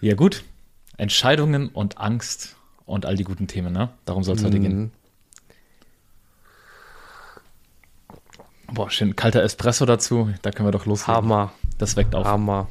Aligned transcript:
Ja, 0.00 0.14
gut. 0.14 0.44
Entscheidungen 0.96 1.68
und 1.68 1.98
Angst 1.98 2.56
und 2.84 3.06
all 3.06 3.16
die 3.16 3.24
guten 3.24 3.46
Themen, 3.46 3.72
ne? 3.72 3.90
Darum 4.04 4.22
soll 4.24 4.36
es 4.36 4.44
heute 4.44 4.60
gehen. 4.60 4.78
Mhm. 4.78 4.90
Boah, 8.72 8.90
schön 8.90 9.14
kalter 9.14 9.42
Espresso 9.42 9.86
dazu. 9.86 10.30
Da 10.42 10.50
können 10.50 10.66
wir 10.66 10.72
doch 10.72 10.86
loslegen. 10.86 11.14
Hammer, 11.14 11.52
Das 11.78 11.96
weckt 11.96 12.14
auf. 12.14 12.26
Hammer. 12.26 12.68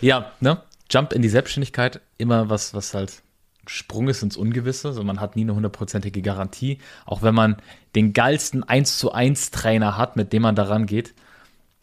Ja, 0.00 0.32
ne? 0.40 0.62
Jump 0.90 1.12
in 1.12 1.22
die 1.22 1.28
Selbstständigkeit, 1.28 2.00
immer 2.16 2.48
was, 2.48 2.72
was 2.72 2.94
halt 2.94 3.22
Sprung 3.66 4.08
ist 4.08 4.22
ins 4.22 4.36
Ungewisse. 4.36 4.88
Also 4.88 5.02
man 5.02 5.20
hat 5.20 5.36
nie 5.36 5.42
eine 5.42 5.54
hundertprozentige 5.54 6.22
Garantie. 6.22 6.78
Auch 7.04 7.22
wenn 7.22 7.34
man 7.34 7.56
den 7.94 8.12
geilsten 8.12 8.62
1 8.62 8.98
zu 8.98 9.12
1 9.12 9.50
Trainer 9.50 9.96
hat, 9.96 10.16
mit 10.16 10.32
dem 10.32 10.42
man 10.42 10.54
daran 10.54 10.86
geht, 10.86 11.14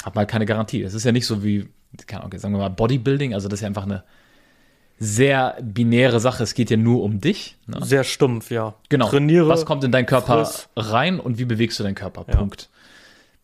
hat 0.03 0.15
man 0.15 0.21
halt 0.21 0.29
keine 0.29 0.45
Garantie. 0.45 0.81
Es 0.81 0.93
ist 0.93 1.03
ja 1.03 1.11
nicht 1.11 1.25
so 1.25 1.43
wie, 1.43 1.67
keine 2.07 2.23
Ahnung, 2.23 2.39
sagen 2.39 2.53
wir 2.53 2.59
mal 2.59 2.69
Bodybuilding. 2.69 3.33
Also 3.33 3.49
das 3.49 3.57
ist 3.57 3.61
ja 3.61 3.67
einfach 3.67 3.83
eine 3.83 4.03
sehr 5.03 5.57
binäre 5.61 6.19
Sache. 6.19 6.43
Es 6.43 6.53
geht 6.53 6.69
ja 6.69 6.77
nur 6.77 7.03
um 7.03 7.19
dich. 7.19 7.57
Ne? 7.67 7.79
Sehr 7.83 8.03
stumpf, 8.03 8.51
ja. 8.51 8.73
Genau. 8.89 9.09
Trainiere. 9.09 9.47
Was 9.49 9.65
kommt 9.65 9.83
in 9.83 9.91
deinen 9.91 10.05
Körper 10.05 10.45
friss. 10.45 10.69
rein 10.75 11.19
und 11.19 11.37
wie 11.37 11.45
bewegst 11.45 11.79
du 11.79 11.83
deinen 11.83 11.95
Körper? 11.95 12.25
Ja. 12.27 12.37
Punkt. 12.37 12.69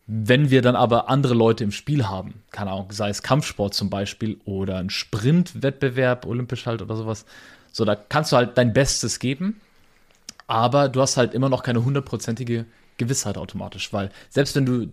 Wenn 0.06 0.50
wir 0.50 0.62
dann 0.62 0.74
aber 0.74 1.08
andere 1.08 1.34
Leute 1.34 1.62
im 1.62 1.70
Spiel 1.70 2.08
haben, 2.08 2.42
keine 2.50 2.72
Ahnung, 2.72 2.90
sei 2.90 3.10
es 3.10 3.22
Kampfsport 3.22 3.74
zum 3.74 3.90
Beispiel 3.90 4.40
oder 4.44 4.78
ein 4.78 4.90
Sprintwettbewerb, 4.90 6.26
olympisch 6.26 6.66
halt 6.66 6.82
oder 6.82 6.96
sowas, 6.96 7.26
so 7.70 7.84
da 7.84 7.94
kannst 7.94 8.32
du 8.32 8.36
halt 8.36 8.58
dein 8.58 8.72
Bestes 8.72 9.20
geben, 9.20 9.60
aber 10.48 10.88
du 10.88 11.00
hast 11.00 11.16
halt 11.16 11.32
immer 11.32 11.48
noch 11.48 11.62
keine 11.62 11.84
hundertprozentige 11.84 12.64
Gewissheit 12.96 13.38
automatisch, 13.38 13.92
weil 13.92 14.10
selbst 14.30 14.56
wenn 14.56 14.66
du 14.66 14.88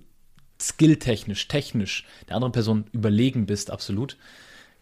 skilltechnisch, 0.61 1.47
technisch 1.47 2.05
der 2.29 2.35
anderen 2.35 2.51
Person 2.51 2.85
überlegen 2.91 3.47
bist, 3.47 3.71
absolut, 3.71 4.17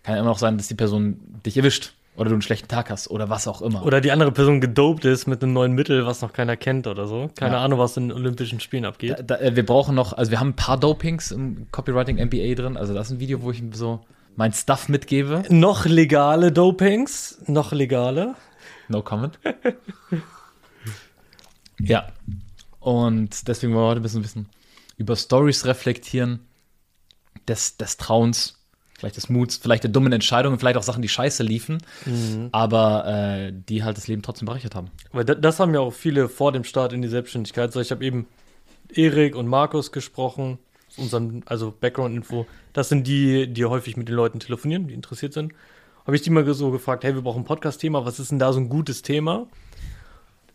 kann 0.06 0.16
ja 0.16 0.22
immer 0.22 0.30
noch 0.30 0.38
sein, 0.38 0.58
dass 0.58 0.68
die 0.68 0.76
Person 0.76 1.20
dich 1.46 1.58
erwischt 1.58 1.94
oder 2.16 2.30
du 2.30 2.36
einen 2.36 2.42
schlechten 2.42 2.68
Tag 2.68 2.90
hast 2.92 3.10
oder 3.10 3.30
was 3.30 3.48
auch 3.48 3.62
immer. 3.62 3.84
Oder 3.84 4.00
die 4.02 4.12
andere 4.12 4.32
Person 4.32 4.62
gedopt 4.62 5.04
ist 5.04 5.26
mit 5.28 5.42
einem 5.44 5.54
neuen 5.54 5.74
Mittel, 5.74 6.06
was 6.06 6.22
noch 6.22 6.32
keiner 6.32 6.56
kennt 6.56 6.88
oder 6.88 7.08
so. 7.08 7.30
Keine 7.36 7.56
Ja. 7.56 7.64
Ahnung, 7.64 7.80
was 7.80 7.98
in 7.98 8.10
den 8.10 8.18
Olympischen 8.18 8.60
Spielen 8.60 8.86
abgeht. 8.86 9.16
Da, 9.18 9.24
da, 9.24 9.38
äh, 9.40 9.56
wir 9.56 9.66
brauchen 9.66 9.96
noch, 9.96 10.14
also 10.14 10.32
wir 10.32 10.40
haben 10.40 10.50
ein 10.50 10.56
paar 10.56 10.80
Dopings 10.80 11.32
im 11.32 11.68
Copywriting 11.72 12.18
MBA 12.18 12.54
drin. 12.56 12.78
Also 12.78 12.94
das 12.94 13.08
ist 13.08 13.14
ein 13.14 13.20
Video, 13.20 13.42
wo 13.42 13.52
ich 13.52 13.62
so 13.74 14.06
mein 14.36 14.54
Stuff 14.54 14.88
mitgebe. 14.90 15.44
Noch 15.50 15.86
legale 15.86 16.52
Dopings, 16.52 17.40
noch 17.48 17.72
legale. 17.74 18.36
No 18.88 19.02
comment. 19.02 19.38
ja. 21.80 22.08
Und 22.80 23.48
deswegen 23.48 23.74
wollen 23.74 23.84
wir 23.84 23.90
heute 23.90 24.02
ein 24.02 24.04
bisschen, 24.04 24.20
ein 24.20 24.24
bisschen 24.24 24.50
über 24.98 25.16
Stories 25.16 25.66
reflektieren, 25.66 26.42
des, 27.48 27.78
des 27.78 27.98
Trauens, 27.98 28.58
vielleicht 28.98 29.18
des 29.18 29.30
Muts, 29.30 29.58
vielleicht 29.58 29.84
der 29.84 29.92
dummen 29.92 30.14
Entscheidungen, 30.14 30.58
vielleicht 30.60 30.78
auch 30.78 30.84
Sachen, 30.84 31.02
die 31.02 31.10
scheiße 31.10 31.44
liefen, 31.44 31.80
aber 32.52 33.06
äh, 33.08 33.54
die 33.54 33.84
halt 33.84 33.98
das 33.98 34.08
Leben 34.08 34.22
trotzdem 34.22 34.46
bereichert 34.46 34.76
haben. 34.76 34.90
Weil 35.12 35.26
da- 35.26 35.36
das 35.36 35.60
haben 35.60 35.74
ja 35.74 35.82
auch 35.82 35.92
viele 35.94 36.30
vor 36.30 36.52
dem 36.52 36.64
Start 36.64 36.94
in 36.94 37.02
die 37.02 37.08
Selbstständigkeit. 37.08 37.74
So, 37.74 37.82
ich 37.82 37.92
habe 37.92 38.04
eben 38.06 38.26
Erik 38.94 39.36
und 39.36 39.48
Markus 39.48 39.92
gesprochen, 39.92 40.58
unserem, 40.98 41.44
also 41.46 41.74
Background-Info. 41.78 42.46
Das 42.72 42.88
sind 42.90 43.06
die, 43.06 43.48
die 43.48 43.66
häufig 43.66 43.98
mit 43.98 44.08
den 44.08 44.16
Leuten 44.16 44.40
telefonieren, 44.40 44.88
die 44.88 44.94
interessiert 44.94 45.34
sind. 45.34 45.52
Habe 46.06 46.16
ich 46.16 46.22
die 46.22 46.30
mal 46.30 46.46
so 46.54 46.72
gefragt, 46.72 47.04
hey, 47.04 47.16
wir 47.16 47.22
brauchen 47.22 47.42
ein 47.42 47.46
Podcast-Thema, 47.46 48.06
was 48.06 48.20
ist 48.20 48.32
denn 48.32 48.40
da 48.40 48.54
so 48.54 48.60
ein 48.60 48.70
gutes 48.70 49.02
Thema? 49.02 49.48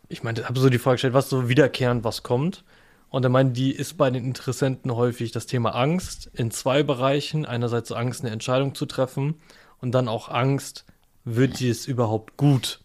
Ich 0.08 0.22
meinte, 0.22 0.48
habe 0.48 0.58
so 0.58 0.70
die 0.70 0.78
Frage 0.78 0.94
gestellt, 0.94 1.14
was 1.14 1.28
so 1.28 1.48
wiederkehrend 1.48 2.04
was 2.04 2.22
kommt. 2.22 2.64
Und 3.10 3.24
er 3.24 3.28
meinte, 3.28 3.52
die 3.54 3.72
ist 3.72 3.96
bei 3.96 4.10
den 4.10 4.24
Interessenten 4.24 4.94
häufig 4.94 5.32
das 5.32 5.46
Thema 5.46 5.70
Angst 5.74 6.30
in 6.32 6.50
zwei 6.50 6.82
Bereichen. 6.82 7.44
Einerseits 7.44 7.88
so 7.88 7.94
Angst, 7.96 8.22
eine 8.22 8.30
Entscheidung 8.30 8.74
zu 8.74 8.86
treffen 8.86 9.34
und 9.80 9.92
dann 9.92 10.08
auch 10.08 10.28
Angst, 10.28 10.84
wird 11.24 11.60
es 11.60 11.86
überhaupt 11.86 12.36
gut? 12.36 12.80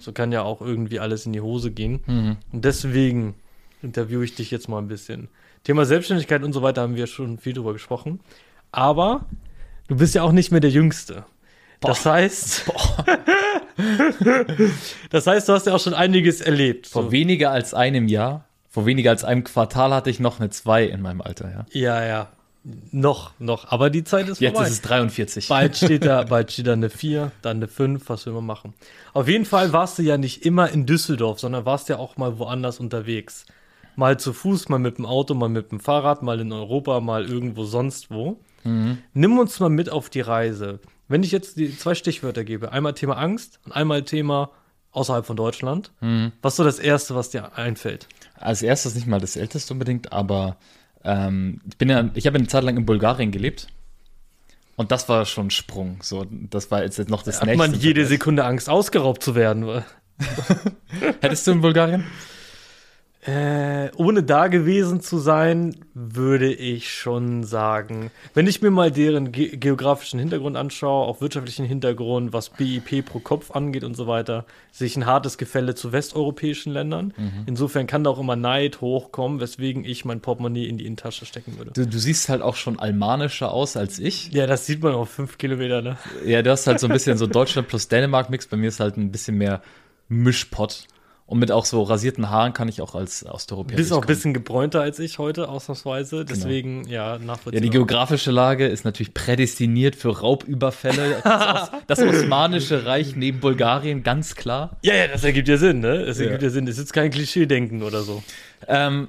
So 0.00 0.12
kann 0.12 0.32
ja 0.32 0.42
auch 0.42 0.60
irgendwie 0.60 1.00
alles 1.00 1.26
in 1.26 1.32
die 1.32 1.40
Hose 1.40 1.70
gehen. 1.70 2.00
Und 2.52 2.64
deswegen 2.64 3.34
interviewe 3.82 4.24
ich 4.24 4.34
dich 4.34 4.50
jetzt 4.50 4.68
mal 4.68 4.78
ein 4.78 4.88
bisschen. 4.88 5.28
Thema 5.64 5.84
Selbstständigkeit 5.84 6.42
und 6.42 6.52
so 6.52 6.62
weiter 6.62 6.82
haben 6.82 6.96
wir 6.96 7.06
schon 7.06 7.38
viel 7.38 7.52
drüber 7.52 7.72
gesprochen. 7.72 8.20
Aber 8.72 9.26
du 9.88 9.96
bist 9.96 10.14
ja 10.14 10.22
auch 10.22 10.32
nicht 10.32 10.50
mehr 10.50 10.60
der 10.60 10.70
Jüngste. 10.70 11.24
Das 11.80 12.04
heißt, 12.06 12.70
das 15.10 15.26
heißt, 15.26 15.48
du 15.48 15.52
hast 15.52 15.66
ja 15.66 15.74
auch 15.74 15.80
schon 15.80 15.94
einiges 15.94 16.40
erlebt. 16.40 16.86
Vor 16.86 17.04
So. 17.04 17.12
weniger 17.12 17.50
als 17.50 17.74
einem 17.74 18.08
Jahr, 18.08 18.47
vor 18.68 18.86
weniger 18.86 19.10
als 19.10 19.24
einem 19.24 19.44
Quartal 19.44 19.94
hatte 19.94 20.10
ich 20.10 20.20
noch 20.20 20.40
eine 20.40 20.50
2 20.50 20.84
in 20.84 21.00
meinem 21.00 21.20
Alter, 21.20 21.50
ja. 21.50 21.66
Ja, 21.70 22.04
ja. 22.04 22.28
Noch, 22.90 23.32
noch. 23.38 23.70
Aber 23.70 23.88
die 23.88 24.04
Zeit 24.04 24.28
ist 24.28 24.40
Jetzt 24.40 24.54
vorbei. 24.54 24.66
ist 24.68 24.74
es 24.74 24.82
43. 24.82 25.48
Bald 25.48 25.76
steht 25.76 26.04
da, 26.04 26.22
bald 26.28 26.52
steht 26.52 26.66
da 26.66 26.74
eine 26.74 26.90
4, 26.90 27.32
dann 27.40 27.58
eine 27.58 27.68
5, 27.68 28.08
was 28.08 28.26
wir 28.26 28.32
immer 28.32 28.42
machen. 28.42 28.74
Auf 29.14 29.28
jeden 29.28 29.46
Fall 29.46 29.72
warst 29.72 29.98
du 29.98 30.02
ja 30.02 30.18
nicht 30.18 30.44
immer 30.44 30.68
in 30.70 30.84
Düsseldorf, 30.84 31.40
sondern 31.40 31.64
warst 31.64 31.88
ja 31.88 31.98
auch 31.98 32.16
mal 32.16 32.38
woanders 32.38 32.78
unterwegs. 32.78 33.46
Mal 33.96 34.18
zu 34.18 34.32
Fuß, 34.32 34.68
mal 34.68 34.78
mit 34.78 34.98
dem 34.98 35.06
Auto, 35.06 35.34
mal 35.34 35.48
mit 35.48 35.72
dem 35.72 35.80
Fahrrad, 35.80 36.22
mal 36.22 36.40
in 36.40 36.52
Europa, 36.52 37.00
mal 37.00 37.24
irgendwo 37.24 37.64
sonst 37.64 38.10
wo. 38.10 38.38
Nimm 38.64 39.38
uns 39.38 39.58
mal 39.60 39.70
mit 39.70 39.88
auf 39.88 40.10
die 40.10 40.20
Reise. 40.20 40.80
Wenn 41.08 41.22
ich 41.22 41.32
jetzt 41.32 41.56
die 41.56 41.74
zwei 41.76 41.94
Stichwörter 41.94 42.44
gebe, 42.44 42.70
einmal 42.70 42.92
Thema 42.92 43.16
Angst 43.16 43.60
und 43.64 43.72
einmal 43.72 44.02
Thema 44.02 44.50
außerhalb 44.92 45.24
von 45.24 45.36
Deutschland, 45.36 45.90
was 46.42 46.52
ist 46.52 46.56
so 46.58 46.64
das 46.64 46.78
Erste, 46.78 47.14
was 47.14 47.30
dir 47.30 47.56
einfällt? 47.56 48.08
Als 48.40 48.62
erstes 48.62 48.94
nicht 48.94 49.06
mal 49.06 49.20
das 49.20 49.36
älteste 49.36 49.72
unbedingt, 49.72 50.12
aber 50.12 50.56
ähm, 51.04 51.60
ich 51.68 51.76
bin 51.76 51.88
ja, 51.90 52.10
ich 52.14 52.26
habe 52.26 52.38
eine 52.38 52.46
Zeit 52.48 52.64
lang 52.64 52.76
in 52.76 52.86
Bulgarien 52.86 53.30
gelebt. 53.30 53.68
Und 54.76 54.92
das 54.92 55.08
war 55.08 55.24
schon 55.26 55.48
ein 55.48 55.50
Sprung. 55.50 55.98
So, 56.02 56.24
das 56.30 56.70
war 56.70 56.82
jetzt 56.82 56.98
noch 57.08 57.22
das 57.24 57.40
Hat 57.40 57.46
nächste. 57.46 57.58
man 57.70 57.74
jede 57.74 58.06
Sekunde 58.06 58.44
Angst, 58.44 58.70
ausgeraubt 58.70 59.22
zu 59.22 59.34
werden? 59.34 59.82
Hättest 61.20 61.46
du 61.46 61.52
in 61.52 61.60
Bulgarien? 61.60 62.04
Äh, 63.28 63.90
ohne 63.96 64.22
da 64.22 64.46
gewesen 64.46 65.02
zu 65.02 65.18
sein, 65.18 65.76
würde 65.92 66.50
ich 66.50 66.90
schon 66.90 67.44
sagen. 67.44 68.10
Wenn 68.32 68.46
ich 68.46 68.62
mir 68.62 68.70
mal 68.70 68.90
deren 68.90 69.32
ge 69.32 69.54
geografischen 69.58 70.18
Hintergrund 70.18 70.56
anschaue, 70.56 71.06
auch 71.06 71.20
wirtschaftlichen 71.20 71.66
Hintergrund, 71.66 72.32
was 72.32 72.48
BIP 72.48 73.04
pro 73.04 73.18
Kopf 73.18 73.50
angeht 73.50 73.84
und 73.84 73.94
so 73.96 74.06
weiter, 74.06 74.46
sehe 74.72 74.86
ich 74.86 74.96
ein 74.96 75.04
hartes 75.04 75.36
Gefälle 75.36 75.74
zu 75.74 75.92
westeuropäischen 75.92 76.72
Ländern. 76.72 77.12
Insofern 77.44 77.86
kann 77.86 78.02
da 78.02 78.08
auch 78.08 78.18
immer 78.18 78.36
Neid 78.36 78.80
hochkommen, 78.80 79.40
weswegen 79.40 79.84
ich 79.84 80.06
mein 80.06 80.20
Portemonnaie 80.22 80.66
in 80.66 80.78
die 80.78 80.86
Innentasche 80.86 81.26
stecken 81.26 81.58
würde. 81.58 81.72
Du, 81.72 81.86
du 81.86 81.98
siehst 81.98 82.30
halt 82.30 82.40
auch 82.40 82.56
schon 82.56 82.78
almanischer 82.78 83.52
aus 83.52 83.76
als 83.76 83.98
ich. 83.98 84.32
Ja, 84.32 84.46
das 84.46 84.64
sieht 84.64 84.82
man 84.82 84.94
auf 84.94 85.10
fünf 85.10 85.36
Kilometer, 85.36 85.82
ne? 85.82 85.98
Ja, 86.24 86.40
du 86.40 86.50
hast 86.50 86.66
halt 86.66 86.80
so 86.80 86.86
ein 86.86 86.94
bisschen 86.94 87.18
so 87.18 87.26
Deutschland 87.26 87.68
plus 87.68 87.88
Dänemark-Mix. 87.88 88.46
Bei 88.46 88.56
mir 88.56 88.68
ist 88.68 88.80
halt 88.80 88.96
ein 88.96 89.12
bisschen 89.12 89.36
mehr 89.36 89.60
Mischpott. 90.08 90.86
Und 91.28 91.40
mit 91.40 91.52
auch 91.52 91.66
so 91.66 91.82
rasierten 91.82 92.30
Haaren 92.30 92.54
kann 92.54 92.68
ich 92.68 92.80
auch 92.80 92.94
als 92.94 93.24
Osteuropäer. 93.26 93.76
Bist 93.76 93.92
auch 93.92 94.00
ein 94.00 94.06
bisschen 94.06 94.32
gebräunter 94.32 94.80
als 94.80 94.98
ich 94.98 95.18
heute, 95.18 95.50
ausnahmsweise. 95.50 96.24
Deswegen, 96.24 96.88
ja, 96.88 97.12
Ja, 97.16 97.18
nachvollziehbar. 97.18 97.60
die 97.60 97.68
geografische 97.68 98.30
Lage 98.30 98.66
ist 98.66 98.86
natürlich 98.86 99.12
prädestiniert 99.12 99.94
für 99.94 100.18
Raubüberfälle. 100.20 101.16
Das, 101.24 101.70
das 101.86 101.98
Osmanische 102.00 102.86
Reich 102.86 103.14
neben 103.14 103.40
Bulgarien, 103.40 104.02
ganz 104.02 104.36
klar. 104.36 104.78
ja, 104.82 104.94
ja, 104.94 105.06
das 105.08 105.22
ergibt 105.22 105.48
ja 105.48 105.58
Sinn, 105.58 105.80
ne? 105.80 106.06
Das 106.06 106.16
Ja. 106.18 106.24
ergibt 106.24 106.42
ja 106.44 106.48
Sinn. 106.50 106.64
Das 106.64 106.76
ist 106.76 106.80
jetzt 106.80 106.92
kein 106.94 107.10
Klischee-Denken 107.10 107.82
oder 107.82 108.00
so. 108.02 108.22
Ähm, 108.66 109.08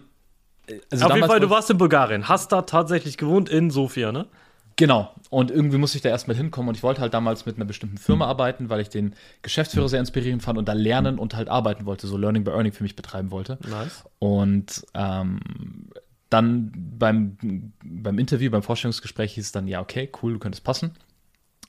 also 0.92 1.06
Auf 1.06 1.16
jeden 1.16 1.26
Fall, 1.28 1.40
du 1.40 1.50
warst 1.50 1.70
in 1.70 1.78
Bulgarien, 1.78 2.28
hast 2.28 2.52
da 2.52 2.64
tatsächlich 2.64 3.18
gewohnt 3.18 3.48
in 3.50 3.72
Sofia, 3.72 4.12
ne? 4.12 4.26
Genau. 4.80 5.14
Und 5.30 5.52
irgendwie 5.52 5.78
musste 5.78 5.98
ich 5.98 6.02
da 6.04 6.08
erstmal 6.08 6.38
hinkommen. 6.38 6.70
Und 6.70 6.76
ich 6.76 6.84
wollte 6.84 7.02
halt 7.02 7.14
damals 7.14 7.46
mit 7.46 7.58
einer 7.58 7.66
bestimmten 7.66 7.98
Firma 7.98 8.28
arbeiten, 8.28 8.70
weil 8.70 8.80
ich 8.80 8.88
den 8.88 9.14
Geschäftsführer 9.42 9.90
sehr 9.90 10.00
inspirierend 10.00 10.42
fand 10.42 10.58
und 10.58 10.70
da 10.70 10.74
lernen 10.74 11.20
und 11.20 11.36
halt 11.36 11.50
arbeiten 11.50 11.86
wollte, 11.86 12.08
so 12.08 12.16
Learning 12.16 12.46
by 12.46 12.52
Earning 12.52 12.72
für 12.72 12.84
mich 12.84 12.96
betreiben 12.96 13.30
wollte. 13.30 13.60
Nice. 13.70 14.06
Und 14.20 14.86
ähm, 14.94 15.42
dann 16.30 16.72
beim, 16.98 17.74
beim 17.84 18.20
Interview, 18.20 18.50
beim 18.50 18.64
Vorstellungsgespräch 18.64 19.34
hieß 19.34 19.48
es 19.48 19.52
dann, 19.52 19.68
ja, 19.68 19.82
okay, 19.82 20.10
cool, 20.24 20.34
du 20.34 20.40
könntest 20.40 20.64
passen. 20.64 20.92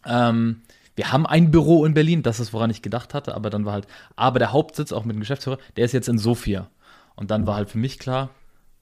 Ähm, 0.07 0.63
wir 0.95 1.11
haben 1.11 1.27
ein 1.27 1.51
Büro 1.51 1.85
in 1.85 1.95
Berlin, 1.95 2.23
das 2.23 2.39
ist, 2.39 2.53
woran 2.53 2.71
ich 2.71 2.81
gedacht 2.81 3.13
hatte, 3.13 3.35
aber 3.35 3.51
dann 3.51 3.65
war 3.65 3.73
halt, 3.73 3.89
aber 4.15 4.39
der 4.39 4.53
Hauptsitz, 4.53 4.93
auch 4.93 5.05
mit 5.05 5.17
dem 5.17 5.21
Geschäftsführer, 5.21 5.59
der 5.77 5.85
ist 5.85 5.93
jetzt 5.93 6.09
in 6.09 6.19
Sofia. 6.19 6.71
Und 7.17 7.33
dann 7.33 7.49
war 7.49 7.57
halt 7.57 7.71
für 7.71 7.79
mich 7.79 7.99
klar, 7.99 8.31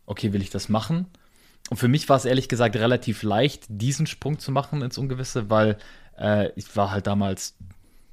okay, 0.05 0.35
will 0.35 0.43
ich 0.43 0.51
das 0.51 0.69
machen? 0.69 1.07
Und 1.71 1.77
für 1.77 1.89
mich 1.89 2.09
war 2.09 2.17
es 2.17 2.25
ehrlich 2.25 2.49
gesagt 2.49 2.77
relativ 2.77 3.23
leicht, 3.23 3.65
diesen 3.69 4.07
Sprung 4.07 4.39
zu 4.39 4.53
machen 4.53 4.83
ins 4.83 4.99
Ungewisse, 4.99 5.51
weil 5.51 5.77
äh, 6.19 6.51
ich 6.57 6.75
war 6.77 6.91
halt 6.91 7.07
damals 7.07 7.57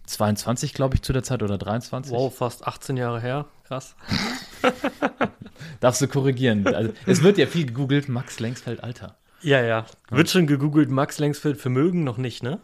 22, 0.06 0.74
glaube 0.74 0.96
ich, 0.96 1.02
zu 1.02 1.14
der 1.14 1.24
Zeit 1.24 1.42
oder 1.42 1.58
23. 1.58 2.12
Wow, 2.12 2.36
fast 2.36 2.68
18 2.68 2.98
Jahre 2.98 3.22
her. 3.22 3.46
Krass. 3.68 3.96
Darfst 5.80 6.02
du 6.02 6.08
korrigieren. 6.08 6.68
Also, 6.68 6.94
es 7.06 7.24
wird 7.24 7.38
ja 7.38 7.48
viel 7.48 7.66
gegoogelt, 7.66 8.10
Max 8.10 8.40
Längsfeld 8.40 8.84
Alter. 8.84 9.18
Ja, 9.42 9.62
ja. 9.62 9.86
Wird 10.10 10.30
schon 10.30 10.48
gegoogelt, 10.48 10.90
Max 10.90 11.20
Längsfeld 11.20 11.58
Vermögen 11.58 12.04
noch 12.04 12.18
nicht, 12.18 12.44
ne? 12.44 12.60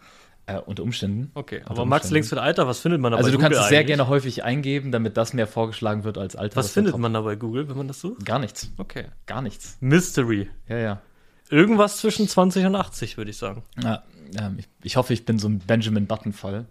Äh, 0.48 0.58
unter 0.58 0.84
Umständen. 0.84 1.32
Okay, 1.36 1.60
Unter 1.60 1.72
aber 1.72 1.86
Max 1.86 2.06
Umständen. 2.06 2.14
Längsfeld 2.16 2.42
Alter, 2.42 2.68
was 2.68 2.80
findet 2.80 3.00
man 3.00 3.12
da 3.12 3.18
Also 3.18 3.28
bei 3.28 3.32
du 3.32 3.38
Google 3.38 3.50
kannst 3.50 3.62
es 3.64 3.70
sehr 3.70 3.80
eigentlich? 3.80 3.88
gerne 3.88 4.08
häufig 4.08 4.44
eingeben, 4.44 4.92
damit 4.92 5.16
das 5.18 5.34
mehr 5.34 5.48
vorgeschlagen 5.48 6.04
wird 6.04 6.18
als 6.18 6.36
Alter. 6.36 6.56
Was 6.56 6.68
Das 6.68 6.74
findet 6.74 6.98
man 6.98 7.14
da 7.14 7.22
bei 7.22 7.36
Google, 7.36 7.70
wenn 7.70 7.78
man 7.78 7.88
das 7.88 8.02
sucht? 8.02 8.26
Gar 8.26 8.40
nichts. 8.40 8.72
Okay. 8.78 9.06
Gar 9.28 9.42
nichts. 9.44 9.78
Mystery. 9.82 10.50
Ja, 10.68 10.78
ja. 10.78 11.02
Irgendwas 11.50 11.98
zwischen 11.98 12.28
20 12.28 12.66
und 12.66 12.76
80, 12.76 13.18
würde 13.18 13.30
ich 13.32 13.38
sagen. 13.38 13.64
ja 13.84 14.04
ähm, 14.40 14.58
ich, 14.58 14.68
ich 14.84 14.96
hoffe, 14.98 15.14
ich 15.14 15.26
bin 15.26 15.38
so 15.38 15.48
ein 15.50 15.60
Benjamin 15.60 16.08
Button-Fall. 16.08 16.66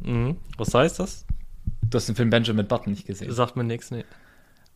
Mhm. 0.00 0.36
Was 0.56 0.72
heißt 0.72 1.00
das? 1.00 1.26
Du 1.82 1.96
hast 1.96 2.08
den 2.08 2.14
Film 2.16 2.30
Benjamin 2.30 2.66
Button 2.66 2.90
nicht 2.92 3.06
gesehen. 3.06 3.30
Sagt 3.32 3.56
mir 3.56 3.64
nichts, 3.64 3.90
nee. 3.90 4.04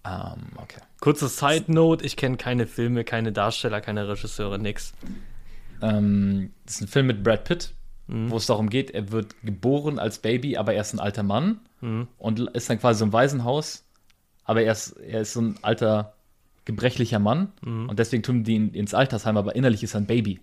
Ähm, 0.04 0.42
okay. 0.56 0.80
Kurze 1.00 1.28
Side 1.28 1.72
Note, 1.72 2.04
ich 2.04 2.16
kenne 2.16 2.36
keine 2.36 2.66
Filme, 2.66 3.04
keine 3.04 3.30
Darsteller, 3.32 3.80
keine 3.80 4.08
Regisseure, 4.08 4.58
nix. 4.58 4.92
Ähm, 5.80 6.52
das 6.66 6.76
ist 6.76 6.80
ein 6.82 6.88
Film 6.88 7.06
mit 7.06 7.22
Brad 7.22 7.44
Pitt, 7.44 7.74
Mhm. 8.08 8.30
wo 8.30 8.36
es 8.36 8.46
darum 8.46 8.68
geht, 8.68 8.90
er 8.90 9.12
wird 9.12 9.34
geboren 9.44 9.98
als 9.98 10.18
Baby, 10.18 10.56
aber 10.56 10.74
er 10.74 10.80
ist 10.82 10.92
ein 10.92 11.00
alter 11.00 11.22
Mann 11.22 11.60
Mhm. 11.80 12.08
und 12.18 12.40
ist 12.54 12.68
dann 12.68 12.78
quasi 12.80 12.98
so 13.00 13.04
im 13.04 13.12
Waisenhaus, 13.12 13.84
aber 14.44 14.62
er 14.62 14.72
ist, 14.72 14.90
er 14.98 15.20
ist 15.22 15.32
so 15.34 15.40
ein 15.40 15.54
alter, 15.62 16.14
gebrechlicher 16.64 17.18
Mann 17.18 17.52
Mhm. 17.62 17.88
und 17.88 17.98
deswegen 17.98 18.22
tun 18.22 18.44
die 18.44 18.54
ihn 18.54 18.70
ins 18.74 18.94
Altersheim, 18.94 19.36
aber 19.36 19.54
innerlich 19.56 19.82
ist 19.82 19.94
er 19.94 20.00
ein 20.00 20.06
Baby. 20.06 20.40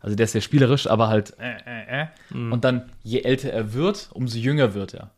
Also 0.00 0.16
der 0.16 0.24
ist 0.24 0.32
sehr 0.32 0.40
spielerisch, 0.40 0.86
aber 0.86 1.08
halt 1.08 1.34
äh, 1.38 1.54
äh, 1.66 2.02
äh. 2.02 2.06
Mhm. 2.30 2.52
Und 2.52 2.64
dann, 2.64 2.90
je 3.02 3.20
älter 3.20 3.50
er 3.50 3.72
wird, 3.72 4.10
umso 4.12 4.36
jünger 4.38 4.74
wird 4.74 4.94
er. 4.94 5.10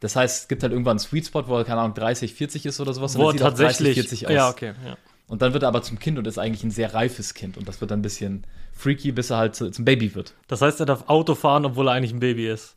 Das 0.00 0.16
heißt, 0.16 0.42
es 0.42 0.48
gibt 0.48 0.62
halt 0.62 0.72
irgendwann 0.72 0.92
einen 0.92 0.98
Sweet 1.00 1.26
Spot, 1.26 1.46
wo 1.46 1.56
er, 1.58 1.64
keine 1.64 1.80
Ahnung, 1.82 1.94
30, 1.94 2.34
40 2.34 2.66
ist 2.66 2.80
oder 2.80 2.92
sowas. 2.94 3.14
und 3.14 3.20
Wo 3.22 3.28
er 3.28 3.34
er 3.34 3.40
tatsächlich. 3.40 3.94
40 3.94 4.26
aus. 4.26 4.32
Ja, 4.32 4.48
okay. 4.48 4.72
Ja. 4.84 4.96
Und 5.28 5.42
dann 5.42 5.52
wird 5.52 5.62
er 5.62 5.68
aber 5.68 5.82
zum 5.82 5.98
Kind 5.98 6.18
und 6.18 6.26
ist 6.26 6.38
eigentlich 6.38 6.64
ein 6.64 6.70
sehr 6.72 6.92
reifes 6.94 7.34
Kind. 7.34 7.56
Und 7.56 7.68
das 7.68 7.80
wird 7.80 7.90
dann 7.92 8.00
ein 8.00 8.02
bisschen 8.02 8.44
freaky, 8.72 9.12
bis 9.12 9.30
er 9.30 9.36
halt 9.38 9.54
zu, 9.54 9.70
zum 9.70 9.84
Baby 9.84 10.14
wird. 10.14 10.34
Das 10.48 10.60
heißt, 10.62 10.80
er 10.80 10.86
darf 10.86 11.08
Auto 11.08 11.34
fahren, 11.34 11.64
obwohl 11.66 11.88
er 11.88 11.92
eigentlich 11.94 12.12
ein 12.12 12.20
Baby 12.20 12.48
ist, 12.48 12.76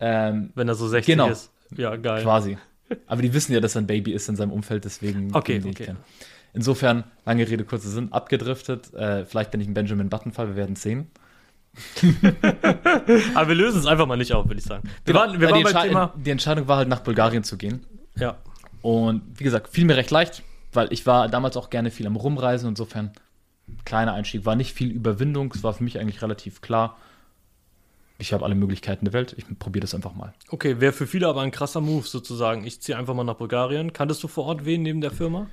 Ähm, 0.00 0.50
wenn 0.56 0.68
er 0.68 0.74
so 0.74 0.88
60 0.88 1.12
Genau. 1.14 1.28
ist. 1.28 1.50
Ja, 1.76 1.94
geil. 1.96 2.22
quasi. 2.22 2.58
Aber 3.06 3.22
die 3.22 3.32
wissen 3.32 3.52
ja, 3.52 3.60
dass 3.60 3.74
er 3.76 3.82
ein 3.82 3.86
Baby 3.86 4.12
ist 4.12 4.28
in 4.28 4.36
seinem 4.36 4.50
Umfeld, 4.52 4.84
deswegen 4.84 5.34
Okay, 5.34 5.60
die 5.60 5.70
okay. 5.70 5.94
Insofern, 6.52 7.04
lange 7.24 7.48
Rede, 7.48 7.64
kurzer 7.64 7.88
Sinn, 7.88 8.12
abgedriftet. 8.12 8.92
Äh, 8.92 9.24
vielleicht 9.24 9.50
bin 9.52 9.60
ich 9.62 9.68
ein 9.68 9.72
Benjamin 9.74 10.10
Button-Fall, 10.10 10.48
wir 10.48 10.56
werden 10.56 10.76
sehen. 10.76 11.06
Aber 13.34 13.48
wir 13.48 13.54
lösen 13.54 13.80
es 13.80 13.86
einfach 13.86 14.06
mal 14.06 14.16
nicht 14.16 14.32
auf, 14.32 14.46
würde 14.46 14.58
ich 14.58 14.64
sagen. 14.64 14.88
Wir 15.04 15.14
waren, 15.14 15.40
wir 15.40 15.48
waren 15.48 15.58
die, 15.58 15.64
beim 15.64 15.74
Entsche- 15.76 15.88
Thema. 15.88 16.12
die 16.16 16.30
Entscheidung 16.30 16.68
war 16.68 16.76
halt 16.76 16.88
nach 16.88 17.00
Bulgarien 17.00 17.44
zu 17.44 17.56
gehen. 17.56 17.86
Ja. 18.16 18.36
Und 18.82 19.22
wie 19.38 19.44
gesagt, 19.44 19.68
fiel 19.68 19.84
mir 19.84 19.96
recht 19.96 20.10
leicht, 20.10 20.42
weil 20.72 20.92
ich 20.92 21.06
war 21.06 21.28
damals 21.28 21.56
auch 21.56 21.70
gerne 21.70 21.90
viel 21.90 22.06
am 22.06 22.16
Rumreisen. 22.16 22.68
Insofern, 22.68 23.12
kleiner 23.84 24.14
Einstieg, 24.14 24.44
war 24.44 24.56
nicht 24.56 24.72
viel 24.72 24.90
Überwindung. 24.90 25.52
Es 25.54 25.62
war 25.62 25.72
für 25.74 25.84
mich 25.84 25.98
eigentlich 25.98 26.22
relativ 26.22 26.60
klar. 26.60 26.96
Ich 28.18 28.32
habe 28.32 28.44
alle 28.44 28.54
Möglichkeiten 28.54 29.04
der 29.04 29.12
Welt. 29.14 29.34
Ich 29.36 29.46
probiere 29.58 29.82
das 29.82 29.94
einfach 29.94 30.14
mal. 30.14 30.32
Okay, 30.48 30.80
wäre 30.80 30.92
für 30.92 31.06
viele 31.06 31.26
aber 31.26 31.40
ein 31.40 31.50
krasser 31.50 31.80
Move 31.80 32.06
sozusagen. 32.06 32.64
Ich 32.64 32.80
ziehe 32.80 32.96
einfach 32.96 33.14
mal 33.14 33.24
nach 33.24 33.34
Bulgarien. 33.34 33.92
Kanntest 33.92 34.22
du 34.22 34.28
vor 34.28 34.46
Ort 34.46 34.64
wen 34.64 34.82
neben 34.82 35.00
der 35.00 35.10
Firma? 35.10 35.48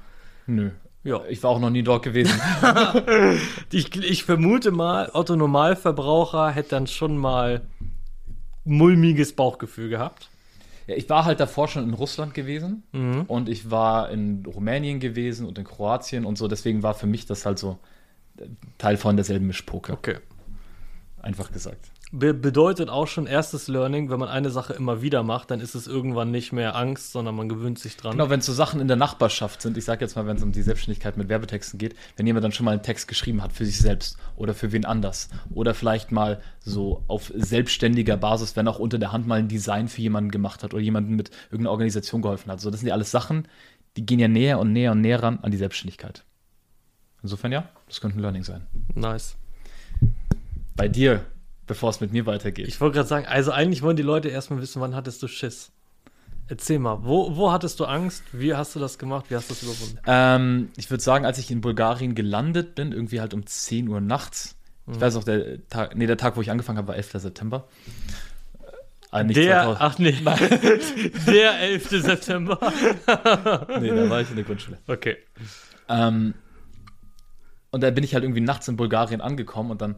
Nö. 0.46 0.72
Ja. 1.04 1.22
Ich 1.30 1.42
war 1.42 1.52
auch 1.52 1.60
noch 1.60 1.70
nie 1.70 1.84
dort 1.84 2.04
gewesen. 2.04 2.40
Ich, 3.72 3.96
ich 3.96 4.24
vermute 4.24 4.72
mal, 4.72 5.10
Otto 5.14 5.36
Normalverbraucher 5.36 6.50
hätte 6.52 6.70
dann 6.70 6.88
schon 6.88 7.18
mal 7.18 7.62
mulmiges 8.66 9.34
Bauchgefühl 9.34 9.90
gehabt. 9.90 10.30
ja, 10.88 10.96
ich 10.96 11.10
war 11.10 11.26
halt 11.26 11.40
davor 11.40 11.68
schon 11.68 11.84
in 11.84 11.94
Russland 11.94 12.34
gewesen. 12.34 12.84
Mhm. 12.92 13.24
Und 13.28 13.50
ich 13.50 13.72
war 13.72 14.10
in 14.12 14.46
Rumänien 14.46 15.00
gewesen 15.00 15.48
und 15.48 15.58
in 15.58 15.64
Kroatien 15.64 16.26
und 16.26 16.38
so. 16.38 16.48
Deswegen 16.48 16.84
war 16.84 16.94
für 16.94 17.08
mich 17.08 17.26
das 17.26 17.46
halt 17.46 17.58
so 17.58 17.80
Teil 18.78 18.98
von 18.98 19.16
derselben 19.16 19.48
Mischpoke. 19.48 19.94
Okay. 19.94 20.18
Einfach 21.22 21.52
gesagt. 21.52 21.92
Be 22.12 22.34
bedeutet 22.34 22.90
auch 22.90 23.06
schon 23.06 23.28
erstes 23.28 23.68
Learning, 23.68 24.10
wenn 24.10 24.20
man 24.20 24.30
eine 24.30 24.50
Sache 24.50 24.74
immer 24.74 25.04
wieder 25.04 25.22
macht, 25.22 25.52
dann 25.52 25.60
ist 25.60 25.76
es 25.76 25.86
irgendwann 25.86 26.32
nicht 26.32 26.52
mehr 26.52 26.76
Angst, 26.76 27.12
sondern 27.12 27.36
man 27.36 27.50
gewöhnt 27.50 27.78
sich 27.78 27.98
dran. 27.98 28.14
Genau, 28.14 28.32
wenn 28.32 28.40
es 28.40 28.48
so 28.48 28.54
Sachen 28.54 28.80
in 28.80 28.88
der 28.88 28.98
Nachbarschaft 28.98 29.62
sind, 29.62 29.78
ich 29.78 29.86
sage 29.86 30.04
jetzt 30.04 30.16
mal, 30.16 30.26
wenn 30.26 30.38
es 30.38 30.42
um 30.42 30.52
die 30.52 30.64
Selbstständigkeit 30.64 31.18
mit 31.18 31.30
Werbetexten 31.30 31.78
geht, 31.78 31.96
wenn 32.16 32.26
jemand 32.26 32.44
dann 32.44 32.52
schon 32.52 32.66
mal 32.66 32.72
einen 32.72 32.82
Text 32.82 33.08
geschrieben 33.08 33.44
hat 33.44 33.54
für 33.54 33.64
sich 33.64 33.78
selbst 33.78 34.18
oder 34.38 34.56
für 34.56 34.72
wen 34.72 34.86
anders 34.86 35.30
oder 35.54 35.76
vielleicht 35.76 36.12
mal 36.12 36.42
so 36.62 37.04
auf 37.08 37.32
selbstständiger 37.36 38.18
Basis, 38.18 38.56
wenn 38.56 38.68
auch 38.68 38.80
unter 38.80 38.98
der 38.98 39.12
Hand 39.12 39.28
mal 39.28 39.38
ein 39.38 39.48
Design 39.48 39.88
für 39.88 40.02
jemanden 40.02 40.32
gemacht 40.32 40.64
hat 40.64 40.74
oder 40.74 40.82
jemanden 40.82 41.16
mit 41.16 41.30
irgendeiner 41.52 41.72
Organisation 41.72 42.24
geholfen 42.24 42.52
hat. 42.52 42.60
So, 42.60 42.72
das 42.72 42.80
sind 42.80 42.88
ja 42.88 42.96
alles 42.96 43.12
Sachen, 43.12 43.48
die 43.98 44.06
gehen 44.08 44.20
ja 44.20 44.28
näher 44.28 44.58
und 44.58 44.74
näher 44.74 44.94
und 44.94 45.02
näher 45.02 45.22
ran 45.22 45.40
an 45.44 45.52
die 45.52 45.58
Selbstständigkeit. 45.58 46.24
Insofern 47.22 47.52
ja, 47.52 47.68
das 47.88 48.02
könnte 48.02 48.18
ein 48.18 48.22
Learning 48.22 48.44
sein. 48.44 48.66
Nice. 48.96 49.36
Bei 50.76 50.88
dir, 50.88 51.26
bevor 51.68 51.90
es 51.90 52.00
mit 52.00 52.12
mir 52.14 52.26
weitergeht. 52.26 52.68
Ich 52.68 52.80
wollte 52.80 52.96
gerade 52.96 53.10
sagen, 53.10 53.26
also 53.26 53.52
eigentlich 53.52 53.82
wollen 53.82 53.98
die 53.98 54.04
Leute 54.04 54.30
erstmal 54.30 54.62
wissen, 54.62 54.82
wann 54.82 54.96
hattest 54.96 55.22
du 55.22 55.28
Schiss? 55.28 55.72
Erzähl 56.48 56.80
mal, 56.80 57.04
wo, 57.04 57.36
wo 57.36 57.52
hattest 57.52 57.80
du 57.80 57.86
Angst? 57.86 58.24
Wie 58.32 58.56
hast 58.56 58.76
du 58.76 58.80
das 58.80 58.98
gemacht? 58.98 59.26
Wie 59.30 59.36
hast 59.36 59.52
du 59.52 59.54
das 59.54 59.64
überwunden? 59.64 60.00
Ähm, 60.08 60.70
ich 60.78 60.90
würde 60.90 61.04
sagen, 61.04 61.26
als 61.26 61.38
ich 61.38 61.52
in 61.52 61.62
Bulgarien 61.62 62.16
gelandet 62.16 62.74
bin, 62.74 62.92
irgendwie 62.92 63.22
halt 63.22 63.36
um 63.36 63.46
10 63.46 63.88
Uhr 63.88 64.02
nachts. 64.02 64.56
Mhm. 64.88 64.94
Ich 64.96 65.02
weiß 65.02 65.16
auch, 65.18 65.24
der 65.24 65.68
Tag, 65.68 65.96
nee, 65.96 66.08
der 66.08 66.18
Tag, 66.18 66.38
wo 66.38 66.42
ich 66.42 66.50
angefangen 66.50 66.80
habe, 66.80 66.88
war 66.88 66.96
11. 66.96 67.12
September. 67.14 67.68
Äh, 69.12 69.24
nicht 69.26 69.38
Der, 69.38 69.64
2000 69.64 69.82
ach 69.82 70.00
nee, 70.00 70.12
der 71.28 71.60
11. 71.60 71.90
September. 71.90 72.58
nee, 73.80 73.90
da 73.90 74.10
war 74.10 74.22
ich 74.22 74.30
in 74.32 74.36
der 74.36 74.46
Grundschule. 74.46 74.80
Okay. 74.88 75.18
Ähm, 75.88 76.34
und 77.72 77.82
da 77.82 77.92
bin 77.92 78.04
ich 78.04 78.14
halt 78.14 78.24
irgendwie 78.24 78.42
nachts 78.42 78.68
in 78.68 78.78
Bulgarien 78.78 79.22
angekommen 79.22 79.72
und 79.72 79.82
dann 79.82 79.96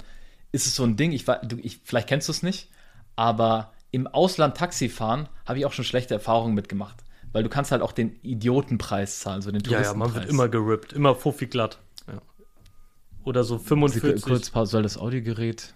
ist 0.51 0.67
es 0.67 0.75
so 0.75 0.83
ein 0.83 0.95
Ding, 0.97 1.11
ich, 1.11 1.27
war- 1.27 1.39
du, 1.45 1.57
ich 1.57 1.79
vielleicht 1.83 2.07
kennst 2.09 2.27
du 2.27 2.31
es 2.31 2.43
nicht, 2.43 2.69
aber 3.15 3.71
im 3.91 4.07
Ausland 4.07 4.55
Taxi 4.57 4.89
fahren 4.89 5.27
habe 5.45 5.59
ich 5.59 5.65
auch 5.65 5.73
schon 5.73 5.85
schlechte 5.85 6.13
Erfahrungen 6.13 6.53
mitgemacht. 6.55 7.03
Weil 7.33 7.43
du 7.43 7.49
kannst 7.49 7.71
halt 7.71 7.81
auch 7.81 7.93
den 7.93 8.19
Idiotenpreis 8.23 9.21
zahlen, 9.21 9.41
so 9.41 9.51
den 9.51 9.61
Ja, 9.63 9.71
ja, 9.71 9.77
Touristenpreis. 9.93 10.09
man 10.13 10.21
wird 10.21 10.29
immer 10.29 10.49
gerippt, 10.49 10.91
immer 10.91 11.15
fuffi 11.15 11.47
glatt. 11.47 11.79
Ja. 12.07 12.21
Oder 13.23 13.45
so 13.45 13.57
45. 13.57 14.21
Kurz 14.21 14.49
Pause, 14.49 14.71
soll 14.71 14.83
das 14.83 14.97
Audiogerät 14.97 15.73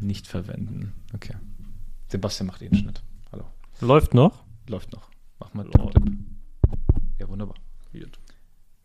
nicht 0.00 0.26
verwenden. 0.26 0.94
Okay. 1.14 1.34
Sebastian 2.08 2.46
macht 2.46 2.62
den 2.62 2.74
Schnitt. 2.74 3.02
Hallo. 3.30 3.44
Läuft 3.82 4.14
noch? 4.14 4.42
Läuft 4.68 4.92
noch. 4.92 5.10
Mach 5.38 5.52
mal. 5.52 5.66
Ja, 7.18 7.28
wunderbar. 7.28 7.56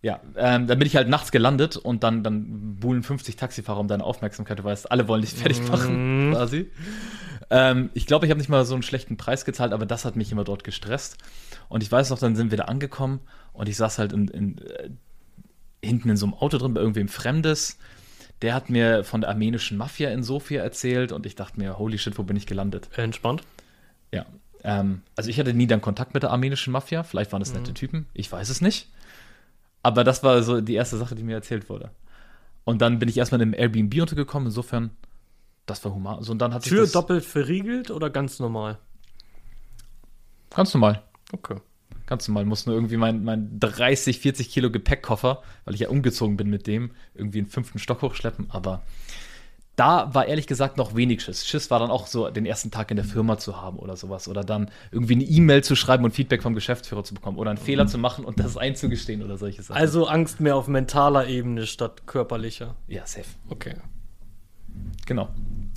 Ja, 0.02 0.22
ähm, 0.38 0.68
dann 0.68 0.80
bin 0.80 0.88
ich 0.88 0.96
halt 0.96 1.10
nachts 1.10 1.32
gelandet 1.32 1.76
und 1.76 2.04
dann, 2.04 2.24
dann 2.24 2.78
buhlen 2.80 3.04
50 3.04 3.36
Taxifahrer 3.36 3.80
um 3.82 3.88
deine 3.90 4.04
Aufmerksamkeit. 4.06 4.60
Du 4.60 4.64
weißt, 4.64 4.90
alle 4.92 5.08
wollen 5.10 5.22
dich 5.22 5.34
fertig 5.34 5.62
machen, 5.68 6.30
Mhm. 6.30 6.34
quasi. 6.36 6.72
Ähm, 7.50 7.90
ich 7.94 8.06
glaube, 8.08 8.26
ich 8.26 8.30
habe 8.32 8.38
nicht 8.40 8.48
mal 8.50 8.64
so 8.66 8.76
einen 8.76 8.84
schlechten 8.84 9.18
Preis 9.18 9.44
gezahlt, 9.44 9.74
aber 9.74 9.86
das 9.86 10.06
hat 10.06 10.16
mich 10.16 10.32
immer 10.32 10.44
dort 10.46 10.64
gestresst. 10.64 11.18
Und 11.68 11.84
ich 11.84 11.92
weiß 11.92 12.12
noch, 12.12 12.20
dann 12.20 12.36
sind 12.36 12.52
wir 12.52 12.58
da 12.58 12.66
angekommen 12.66 13.20
und 13.54 13.68
ich 13.68 13.76
saß 13.76 13.98
halt 14.00 14.14
in, 14.14 14.28
in, 14.30 14.58
äh, 14.60 14.90
hinten 15.84 16.10
in 16.10 16.18
so 16.18 16.26
einem 16.28 16.34
Auto 16.36 16.58
drin 16.58 16.74
bei 16.74 16.80
irgendwem 16.82 17.08
Fremdes. 17.10 17.78
Der 18.42 18.54
hat 18.54 18.70
mir 18.70 19.04
von 19.04 19.20
der 19.22 19.30
armenischen 19.32 19.78
Mafia 19.78 20.12
in 20.12 20.24
Sofia 20.24 20.64
erzählt 20.64 21.12
und 21.12 21.26
ich 21.26 21.36
dachte 21.36 21.60
mir, 21.60 21.78
holy 21.78 21.98
shit, 21.98 22.18
wo 22.18 22.24
bin 22.24 22.38
ich 22.38 22.46
gelandet? 22.46 22.90
Entspannt. 22.96 23.42
Ja. 24.14 24.26
Ähm, 24.64 25.02
also 25.18 25.30
ich 25.30 25.40
hatte 25.40 25.54
nie 25.54 25.68
dann 25.68 25.82
Kontakt 25.82 26.14
mit 26.14 26.24
der 26.24 26.32
armenischen 26.32 26.72
Mafia. 26.72 27.04
Vielleicht 27.04 27.34
waren 27.34 27.42
das 27.42 27.54
nette 27.54 27.74
Typen. 27.74 28.06
Ich 28.14 28.32
weiß 28.32 28.48
es 28.50 28.62
nicht. 28.62 28.88
Aber 29.84 30.04
das 30.04 30.24
war 30.24 30.44
so 30.44 30.62
die 30.62 30.76
erste 30.76 30.98
Sache, 30.98 31.16
die 31.16 31.24
mir 31.24 31.36
erzählt 31.36 31.70
wurde. 31.70 31.92
Und 32.66 32.82
dann 32.82 33.00
bin 33.00 33.10
ich 33.10 33.18
erstmal 33.18 33.42
in 33.42 33.54
einem 33.54 33.60
Airbnb 33.60 34.02
untergekommen. 34.02 34.48
Insofern, 34.48 34.92
das 35.66 35.84
war 35.86 35.94
human. 35.94 36.22
So, 36.24 36.32
und 36.32 36.40
dann 36.40 36.54
hat 36.54 36.64
Tür 36.64 36.82
das 36.82 36.92
doppelt 36.92 37.26
verriegelt 37.26 37.92
oder 37.92 38.10
ganz 38.10 38.40
normal? 38.40 38.78
ganz 40.50 40.74
normal. 40.74 41.04
Okay. 41.32 41.56
Ganz 42.06 42.28
normal. 42.28 42.46
Muss 42.46 42.66
nur 42.66 42.76
irgendwie 42.76 42.98
mein, 42.98 43.24
mein 43.24 43.60
30, 43.60 44.20
40 44.20 44.50
Kilo 44.50 44.72
Gepäckkoffer, 44.72 45.44
weil 45.66 45.76
ich 45.76 45.82
ja 45.82 45.90
umgezogen 45.90 46.38
bin 46.38 46.50
mit 46.50 46.66
dem, 46.66 46.92
irgendwie 47.14 47.40
in 47.40 47.46
den 47.46 47.52
fünften 47.52 47.80
Stock 47.80 48.02
hochschleppen. 48.02 48.48
Aber 48.50 48.82
da 49.80 50.14
war 50.14 50.26
ehrlich 50.26 50.46
gesagt 50.46 50.76
noch 50.76 50.94
wenig 50.94 51.22
Schiss. 51.22 51.48
Schiss 51.48 51.72
war 51.72 51.80
dann 51.80 51.90
auch 51.90 52.06
so, 52.06 52.30
den 52.30 52.46
ersten 52.46 52.70
Tag 52.70 52.92
in 52.92 52.98
der 52.98 53.06
Firma 53.06 53.38
zu 53.38 53.62
haben 53.62 53.80
oder 53.80 53.96
sowas. 53.96 54.28
Oder 54.28 54.44
dann 54.44 54.70
irgendwie 54.92 55.14
eine 55.14 55.24
E-Mail 55.24 55.64
zu 55.64 55.78
schreiben 55.78 56.04
und 56.04 56.12
Feedback 56.12 56.44
vom 56.44 56.54
Geschäftsführer 56.54 57.06
zu 57.06 57.14
bekommen. 57.14 57.38
Oder 57.38 57.52
einen 57.52 57.60
Fehler 57.60 57.88
zu 57.88 57.98
machen 57.98 58.26
und 58.26 58.42
das 58.42 58.58
einzugestehen 58.58 59.24
oder 59.24 59.38
solche 59.38 59.64
Sachen. 59.64 59.80
Also 59.80 60.06
Angst 60.06 60.42
mehr 60.42 60.58
auf 60.58 60.68
mentaler 60.68 61.28
Ebene 61.28 61.66
statt 61.66 62.08
körperlicher. 62.08 62.76
ja, 62.88 63.08
safe. 63.08 63.30
Okay. 63.50 63.76
Genau. 65.06 65.30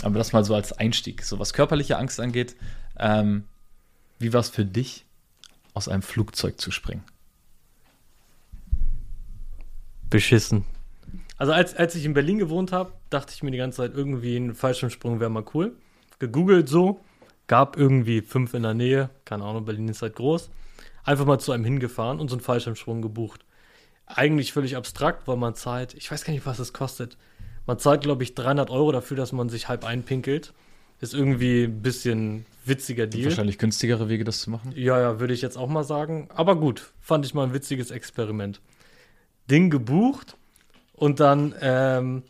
Aber 0.02 0.18
das 0.18 0.32
mal 0.32 0.44
so 0.44 0.56
als 0.56 0.72
Einstieg. 0.72 1.22
So 1.22 1.38
was 1.38 1.52
körperliche 1.52 1.96
Angst 1.96 2.18
angeht. 2.18 2.56
Ähm, 2.98 3.44
wie 4.18 4.32
war 4.32 4.40
es 4.40 4.48
für 4.48 4.64
dich, 4.64 5.06
aus 5.74 5.86
einem 5.86 6.02
Flugzeug 6.02 6.60
zu 6.60 6.72
springen? 6.72 7.04
Beschissen. 10.10 10.64
Also 11.38 11.52
als, 11.52 11.76
als 11.76 11.94
ich 11.94 12.04
in 12.04 12.14
Berlin 12.14 12.38
gewohnt 12.38 12.72
habe, 12.72 12.92
dachte 13.12 13.32
ich 13.34 13.42
mir 13.42 13.50
die 13.50 13.58
ganze 13.58 13.78
Zeit, 13.78 13.92
irgendwie 13.94 14.36
ein 14.36 14.54
Fallschirmsprung 14.54 15.20
wäre 15.20 15.30
mal 15.30 15.44
cool. 15.54 15.76
Gegoogelt 16.18 16.68
so, 16.68 17.00
gab 17.46 17.76
irgendwie 17.76 18.20
fünf 18.22 18.54
in 18.54 18.62
der 18.62 18.74
Nähe, 18.74 19.10
keine 19.24 19.44
Ahnung, 19.44 19.64
Berlin 19.64 19.88
ist 19.88 20.02
halt 20.02 20.16
groß. 20.16 20.50
Einfach 21.04 21.26
mal 21.26 21.38
zu 21.38 21.52
einem 21.52 21.64
hingefahren 21.64 22.20
und 22.20 22.28
so 22.28 22.36
einen 22.36 22.42
Fallschirmsprung 22.42 23.02
gebucht. 23.02 23.44
Eigentlich 24.06 24.52
völlig 24.52 24.76
abstrakt, 24.76 25.26
weil 25.26 25.36
man 25.36 25.54
zahlt, 25.54 25.94
ich 25.94 26.10
weiß 26.10 26.24
gar 26.24 26.32
nicht, 26.32 26.46
was 26.46 26.58
es 26.58 26.72
kostet. 26.72 27.16
Man 27.66 27.78
zahlt, 27.78 28.02
glaube 28.02 28.22
ich, 28.22 28.34
300 28.34 28.70
Euro 28.70 28.92
dafür, 28.92 29.16
dass 29.16 29.32
man 29.32 29.48
sich 29.48 29.68
halb 29.68 29.84
einpinkelt. 29.84 30.52
Ist 31.00 31.14
irgendwie 31.14 31.64
ein 31.64 31.82
bisschen 31.82 32.46
witziger 32.64 33.06
Deal. 33.06 33.24
Wahrscheinlich 33.24 33.58
günstigere 33.58 34.08
Wege, 34.08 34.24
das 34.24 34.40
zu 34.40 34.50
machen. 34.50 34.72
Ja, 34.76 35.00
ja, 35.00 35.18
würde 35.18 35.34
ich 35.34 35.42
jetzt 35.42 35.58
auch 35.58 35.68
mal 35.68 35.84
sagen. 35.84 36.28
Aber 36.32 36.56
gut, 36.56 36.92
fand 37.00 37.26
ich 37.26 37.34
mal 37.34 37.44
ein 37.44 37.54
witziges 37.54 37.90
Experiment. 37.90 38.60
Ding 39.50 39.70
gebucht 39.70 40.36
und 40.94 41.18
dann 41.18 41.54
ähm, 41.60 42.22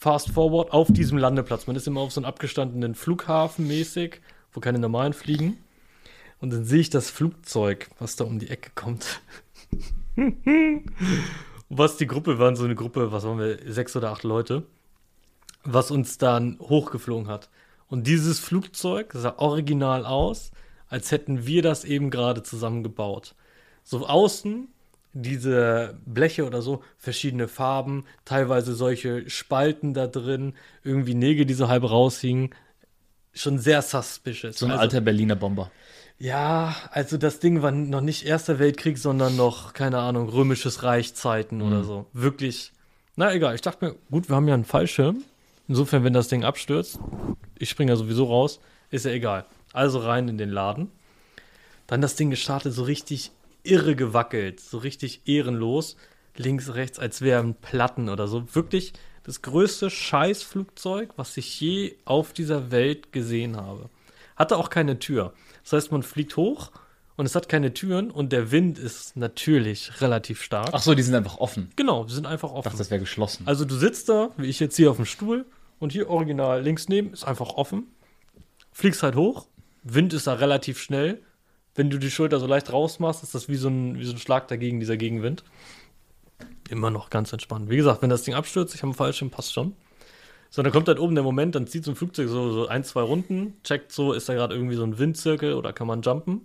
fast 0.00 0.30
forward 0.30 0.72
auf 0.72 0.90
diesem 0.90 1.18
Landeplatz. 1.18 1.66
Man 1.66 1.76
ist 1.76 1.86
immer 1.86 2.00
auf 2.00 2.12
so 2.12 2.20
einem 2.20 2.26
abgestandenen 2.28 2.94
Flughafen 2.94 3.68
mäßig, 3.68 4.22
wo 4.52 4.60
keine 4.60 4.78
normalen 4.78 5.12
fliegen. 5.12 5.58
Und 6.40 6.54
dann 6.54 6.64
sehe 6.64 6.80
ich 6.80 6.88
das 6.88 7.10
Flugzeug, 7.10 7.90
was 7.98 8.16
da 8.16 8.24
um 8.24 8.38
die 8.38 8.48
Ecke 8.48 8.70
kommt. 8.74 9.20
was 11.68 11.98
die 11.98 12.06
Gruppe 12.06 12.38
waren, 12.38 12.56
so 12.56 12.64
eine 12.64 12.74
Gruppe, 12.74 13.12
was 13.12 13.24
waren 13.24 13.38
wir, 13.38 13.58
sechs 13.70 13.94
oder 13.94 14.10
acht 14.10 14.24
Leute, 14.24 14.62
was 15.64 15.90
uns 15.90 16.16
dann 16.16 16.58
hochgeflogen 16.60 17.28
hat. 17.28 17.50
Und 17.86 18.06
dieses 18.06 18.40
Flugzeug 18.40 19.12
sah 19.12 19.34
original 19.36 20.06
aus, 20.06 20.50
als 20.88 21.12
hätten 21.12 21.46
wir 21.46 21.60
das 21.60 21.84
eben 21.84 22.08
gerade 22.08 22.42
zusammengebaut. 22.42 23.34
So 23.84 24.06
außen 24.06 24.68
diese 25.12 25.98
Bleche 26.06 26.46
oder 26.46 26.62
so, 26.62 26.82
verschiedene 26.98 27.48
Farben, 27.48 28.04
teilweise 28.24 28.74
solche 28.74 29.28
Spalten 29.28 29.92
da 29.94 30.06
drin, 30.06 30.54
irgendwie 30.84 31.14
Nägel, 31.14 31.46
die 31.46 31.54
so 31.54 31.68
halb 31.68 31.82
raushingen. 31.84 32.50
Schon 33.32 33.58
sehr 33.58 33.82
suspicious. 33.82 34.58
So 34.58 34.66
ein 34.66 34.72
Also- 34.72 34.82
alter 34.82 35.00
Berliner 35.00 35.36
Bomber. 35.36 35.70
ja, 36.18 36.74
also 36.90 37.16
das 37.16 37.38
Ding 37.40 37.62
war 37.62 37.70
noch 37.70 38.00
nicht 38.02 38.26
Erster 38.26 38.58
Weltkrieg, 38.58 38.98
sondern 38.98 39.36
noch, 39.36 39.72
keine 39.72 39.98
Ahnung, 39.98 40.28
Römisches 40.28 40.82
Reich 40.82 41.14
Zeiten 41.14 41.62
oder 41.62 41.82
so. 41.84 42.06
Wirklich. 42.12 42.72
Na 43.16 43.32
egal, 43.34 43.54
ich 43.54 43.60
dachte 43.60 43.84
mir, 43.84 43.94
gut, 44.10 44.28
wir 44.28 44.36
haben 44.36 44.48
ja 44.48 44.54
einen 44.54 44.64
Fallschirm. 44.64 45.22
Insofern, 45.68 46.02
wenn 46.04 46.12
das 46.12 46.28
Ding 46.28 46.42
abstürzt, 46.44 46.98
ich 47.58 47.70
springe 47.70 47.92
ja 47.92 47.96
sowieso 47.96 48.24
raus, 48.24 48.60
ist 48.90 49.04
ja 49.04 49.12
egal. 49.12 49.44
Also 49.72 49.98
rein 50.00 50.26
in 50.28 50.38
den 50.38 50.50
Laden. 50.50 50.90
Dann 51.86 52.00
das 52.00 52.16
Ding 52.16 52.30
gestartet, 52.30 52.72
so 52.72 52.82
richtig 52.84 53.30
irre 53.62 53.96
gewackelt, 53.96 54.60
so 54.60 54.78
richtig 54.78 55.22
ehrenlos. 55.26 55.96
Links, 56.36 56.74
rechts, 56.74 56.98
als 56.98 57.20
wären 57.22 57.54
Platten 57.54 58.08
oder 58.08 58.28
so. 58.28 58.54
Wirklich 58.54 58.92
das 59.24 59.42
größte 59.42 59.90
Scheißflugzeug, 59.90 61.10
was 61.16 61.36
ich 61.36 61.60
je 61.60 61.96
auf 62.04 62.32
dieser 62.32 62.70
Welt 62.70 63.12
gesehen 63.12 63.56
habe. 63.56 63.90
Hatte 64.36 64.56
auch 64.56 64.70
keine 64.70 64.98
Tür. 64.98 65.34
Das 65.62 65.72
heißt, 65.74 65.92
man 65.92 66.02
fliegt 66.02 66.36
hoch 66.36 66.70
und 67.16 67.26
es 67.26 67.34
hat 67.34 67.48
keine 67.48 67.74
Türen 67.74 68.10
und 68.10 68.32
der 68.32 68.50
Wind 68.50 68.78
ist 68.78 69.16
natürlich 69.16 70.00
relativ 70.00 70.42
stark. 70.42 70.70
Ach 70.72 70.80
so, 70.80 70.94
die 70.94 71.02
sind 71.02 71.14
einfach 71.14 71.36
offen. 71.38 71.70
Genau, 71.76 72.04
die 72.04 72.14
sind 72.14 72.26
einfach 72.26 72.48
Ich 72.50 72.54
offen. 72.54 72.64
dachte, 72.70 72.78
das 72.78 72.90
wäre 72.90 73.00
geschlossen. 73.00 73.42
Also 73.46 73.64
du 73.66 73.74
sitzt 73.74 74.08
da, 74.08 74.30
wie 74.38 74.46
ich 74.46 74.60
jetzt 74.60 74.76
hier 74.76 74.90
auf 74.90 74.96
dem 74.96 75.04
Stuhl 75.04 75.44
und 75.78 75.92
hier 75.92 76.08
original 76.08 76.62
links 76.62 76.88
neben 76.88 77.12
ist 77.12 77.24
einfach 77.24 77.50
offen. 77.50 77.88
Fliegst 78.72 79.02
halt 79.02 79.16
hoch, 79.16 79.46
Wind 79.82 80.12
ist 80.14 80.26
da 80.26 80.34
relativ 80.34 80.78
schnell. 80.80 81.20
Wenn 81.74 81.90
du 81.90 81.98
die 81.98 82.10
Schulter 82.10 82.40
so 82.40 82.46
leicht 82.46 82.72
rausmachst, 82.72 83.22
ist 83.22 83.34
das 83.34 83.48
wie 83.48 83.56
so 83.56 83.68
ein, 83.68 83.98
wie 83.98 84.04
so 84.04 84.12
ein 84.12 84.18
Schlag 84.18 84.48
dagegen, 84.48 84.80
dieser 84.80 84.96
Gegenwind. 84.96 85.44
Immer 86.68 86.90
noch 86.90 87.10
ganz 87.10 87.32
entspannt. 87.32 87.70
Wie 87.70 87.76
gesagt, 87.76 88.02
wenn 88.02 88.10
das 88.10 88.22
Ding 88.22 88.34
abstürzt, 88.34 88.74
ich 88.74 88.82
habe 88.82 88.88
einen 88.88 88.96
Fallschirm, 88.96 89.30
passt 89.30 89.52
schon. 89.52 89.74
So, 90.50 90.62
dann 90.62 90.72
kommt 90.72 90.88
halt 90.88 90.98
oben 90.98 91.14
der 91.14 91.22
Moment, 91.22 91.54
dann 91.54 91.66
zieht 91.66 91.84
so 91.84 91.92
ein 91.92 91.96
Flugzeug 91.96 92.28
so, 92.28 92.50
so 92.50 92.66
ein, 92.66 92.82
zwei 92.82 93.02
Runden, 93.02 93.54
checkt 93.62 93.92
so, 93.92 94.12
ist 94.12 94.28
da 94.28 94.34
gerade 94.34 94.54
irgendwie 94.54 94.74
so 94.74 94.82
ein 94.82 94.98
Windzirkel 94.98 95.54
oder 95.54 95.72
kann 95.72 95.86
man 95.86 96.02
jumpen. 96.02 96.42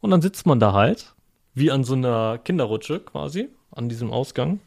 Und 0.00 0.10
dann 0.10 0.22
sitzt 0.22 0.46
man 0.46 0.60
da 0.60 0.72
halt, 0.72 1.14
wie 1.54 1.70
an 1.70 1.84
so 1.84 1.94
einer 1.94 2.38
Kinderrutsche 2.38 3.00
quasi, 3.00 3.48
an 3.70 3.88
diesem 3.88 4.10
Ausgang 4.10 4.60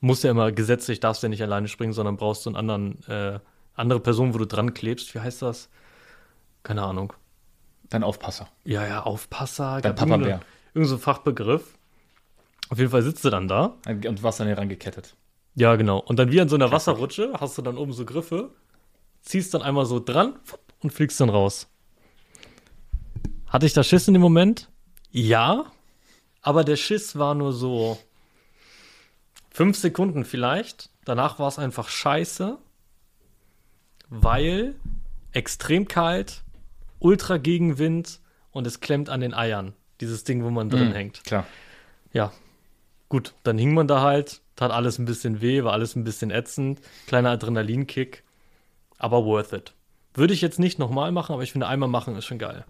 musst 0.00 0.24
ja 0.24 0.30
immer 0.30 0.52
gesetzlich, 0.52 1.00
darfst 1.00 1.22
ja 1.22 1.28
nicht 1.28 1.42
alleine 1.42 1.68
springen, 1.68 1.92
sondern 1.92 2.16
brauchst 2.16 2.42
so 2.42 2.50
einen 2.50 2.56
anderen, 2.56 3.02
äh, 3.08 3.40
andere 3.74 4.00
Person, 4.00 4.34
wo 4.34 4.38
du 4.38 4.46
dran 4.46 4.74
klebst. 4.74 5.14
Wie 5.14 5.20
heißt 5.20 5.42
das? 5.42 5.68
Keine 6.62 6.82
Ahnung. 6.82 7.12
Dein 7.90 8.02
Aufpasser. 8.02 8.48
Ja, 8.64 8.86
ja, 8.86 9.02
Aufpasser. 9.02 9.80
Dein 9.80 9.94
Papa 9.94 10.16
Bär. 10.18 10.40
Irgend 10.74 10.88
so 10.88 10.96
ein 10.96 11.00
Fachbegriff. 11.00 11.74
Auf 12.68 12.78
jeden 12.78 12.90
Fall 12.90 13.02
sitzt 13.02 13.24
du 13.24 13.30
dann 13.30 13.48
da. 13.48 13.76
Und 13.86 14.22
warst 14.22 14.40
dann 14.40 14.46
hier 14.46 14.58
rangekettet. 14.58 15.14
Ja, 15.54 15.76
genau. 15.76 15.98
Und 15.98 16.18
dann 16.18 16.30
wie 16.30 16.40
an 16.40 16.48
so 16.48 16.56
einer 16.56 16.70
Wasserrutsche 16.70 17.32
hast 17.40 17.58
du 17.58 17.62
dann 17.62 17.78
oben 17.78 17.92
so 17.92 18.04
Griffe, 18.04 18.50
ziehst 19.22 19.54
dann 19.54 19.62
einmal 19.62 19.86
so 19.86 19.98
dran 20.00 20.38
und 20.80 20.92
fliegst 20.92 21.20
dann 21.20 21.30
raus. 21.30 21.66
Hatte 23.48 23.66
ich 23.66 23.72
da 23.72 23.82
Schiss 23.82 24.06
in 24.06 24.14
dem 24.14 24.20
Moment? 24.20 24.68
Ja. 25.10 25.72
Aber 26.42 26.62
der 26.64 26.76
Schiss 26.76 27.18
war 27.18 27.34
nur 27.34 27.52
so 27.52 27.98
fünf 29.50 29.76
Sekunden 29.76 30.24
vielleicht. 30.24 30.90
Danach 31.04 31.38
war 31.38 31.48
es 31.48 31.58
einfach 31.58 31.88
scheiße, 31.88 32.58
weil 34.10 34.74
extrem 35.32 35.88
kalt, 35.88 36.44
ultra 36.98 37.36
Gegenwind 37.38 38.20
und 38.50 38.66
es 38.66 38.80
klemmt 38.80 39.08
an 39.10 39.20
den 39.20 39.34
Eiern. 39.34 39.74
Dieses 40.00 40.24
Ding, 40.24 40.44
wo 40.44 40.50
man 40.50 40.70
drin 40.70 40.88
Mhm, 40.88 40.92
hängt. 40.94 41.24
Klar. 41.24 41.46
Ja, 42.12 42.32
gut, 43.08 43.34
dann 43.42 43.58
hing 43.58 43.74
man 43.74 43.88
da 43.88 44.00
halt, 44.00 44.40
tat 44.56 44.70
alles 44.70 44.98
ein 44.98 45.04
bisschen 45.04 45.40
weh, 45.40 45.64
war 45.64 45.72
alles 45.72 45.96
ein 45.96 46.04
bisschen 46.04 46.30
ätzend, 46.30 46.80
kleiner 47.06 47.30
Adrenalinkick, 47.30 48.22
aber 48.98 49.24
worth 49.24 49.52
it. 49.52 49.74
Würde 50.14 50.34
ich 50.34 50.40
jetzt 50.40 50.58
nicht 50.58 50.78
nochmal 50.78 51.12
machen, 51.12 51.32
aber 51.32 51.42
ich 51.42 51.52
finde, 51.52 51.66
einmal 51.68 51.88
machen 51.88 52.16
ist 52.16 52.24
schon 52.24 52.38
geil. 52.38 52.64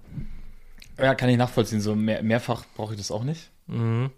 Ja, 0.99 1.15
kann 1.15 1.29
ich 1.29 1.37
nachvollziehen. 1.37 1.81
So 1.81 1.95
mehr, 1.95 2.23
mehrfach 2.23 2.65
brauche 2.77 2.93
ich 2.95 2.99
das 2.99 3.11
auch 3.11 3.23
nicht. 3.25 3.51
Mhm. 3.67 4.11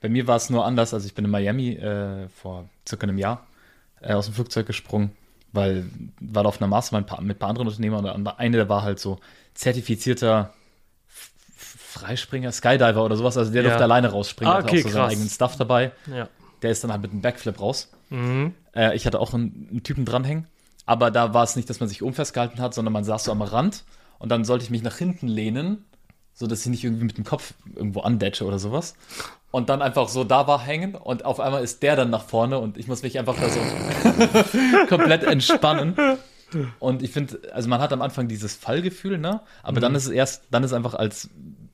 Bei 0.00 0.08
mir 0.08 0.26
war 0.26 0.36
es 0.36 0.50
nur 0.50 0.64
anders. 0.66 0.92
Also 0.92 1.06
ich 1.06 1.14
bin 1.14 1.24
in 1.24 1.30
Miami 1.30 1.70
äh, 1.70 2.28
vor 2.28 2.68
circa 2.86 3.04
einem 3.06 3.16
Jahr 3.18 3.46
äh, 4.02 4.12
aus 4.12 4.26
dem 4.26 4.34
Flugzeug 4.34 4.66
gesprungen, 4.66 5.12
weil 5.56 5.86
war 6.20 6.42
da 6.44 6.48
auf 6.48 6.60
einer 6.60 6.68
Mastermind 6.68 7.10
mit 7.22 7.36
ein 7.36 7.38
paar 7.38 7.48
anderen 7.48 7.66
Unternehmern 7.68 8.04
und 8.08 8.26
eine, 8.28 8.56
der 8.56 8.68
war 8.68 8.82
halt 8.82 9.00
so 9.00 9.18
zertifizierter 9.54 10.52
Freispringer, 11.56 12.52
Skydiver 12.52 13.04
oder 13.04 13.16
sowas. 13.16 13.36
Also 13.36 13.52
der 13.52 13.62
Ja. 13.62 13.68
durfte 13.70 13.84
alleine 13.84 14.08
rausspringen, 14.10 14.52
Ah, 14.52 14.58
hatte 14.58 14.68
okay, 14.68 14.78
auch 14.78 14.82
so 14.82 14.88
krass. 14.88 14.92
seinen 14.94 15.10
eigenen 15.10 15.28
Stuff 15.30 15.56
dabei. 15.56 15.92
Ja. 16.06 16.28
Der 16.62 16.70
ist 16.70 16.84
dann 16.84 16.92
halt 16.92 17.02
mit 17.02 17.10
einem 17.12 17.22
Backflip 17.22 17.60
raus. 17.60 17.90
Mhm. 18.10 18.54
Äh, 18.74 18.94
ich 18.96 19.06
hatte 19.06 19.18
auch 19.20 19.32
einen, 19.34 19.68
einen 19.70 19.82
Typen 19.82 20.04
dranhängen, 20.04 20.46
aber 20.84 21.10
da 21.10 21.34
war 21.34 21.42
es 21.44 21.56
nicht, 21.56 21.68
dass 21.70 21.80
man 21.80 21.88
sich 21.88 22.02
oben 22.02 22.14
festgehalten 22.14 22.60
hat, 22.60 22.74
sondern 22.74 22.92
man 22.92 23.04
saß 23.04 23.24
so 23.24 23.32
am 23.32 23.42
Rand 23.42 23.84
und 24.18 24.30
dann 24.30 24.44
sollte 24.44 24.64
ich 24.64 24.70
mich 24.70 24.82
nach 24.82 24.96
hinten 24.96 25.26
lehnen, 25.28 25.84
so 26.38 26.46
dass 26.46 26.60
ich 26.60 26.66
nicht 26.66 26.84
irgendwie 26.84 27.04
mit 27.06 27.16
dem 27.18 27.24
Kopf 27.24 27.54
irgendwo 27.74 28.00
andetsche 28.00 28.44
oder 28.44 28.58
sowas. 28.60 28.94
Und 29.50 29.68
dann 29.70 29.80
einfach 29.82 30.08
so 30.08 30.22
da 30.22 30.46
war 30.46 30.60
hängen 30.62 30.94
und 30.94 31.24
auf 31.24 31.40
einmal 31.40 31.64
ist 31.64 31.82
der 31.82 31.96
dann 31.96 32.10
nach 32.10 32.24
vorne 32.24 32.58
und 32.58 32.76
ich 32.76 32.86
muss 32.88 33.02
mich 33.02 33.18
einfach 33.18 33.36
da 33.36 33.48
so 33.48 33.58
komplett 34.88 35.24
entspannen. 35.24 35.96
Und 36.78 37.02
ich 37.02 37.10
finde, 37.10 37.40
also 37.52 37.68
man 37.68 37.80
hat 37.80 37.92
am 37.92 38.02
Anfang 38.02 38.28
dieses 38.28 38.54
Fallgefühl, 38.54 39.18
ne? 39.18 39.40
Aber 39.62 39.80
dann 39.80 39.94
ist 39.94 40.04
es 40.04 40.10
erst, 40.10 40.44
dann 40.50 40.62
ist 40.62 40.72
einfach 40.72 40.94
als 40.94 41.30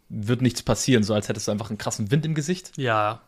wird 0.08 0.42
nichts 0.42 0.62
passieren, 0.62 1.02
so 1.02 1.14
als 1.14 1.28
hättest 1.28 1.48
du 1.48 1.52
einfach 1.52 1.70
einen 1.70 1.78
krassen 1.78 2.10
Wind 2.10 2.24
im 2.26 2.34
Gesicht, 2.34 2.72
Ja. 2.76 3.20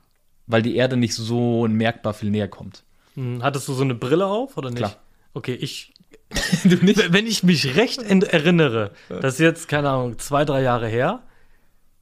weil 0.46 0.60
die 0.62 0.76
Erde 0.76 0.96
nicht 0.98 1.14
so 1.14 1.66
merkbar 1.66 2.12
viel 2.14 2.30
näher 2.30 2.48
kommt. 2.48 2.82
Mhm. 3.14 3.42
Hattest 3.42 3.66
du 3.68 3.72
so 3.72 3.82
eine 3.82 3.94
Brille 3.94 4.26
auf 4.26 4.56
oder 4.58 4.68
nicht? 4.68 4.78
Klar. 4.78 4.96
Okay, 5.32 5.54
ich? 5.54 5.93
wenn 6.64 7.26
ich 7.26 7.42
mich 7.42 7.76
recht 7.76 8.02
erinnere, 8.02 8.92
das 9.08 9.34
ist 9.34 9.40
jetzt, 9.40 9.68
keine 9.68 9.90
Ahnung, 9.90 10.18
zwei, 10.18 10.44
drei 10.44 10.62
Jahre 10.62 10.88
her, 10.88 11.22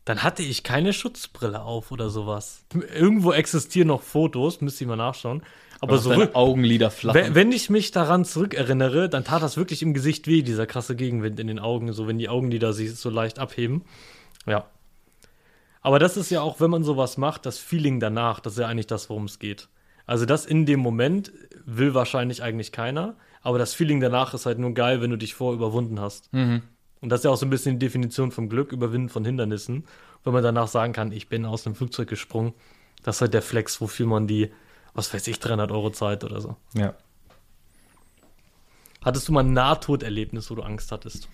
dann 0.05 0.23
hatte 0.23 0.43
ich 0.43 0.63
keine 0.63 0.93
Schutzbrille 0.93 1.63
auf 1.63 1.93
oder 1.93 2.11
sowas. 2.11 2.65
Irgendwo 2.95 3.33
existieren 3.33 3.89
noch 3.89 4.03
Fotos, 4.03 4.61
müsste 4.61 4.85
ich 4.85 4.89
mal 4.89 4.97
nachschauen. 4.97 5.43
Aber 5.81 5.99
so 5.99 6.13
Augenlider 6.33 6.91
flachen. 6.93 7.21
Wenn, 7.21 7.35
wenn 7.35 7.53
ich 7.53 7.69
mich 7.69 7.91
daran 7.91 8.25
zurückerinnere, 8.25 9.09
dann 9.09 9.25
tat 9.25 9.43
das 9.43 9.57
wirklich 9.57 9.83
im 9.83 9.95
Gesicht 9.95 10.29
weh, 10.29 10.43
dieser 10.43 10.67
krasse 10.67 10.95
Gegenwind 10.95 11.41
in 11.41 11.49
den 11.49 11.59
Augen, 11.59 11.93
so 11.93 12.07
wenn 12.07 12.19
die 12.19 12.29
Augenlider 12.29 12.73
sich 12.73 12.95
so 12.95 13.11
leicht 13.11 13.41
abheben. 13.41 13.85
Ja. 14.47 14.67
Aber 15.81 15.99
das 15.99 16.17
ist 16.17 16.31
ja 16.31 16.41
auch, 16.41 16.61
wenn 16.61 16.71
man 16.71 16.85
sowas 16.85 17.17
macht, 17.17 17.47
das 17.47 17.59
Feeling 17.59 17.99
danach, 17.99 18.39
das 18.39 18.55
ist 18.55 18.61
ja 18.61 18.69
eigentlich 18.69 18.87
das, 18.87 19.11
worum 19.11 19.25
es 19.25 19.41
geht. 19.41 19.69
Also 20.07 20.25
das 20.25 20.47
in 20.47 20.67
dem 20.67 20.79
Moment 20.79 21.33
will 21.65 21.95
wahrscheinlich 21.95 22.43
eigentlich 22.43 22.71
keiner, 22.71 23.17
aber 23.43 23.59
das 23.59 23.75
Feeling 23.75 24.01
danach 24.01 24.35
ist 24.35 24.47
halt 24.47 24.59
nur 24.59 24.73
geil, 24.75 25.01
wenn 25.01 25.11
du 25.11 25.17
dich 25.19 25.35
vor 25.35 25.53
überwunden 25.53 26.01
hast. 26.01 26.33
Mhm. 26.33 26.63
Und 27.01 27.09
das 27.09 27.21
ist 27.21 27.25
ja 27.25 27.31
auch 27.31 27.37
so 27.37 27.47
ein 27.47 27.51
bisschen 27.51 27.79
die 27.79 27.87
Definition 27.87 28.31
vom 28.31 28.49
Glück, 28.49 28.73
Überwinden 28.73 29.09
von 29.09 29.25
Hindernissen. 29.25 29.85
Wenn 30.25 30.33
man 30.33 30.43
danach 30.45 30.69
sagen 30.69 30.93
kann, 30.93 31.11
ich 31.11 31.29
bin 31.29 31.45
aus 31.45 31.67
einem 31.67 31.75
Flugzeug 31.75 32.09
gesprungen, 32.09 32.53
das 33.03 33.17
ist 33.17 33.21
halt 33.23 33.35
der 33.35 33.43
Flex, 33.43 33.81
wofür 33.81 34.07
man 34.07 34.29
die, 34.29 34.53
was 34.95 35.13
weiß 35.13 35.27
ich, 35.27 35.41
300 35.41 35.73
Euro 35.73 35.91
Zeit 35.91 36.23
oder 36.23 36.41
so. 36.41 36.57
Ja. 36.75 36.95
Hattest 39.05 39.27
du 39.27 39.33
mal 39.33 39.41
ein 39.43 39.53
Nahtoderlebnis, 39.53 40.49
wo 40.51 40.55
du 40.55 40.63
Angst 40.63 40.93
hattest? 40.93 41.29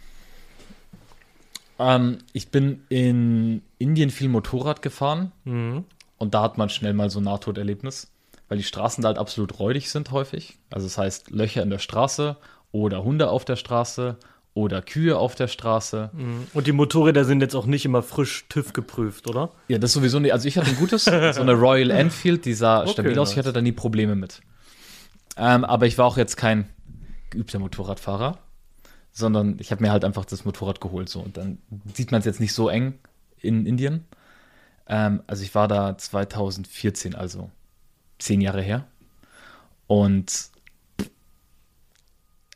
Ähm, 1.79 2.19
ich 2.33 2.49
bin 2.51 2.83
in 2.89 3.63
Indien 3.79 4.11
viel 4.11 4.29
Motorrad 4.29 4.81
gefahren 4.83 5.33
Mhm. 5.45 5.85
und 6.17 6.35
da 6.35 6.43
hat 6.43 6.57
man 6.59 6.71
schnell 6.71 6.95
mal 6.95 7.11
so 7.11 7.21
ein 7.21 7.25
Nahtoderlebnis, 7.25 8.11
weil 8.49 8.59
die 8.59 8.65
Straßen 8.65 9.03
da 9.03 9.09
halt 9.09 9.19
absolut 9.19 9.59
räudig 9.59 9.91
sind 9.91 10.11
häufig. 10.11 10.59
Also 10.71 10.87
das 10.87 10.99
heißt 10.99 11.31
Löcher 11.31 11.63
in 11.63 11.71
der 11.71 11.79
Straße 11.79 12.37
oder 12.73 13.05
Hunde 13.05 13.31
auf 13.31 13.45
der 13.45 13.57
Straße 13.57 14.17
oder 14.55 14.83
Kühe 14.83 15.17
auf 15.17 15.35
der 15.35 15.47
Straße. 15.47 16.11
Und 16.53 16.67
die 16.67 16.73
Motorräder 16.73 17.25
sind 17.25 17.41
jetzt 17.41 17.55
auch 17.55 17.67
nicht 17.67 17.85
immer 17.85 18.03
frisch 18.03 18.47
TÜV 18.49 18.73
geprüft, 18.73 19.29
oder? 19.29 19.51
Ja, 19.69 19.79
das 19.79 19.93
sowieso 19.93 20.19
nicht. 20.19 20.33
Also 20.33 20.49
ich 20.49 20.59
hatte 20.59 20.71
ein 20.71 20.77
gutes, 20.77 21.05
so 21.05 21.11
eine 21.13 21.53
Royal 21.53 21.91
Enfield, 21.91 22.45
die 22.45 22.55
sah 22.55 22.83
Okay, 22.83 22.93
stabil 22.93 23.19
aus. 23.19 23.33
Ich 23.33 23.39
hatte 23.39 23.53
da 23.53 23.61
nie 23.61 23.73
Probleme 23.73 24.17
mit. 24.17 24.41
Ähm, 25.37 25.65
aber 25.65 25.87
ich 25.87 25.97
war 25.97 26.07
auch 26.07 26.17
jetzt 26.17 26.37
kein 26.37 26.69
geübter 27.31 27.61
Motorradfahrer, 27.61 28.39
sondern 29.13 29.59
ich 29.61 29.71
habe 29.71 29.83
mir 29.83 29.93
halt 29.93 30.05
einfach 30.05 30.25
das 30.25 30.45
Motorrad 30.45 30.81
geholt. 30.81 31.09
So. 31.09 31.21
Und 31.21 31.37
dann 31.37 31.59
sieht 31.95 32.11
man 32.11 32.21
es 32.21 32.25
jetzt 32.25 32.41
nicht 32.41 32.53
so 32.53 32.69
eng 32.69 32.99
in 33.39 33.65
Indien. 33.65 34.07
Ähm, 34.89 35.23
also 35.29 35.45
ich 35.45 35.55
war 35.55 35.69
da 35.69 35.97
2014, 35.97 37.15
also 37.15 37.51
zehn 38.19 38.41
Jahre 38.41 38.63
her. 38.63 38.87
Und 39.87 40.51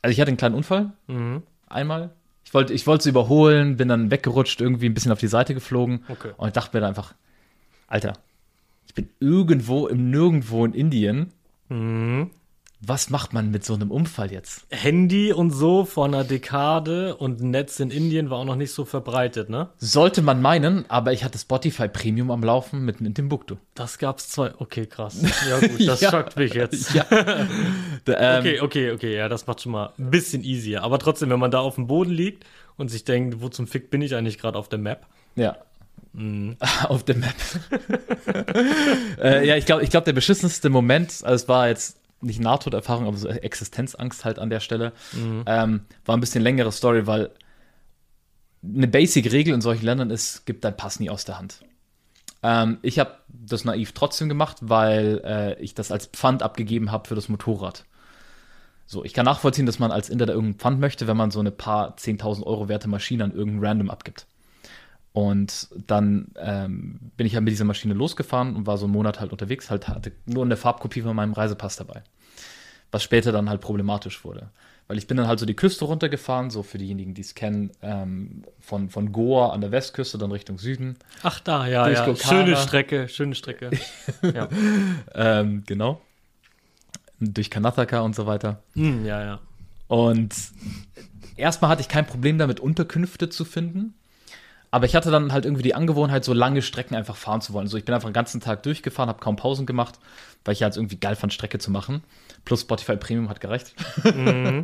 also 0.01 0.11
ich 0.11 0.19
hatte 0.19 0.29
einen 0.29 0.37
kleinen 0.37 0.55
Unfall 0.55 0.91
Mhm. 1.07 1.43
einmal. 1.67 2.11
Ich 2.45 2.53
wollte 2.53 2.73
ich 2.73 2.85
wollte 2.85 3.05
sie 3.05 3.09
überholen, 3.09 3.77
bin 3.77 3.87
dann 3.87 4.11
weggerutscht, 4.11 4.61
irgendwie 4.61 4.87
ein 4.87 4.93
bisschen 4.93 5.11
auf 5.11 5.19
die 5.19 5.27
Seite 5.27 5.53
geflogen. 5.53 6.03
Okay. 6.09 6.31
Und 6.37 6.47
ich 6.47 6.53
dachte 6.53 6.75
mir 6.75 6.81
dann 6.81 6.89
einfach, 6.89 7.15
Alter, 7.87 8.13
ich 8.87 8.93
bin 8.93 9.09
irgendwo 9.19 9.87
im 9.87 10.09
Nirgendwo 10.11 10.65
in 10.65 10.73
Indien. 10.73 11.31
Mhm. 11.69 12.29
Was 12.85 13.09
macht 13.09 13.31
man 13.31 13.49
mit 13.49 13.63
so 13.63 13.73
einem 13.75 13.91
Unfall 13.91 14.31
jetzt? 14.33 14.65
Handy 14.69 15.31
und 15.31 15.51
so 15.51 15.85
vor 15.85 16.03
einer 16.05 16.25
Dekade 16.25 17.15
und 17.15 17.39
Netz 17.41 17.79
in 17.79 17.91
Indien 17.91 18.29
war 18.29 18.39
auch 18.39 18.45
noch 18.45 18.57
nicht 18.57 18.73
so 18.73 18.83
verbreitet, 18.83 19.49
ne? 19.49 19.69
Sollte 19.77 20.21
man 20.21 20.41
meinen, 20.41 20.83
aber 20.89 21.13
ich 21.13 21.23
hatte 21.23 21.37
Spotify 21.37 21.87
Premium 21.87 22.29
am 22.29 22.43
Laufen 22.43 22.83
mitten 22.83 23.05
in 23.05 23.13
Timbuktu. 23.15 23.55
Das 23.73 23.99
gab's 23.99 24.27
zwei. 24.27 24.51
Okay, 24.57 24.85
krass. 24.85 25.21
Ja, 25.49 25.59
gut, 25.65 25.87
das 25.87 26.01
Ja. 26.01 26.11
schockt 26.11 26.35
mich 26.35 26.53
jetzt. 26.53 26.93
Ja. 26.93 27.05
Da, 28.05 28.39
ähm, 28.39 28.39
Okay, 28.41 28.59
okay, 28.59 28.91
okay, 28.91 29.15
ja, 29.15 29.29
das 29.29 29.47
macht 29.47 29.61
schon 29.61 29.71
mal 29.71 29.93
ein 29.97 30.09
bisschen 30.11 30.43
easier. 30.43 30.83
Aber 30.83 30.99
trotzdem, 30.99 31.29
wenn 31.29 31.39
man 31.39 31.51
da 31.51 31.59
auf 31.61 31.75
dem 31.75 31.87
Boden 31.87 32.11
liegt 32.11 32.43
und 32.75 32.89
sich 32.89 33.05
denkt, 33.05 33.39
wo 33.41 33.47
zum 33.47 33.65
Fick 33.65 33.91
bin 33.91 34.01
ich 34.01 34.13
eigentlich 34.13 34.37
gerade 34.39 34.57
auf 34.59 34.67
der 34.67 34.79
Map? 34.79 35.05
Ja. 35.35 35.55
Auf 36.89 37.03
der 37.03 37.15
Map. 37.17 37.33
äh, 39.21 39.47
ja, 39.47 39.55
ich 39.55 39.65
glaube, 39.65 39.83
ich 39.83 39.89
glaub, 39.89 40.05
der 40.05 40.13
beschissenste 40.13 40.69
Moment, 40.69 41.09
also 41.23 41.33
es 41.33 41.47
war 41.47 41.69
jetzt 41.69 41.97
nicht 42.23 42.39
Nahtoderfahrung, 42.39 43.07
aber 43.07 43.17
so 43.17 43.27
Existenzangst 43.27 44.25
halt 44.25 44.39
an 44.39 44.49
der 44.49 44.59
Stelle, 44.59 44.93
ähm, 45.45 45.81
war 46.05 46.17
ein 46.17 46.21
bisschen 46.21 46.43
längere 46.43 46.71
Story, 46.71 47.07
weil 47.07 47.31
eine 48.63 48.87
Basic-Regel 48.87 49.53
in 49.53 49.61
solchen 49.61 49.85
Ländern 49.85 50.09
ist, 50.09 50.45
gib 50.45 50.61
dein 50.61 50.77
Pass 50.77 50.99
nie 50.99 51.09
aus 51.09 51.25
der 51.25 51.37
Hand. 51.37 51.59
Ähm, 52.41 52.77
ich 52.81 52.99
habe 52.99 53.17
das 53.27 53.65
naiv 53.65 53.93
trotzdem 53.93 54.29
gemacht, 54.29 54.57
weil 54.61 55.21
äh, 55.23 55.61
ich 55.61 55.73
das 55.73 55.91
als 55.91 56.07
Pfand 56.07 56.43
abgegeben 56.43 56.91
habe 56.91 57.07
für 57.07 57.15
das 57.15 57.29
Motorrad. 57.29 57.85
So, 58.85 59.03
ich 59.03 59.13
kann 59.13 59.25
nachvollziehen, 59.25 59.65
dass 59.65 59.79
man 59.79 59.91
als 59.91 60.09
Inder 60.09 60.25
da 60.25 60.33
irgendein 60.33 60.59
Pfand 60.59 60.79
möchte, 60.79 61.07
wenn 61.07 61.17
man 61.17 61.31
so 61.31 61.39
eine 61.39 61.51
paar 61.51 61.95
10.000 61.95 62.43
Euro 62.43 62.67
werte 62.67 62.89
Maschine 62.89 63.23
an 63.23 63.31
irgendein 63.31 63.65
Random 63.65 63.89
abgibt. 63.89 64.27
Und 65.13 65.67
dann 65.85 66.31
ähm, 66.37 66.99
bin 67.15 67.27
ich 67.27 67.35
halt 67.35 67.43
mit 67.43 67.51
dieser 67.51 67.65
Maschine 67.65 67.93
losgefahren 67.93 68.55
und 68.55 68.65
war 68.65 68.79
so 68.79 68.85
einen 68.85 68.93
Monat 68.93 69.19
halt 69.19 69.31
unterwegs, 69.31 69.69
halt 69.69 69.87
hatte 69.87 70.11
nur 70.25 70.43
eine 70.43 70.57
Farbkopie 70.57 71.03
von 71.03 71.15
meinem 71.15 71.33
Reisepass 71.33 71.75
dabei. 71.75 72.01
Was 72.91 73.03
später 73.03 73.31
dann 73.31 73.47
halt 73.47 73.61
problematisch 73.61 74.25
wurde. 74.25 74.49
Weil 74.87 74.97
ich 74.97 75.07
bin 75.07 75.15
dann 75.17 75.27
halt 75.27 75.39
so 75.39 75.45
die 75.45 75.55
Küste 75.55 75.85
runtergefahren, 75.85 76.49
so 76.49 76.61
für 76.61 76.77
diejenigen, 76.77 77.13
die 77.13 77.21
es 77.21 77.35
kennen, 77.35 77.71
ähm, 77.81 78.43
von, 78.59 78.89
von 78.89 79.11
Goa 79.11 79.51
an 79.51 79.61
der 79.61 79.71
Westküste, 79.71 80.17
dann 80.17 80.31
Richtung 80.31 80.57
Süden. 80.57 80.97
Ach 81.21 81.39
da, 81.39 81.67
ja, 81.67 81.87
ja. 81.87 82.15
Schöne 82.15 82.57
Strecke, 82.57 83.07
schöne 83.07 83.35
Strecke. 83.35 83.69
ja. 84.21 84.49
Ähm, 85.13 85.63
genau. 85.65 86.01
Durch 87.19 87.49
Karnataka 87.49 88.01
und 88.01 88.15
so 88.15 88.25
weiter. 88.25 88.61
Hm, 88.73 89.05
ja, 89.05 89.23
ja. 89.23 89.39
Und 89.87 90.35
erstmal 91.37 91.69
hatte 91.69 91.81
ich 91.81 91.87
kein 91.87 92.05
Problem 92.05 92.37
damit, 92.37 92.59
Unterkünfte 92.59 93.29
zu 93.29 93.45
finden. 93.45 93.93
Aber 94.73 94.87
ich 94.87 94.95
hatte 94.95 95.11
dann 95.11 95.31
halt 95.31 95.45
irgendwie 95.45 95.61
die 95.61 95.75
Angewohnheit, 95.75 96.25
so 96.25 96.33
lange 96.33 96.63
Strecken 96.63 96.95
einfach 96.95 97.15
fahren 97.15 97.41
zu 97.41 97.53
wollen. 97.53 97.67
So, 97.67 97.77
ich 97.77 97.85
bin 97.85 97.93
einfach 97.93 98.09
den 98.09 98.13
ganzen 98.13 98.41
Tag 98.41 98.63
durchgefahren, 98.63 99.07
habe 99.07 99.19
kaum 99.19 99.35
Pausen 99.35 99.67
gemacht, 99.67 99.99
weil 100.43 100.53
ich 100.55 100.63
halt 100.63 100.75
irgendwie 100.77 100.95
geil 100.95 101.15
fand, 101.15 101.31
Strecke 101.31 101.59
zu 101.59 101.69
machen. 101.69 102.01
Plus 102.43 102.61
Spotify 102.61 102.97
Premium 102.97 103.29
hat 103.29 103.39
gereicht. 103.39 103.75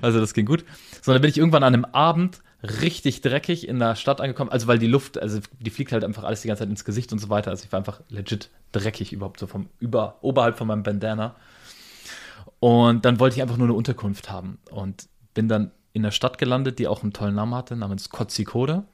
also 0.00 0.20
das 0.20 0.32
ging 0.32 0.46
gut. 0.46 0.64
So, 1.02 1.12
dann 1.12 1.20
bin 1.20 1.28
ich 1.28 1.36
irgendwann 1.36 1.64
an 1.64 1.74
einem 1.74 1.84
Abend 1.84 2.40
richtig 2.62 3.20
dreckig 3.20 3.68
in 3.68 3.78
der 3.78 3.94
Stadt 3.94 4.22
angekommen. 4.22 4.50
Also 4.50 4.68
weil 4.68 4.78
die 4.78 4.86
Luft, 4.86 5.20
also 5.20 5.40
die 5.60 5.68
fliegt 5.68 5.92
halt 5.92 6.02
einfach 6.02 6.24
alles 6.24 6.40
die 6.40 6.48
ganze 6.48 6.62
Zeit 6.62 6.70
ins 6.70 6.86
Gesicht 6.86 7.12
und 7.12 7.18
so 7.18 7.28
weiter. 7.28 7.50
Also 7.50 7.64
ich 7.66 7.72
war 7.72 7.78
einfach 7.78 8.00
legit 8.08 8.48
dreckig 8.72 9.12
überhaupt 9.12 9.38
so 9.38 9.46
vom 9.46 9.68
über 9.80 10.16
oberhalb 10.22 10.56
von 10.56 10.66
meinem 10.66 10.82
Bandana. 10.82 11.36
Und 12.58 13.04
dann 13.04 13.20
wollte 13.20 13.36
ich 13.36 13.42
einfach 13.42 13.58
nur 13.58 13.66
eine 13.66 13.76
Unterkunft 13.76 14.30
haben 14.30 14.60
und 14.70 15.08
bin 15.34 15.46
dann 15.46 15.72
in 15.92 16.04
der 16.04 16.10
Stadt 16.10 16.38
gelandet, 16.38 16.78
die 16.78 16.88
auch 16.88 17.02
einen 17.02 17.12
tollen 17.12 17.34
Namen 17.34 17.54
hatte, 17.54 17.76
namens 17.76 18.08
Kotzikode. 18.08 18.84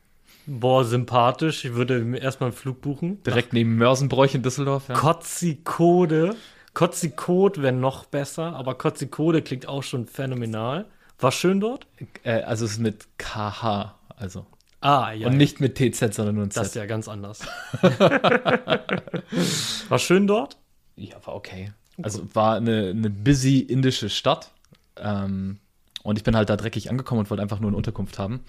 Boah, 0.51 0.83
sympathisch. 0.83 1.67
Ich 1.67 1.75
würde 1.75 1.99
mir 2.01 2.23
erstmal 2.23 2.49
einen 2.49 2.57
Flug 2.57 2.81
buchen. 2.81 3.23
Direkt 3.23 3.53
neben 3.53 3.77
Mörsenbräuch 3.77 4.35
in 4.35 4.43
Düsseldorf. 4.43 4.89
Ja. 4.89 4.95
Kotzikode. 4.95 6.35
Kotzikode 6.73 7.61
wäre 7.61 7.75
noch 7.75 8.07
besser, 8.07 8.57
aber 8.57 8.75
Kotzikode 8.75 9.43
klingt 9.43 9.69
auch 9.69 9.83
schon 9.83 10.07
phänomenal. 10.07 10.87
War 11.19 11.33
schön 11.33 11.61
dort? 11.61 11.87
Äh, 12.23 12.41
also 12.43 12.65
es 12.65 12.73
ist 12.73 12.79
mit 12.79 13.07
KH, 13.19 13.95
also. 14.17 14.47
Ah, 14.81 15.13
ja. 15.13 15.27
und 15.27 15.37
nicht 15.37 15.61
mit 15.61 15.75
TZ, 15.75 16.15
sondern 16.15 16.37
nur 16.37 16.47
ein 16.47 16.49
Das 16.49 16.69
ist 16.69 16.73
Z. 16.73 16.81
ja 16.81 16.87
ganz 16.87 17.09
anders. 17.09 17.41
War 19.89 19.99
schön 19.99 20.27
dort? 20.27 20.57
Ja, 20.97 21.17
war 21.25 21.35
okay. 21.35 21.73
Also 22.01 22.27
war 22.35 22.57
eine, 22.57 22.91
eine 22.91 23.11
busy 23.11 23.59
indische 23.59 24.09
Stadt. 24.09 24.51
Ähm, 24.97 25.59
und 26.05 26.17
ich 26.17 26.25
bin 26.25 26.37
halt 26.37 26.49
da 26.49 26.57
dreckig 26.57 26.91
angekommen 26.91 27.19
und 27.21 27.31
wollte 27.31 27.43
einfach 27.43 27.61
nur 27.61 27.71
eine 27.71 27.77
Unterkunft 27.77 28.19
haben. 28.21 28.41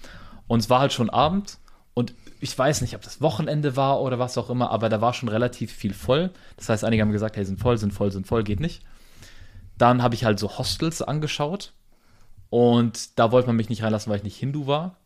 Und 0.46 0.60
es 0.60 0.70
war 0.70 0.80
halt 0.80 0.92
schon 0.92 1.10
Abend 1.10 1.58
und 1.94 2.14
ich 2.40 2.56
weiß 2.56 2.80
nicht, 2.80 2.94
ob 2.94 3.02
das 3.02 3.20
Wochenende 3.20 3.76
war 3.76 4.00
oder 4.00 4.18
was 4.18 4.38
auch 4.38 4.50
immer, 4.50 4.70
aber 4.70 4.88
da 4.88 5.00
war 5.00 5.12
schon 5.12 5.28
relativ 5.28 5.72
viel 5.72 5.92
voll. 5.92 6.30
Das 6.56 6.68
heißt, 6.68 6.84
einige 6.84 7.02
haben 7.02 7.12
gesagt, 7.12 7.36
hey, 7.36 7.44
sind 7.44 7.60
voll, 7.60 7.78
sind 7.78 7.92
voll, 7.92 8.12
sind 8.12 8.26
voll, 8.26 8.44
geht 8.44 8.60
nicht. 8.60 8.82
Dann 9.76 10.02
habe 10.02 10.14
ich 10.14 10.24
halt 10.24 10.38
so 10.38 10.58
Hostels 10.58 11.02
angeschaut 11.02 11.72
und 12.48 13.18
da 13.18 13.32
wollte 13.32 13.48
man 13.48 13.56
mich 13.56 13.68
nicht 13.68 13.82
reinlassen, 13.82 14.10
weil 14.10 14.18
ich 14.18 14.24
nicht 14.24 14.36
Hindu 14.36 14.66
war. 14.66 14.96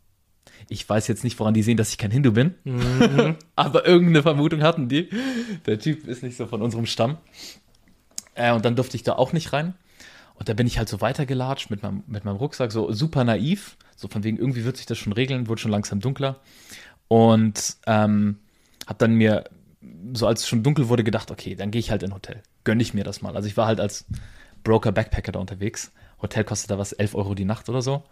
Ich 0.69 0.89
weiß 0.89 1.09
jetzt 1.09 1.25
nicht, 1.25 1.39
woran 1.39 1.55
die 1.55 1.63
sehen, 1.63 1.77
dass 1.77 1.91
ich 1.91 1.99
kein 1.99 2.11
Hindu 2.11 2.33
bin, 2.33 2.55
aber 3.57 3.87
irgendeine 3.87 4.23
Vermutung 4.23 4.63
hatten 4.63 4.89
die. 4.89 5.09
Der 5.67 5.79
Typ 5.79 6.07
ist 6.07 6.23
nicht 6.23 6.37
so 6.37 6.47
von 6.47 6.63
unserem 6.63 6.87
Stamm. 6.87 7.19
Äh, 8.35 8.53
und 8.53 8.65
dann 8.65 8.77
durfte 8.77 8.97
ich 8.97 9.03
da 9.03 9.15
auch 9.15 9.33
nicht 9.33 9.53
rein. 9.53 9.75
Und 10.35 10.49
da 10.49 10.55
bin 10.55 10.67
ich 10.67 10.79
halt 10.79 10.89
so 10.89 11.01
weitergelatscht 11.01 11.71
mit 11.71 11.83
meinem, 11.83 12.03
mit 12.07 12.25
meinem 12.25 12.37
Rucksack, 12.37 12.73
so 12.73 12.93
super 12.93 13.25
naiv. 13.25 13.77
So 13.97 14.09
von 14.09 14.25
wegen, 14.25 14.37
irgendwie 14.37 14.65
wird 14.65 14.77
sich 14.77 14.87
das 14.87 14.99
schon 14.99 15.13
regeln, 15.13 15.49
wurde 15.49 15.61
schon 15.61 15.71
langsam 15.71 16.01
dunkler. 16.01 16.41
Und 17.09 17.77
ähm, 17.87 18.39
hab 18.87 18.99
dann 18.99 19.15
mir, 19.15 19.45
so 20.13 20.27
als 20.27 20.41
es 20.41 20.49
schon 20.49 20.63
dunkel 20.63 20.89
wurde, 20.89 21.05
gedacht, 21.05 21.31
okay, 21.31 21.55
dann 21.55 21.71
gehe 21.71 21.79
ich 21.79 21.91
halt 21.91 22.03
in 22.03 22.11
ein 22.11 22.15
Hotel. 22.15 22.43
Gönn 22.65 22.81
ich 22.81 22.95
mir 22.95 23.05
das 23.05 23.23
mal. 23.23 23.37
Also 23.37 23.49
ich 23.49 23.57
war 23.57 23.67
halt 23.67 23.81
als 23.81 24.07
Broker-Backpacker 24.65 25.33
da 25.33 25.39
unterwegs. 25.39 25.93
Hotel 26.21 26.45
kostet 26.45 26.71
da 26.71 26.79
was, 26.79 26.93
11 26.93 27.15
Euro 27.15 27.35
die 27.35 27.45
Nacht 27.45 27.69
oder 27.69 27.83
so. 27.83 28.03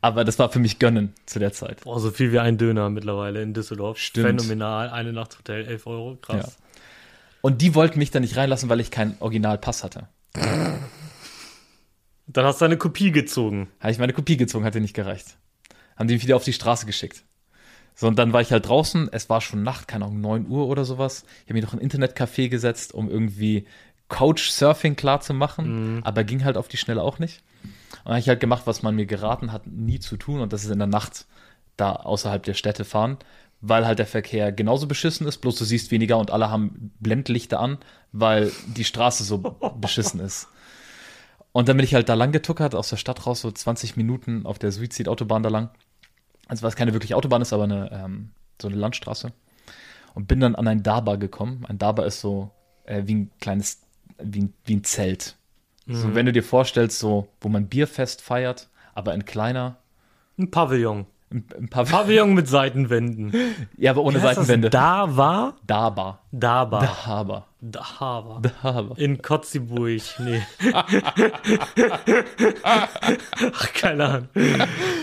Aber 0.00 0.24
das 0.24 0.38
war 0.38 0.50
für 0.50 0.60
mich 0.60 0.78
gönnen 0.78 1.12
zu 1.26 1.40
der 1.40 1.52
Zeit. 1.52 1.82
Boah, 1.82 1.98
so 1.98 2.10
viel 2.12 2.30
wie 2.30 2.38
ein 2.38 2.56
Döner 2.56 2.88
mittlerweile 2.88 3.42
in 3.42 3.52
Düsseldorf. 3.52 3.98
Stimmt. 3.98 4.40
Phänomenal. 4.40 4.90
Eine 4.90 5.12
Nacht 5.12 5.36
Hotel, 5.38 5.66
11 5.66 5.86
Euro. 5.88 6.18
Krass. 6.22 6.56
Ja. 6.58 6.64
Und 7.40 7.62
die 7.62 7.74
wollten 7.74 7.98
mich 7.98 8.10
dann 8.10 8.22
nicht 8.22 8.36
reinlassen, 8.36 8.68
weil 8.68 8.80
ich 8.80 8.90
keinen 8.90 9.16
Originalpass 9.18 9.82
hatte. 9.82 10.08
Dann 12.28 12.44
hast 12.44 12.60
du 12.60 12.66
eine 12.66 12.76
Kopie 12.76 13.10
gezogen. 13.10 13.68
Habe 13.80 13.90
ich 13.90 13.98
meine 13.98 14.12
Kopie 14.12 14.36
gezogen, 14.36 14.64
hatte 14.64 14.80
nicht 14.80 14.94
gereicht. 14.94 15.38
Haben 15.96 16.08
die 16.08 16.14
mich 16.14 16.22
wieder 16.22 16.36
auf 16.36 16.44
die 16.44 16.52
Straße 16.52 16.86
geschickt. 16.86 17.24
So, 17.94 18.06
und 18.06 18.16
dann 18.18 18.32
war 18.32 18.40
ich 18.40 18.52
halt 18.52 18.68
draußen, 18.68 19.08
es 19.10 19.28
war 19.28 19.40
schon 19.40 19.64
Nacht, 19.64 19.88
keine 19.88 20.04
Ahnung, 20.04 20.20
9 20.20 20.46
Uhr 20.48 20.68
oder 20.68 20.84
sowas. 20.84 21.24
Ich 21.42 21.50
habe 21.50 21.54
mich 21.54 21.64
noch 21.64 21.72
in 21.72 21.80
ein 21.80 21.90
Internetcafé 21.90 22.48
gesetzt, 22.48 22.94
um 22.94 23.10
irgendwie 23.10 23.66
Couchsurfing 24.08 24.94
klar 24.94 25.20
zu 25.20 25.34
machen, 25.34 26.00
aber 26.04 26.22
ging 26.22 26.44
halt 26.44 26.56
auf 26.56 26.68
die 26.68 26.76
Schnelle 26.76 27.02
auch 27.02 27.18
nicht. 27.18 27.42
Und 27.64 28.04
dann 28.04 28.12
habe 28.12 28.20
ich 28.20 28.28
halt 28.28 28.40
gemacht, 28.40 28.62
was 28.66 28.82
man 28.82 28.94
mir 28.94 29.06
geraten 29.06 29.50
hat, 29.50 29.66
nie 29.66 29.98
zu 29.98 30.16
tun, 30.16 30.40
und 30.40 30.52
das 30.52 30.64
ist 30.64 30.70
in 30.70 30.78
der 30.78 30.86
Nacht 30.86 31.26
da 31.76 31.92
außerhalb 31.92 32.42
der 32.42 32.54
Städte 32.54 32.84
fahren, 32.84 33.16
weil 33.60 33.84
halt 33.86 33.98
der 33.98 34.06
Verkehr 34.06 34.52
genauso 34.52 34.86
beschissen 34.86 35.26
ist, 35.26 35.38
bloß 35.38 35.56
du 35.56 35.64
siehst 35.64 35.90
weniger 35.90 36.18
und 36.18 36.30
alle 36.30 36.50
haben 36.50 36.92
Blendlichter 37.00 37.58
an, 37.58 37.78
weil 38.12 38.52
die 38.66 38.84
Straße 38.84 39.24
so 39.24 39.38
beschissen 39.80 40.20
ist. 40.20 40.48
Und 41.52 41.68
dann 41.68 41.76
bin 41.76 41.84
ich 41.84 41.94
halt 41.94 42.08
da 42.08 42.14
lang 42.14 42.32
getuckert, 42.32 42.74
aus 42.74 42.90
der 42.90 42.96
Stadt 42.96 43.26
raus, 43.26 43.40
so 43.40 43.50
20 43.50 43.96
Minuten 43.96 44.46
auf 44.46 44.58
der 44.58 44.70
Suizidautobahn 44.70 45.42
da 45.42 45.48
lang. 45.48 45.70
Also 46.46 46.62
was 46.62 46.76
keine 46.76 46.92
wirkliche 46.92 47.16
Autobahn 47.16 47.42
ist, 47.42 47.52
aber 47.52 47.64
eine, 47.64 47.90
ähm, 47.92 48.30
so 48.60 48.68
eine 48.68 48.76
Landstraße. 48.76 49.32
Und 50.14 50.28
bin 50.28 50.40
dann 50.40 50.54
an 50.54 50.68
ein 50.68 50.82
Daba 50.82 51.16
gekommen. 51.16 51.64
Ein 51.66 51.78
Daba 51.78 52.04
ist 52.04 52.20
so 52.20 52.50
äh, 52.84 53.02
wie 53.06 53.14
ein 53.14 53.30
kleines, 53.40 53.80
wie 54.18 54.42
ein, 54.42 54.54
wie 54.64 54.76
ein 54.76 54.84
Zelt. 54.84 55.36
So, 55.90 56.14
wenn 56.14 56.26
du 56.26 56.32
dir 56.32 56.42
vorstellst, 56.42 56.98
so, 56.98 57.28
wo 57.40 57.48
man 57.48 57.66
Bierfest 57.66 58.20
feiert, 58.20 58.68
aber 58.94 59.14
in 59.14 59.24
kleiner, 59.24 59.78
Ein 60.38 60.50
Pavillon. 60.50 61.06
Ein, 61.32 61.68
Pavillon 61.70 62.34
mit 62.34 62.48
Seitenwänden. 62.48 63.32
ja, 63.76 63.90
aber 63.92 64.02
ohne 64.02 64.18
Wie 64.18 64.22
heißt 64.22 64.38
das? 64.38 64.46
Seitenwände. 64.46 64.70
Da 64.70 65.16
war? 65.16 65.54
Daba. 65.66 66.20
Daba. 66.32 66.80
Daba. 67.06 67.44
Da 67.60 67.80
war. 68.00 68.40
Daba. 68.62 68.94
In 68.96 69.20
Kotziburg. 69.20 70.00
Nee. 70.20 70.42
Ach, 72.62 73.72
keine 73.74 74.04
Ahnung. 74.04 74.28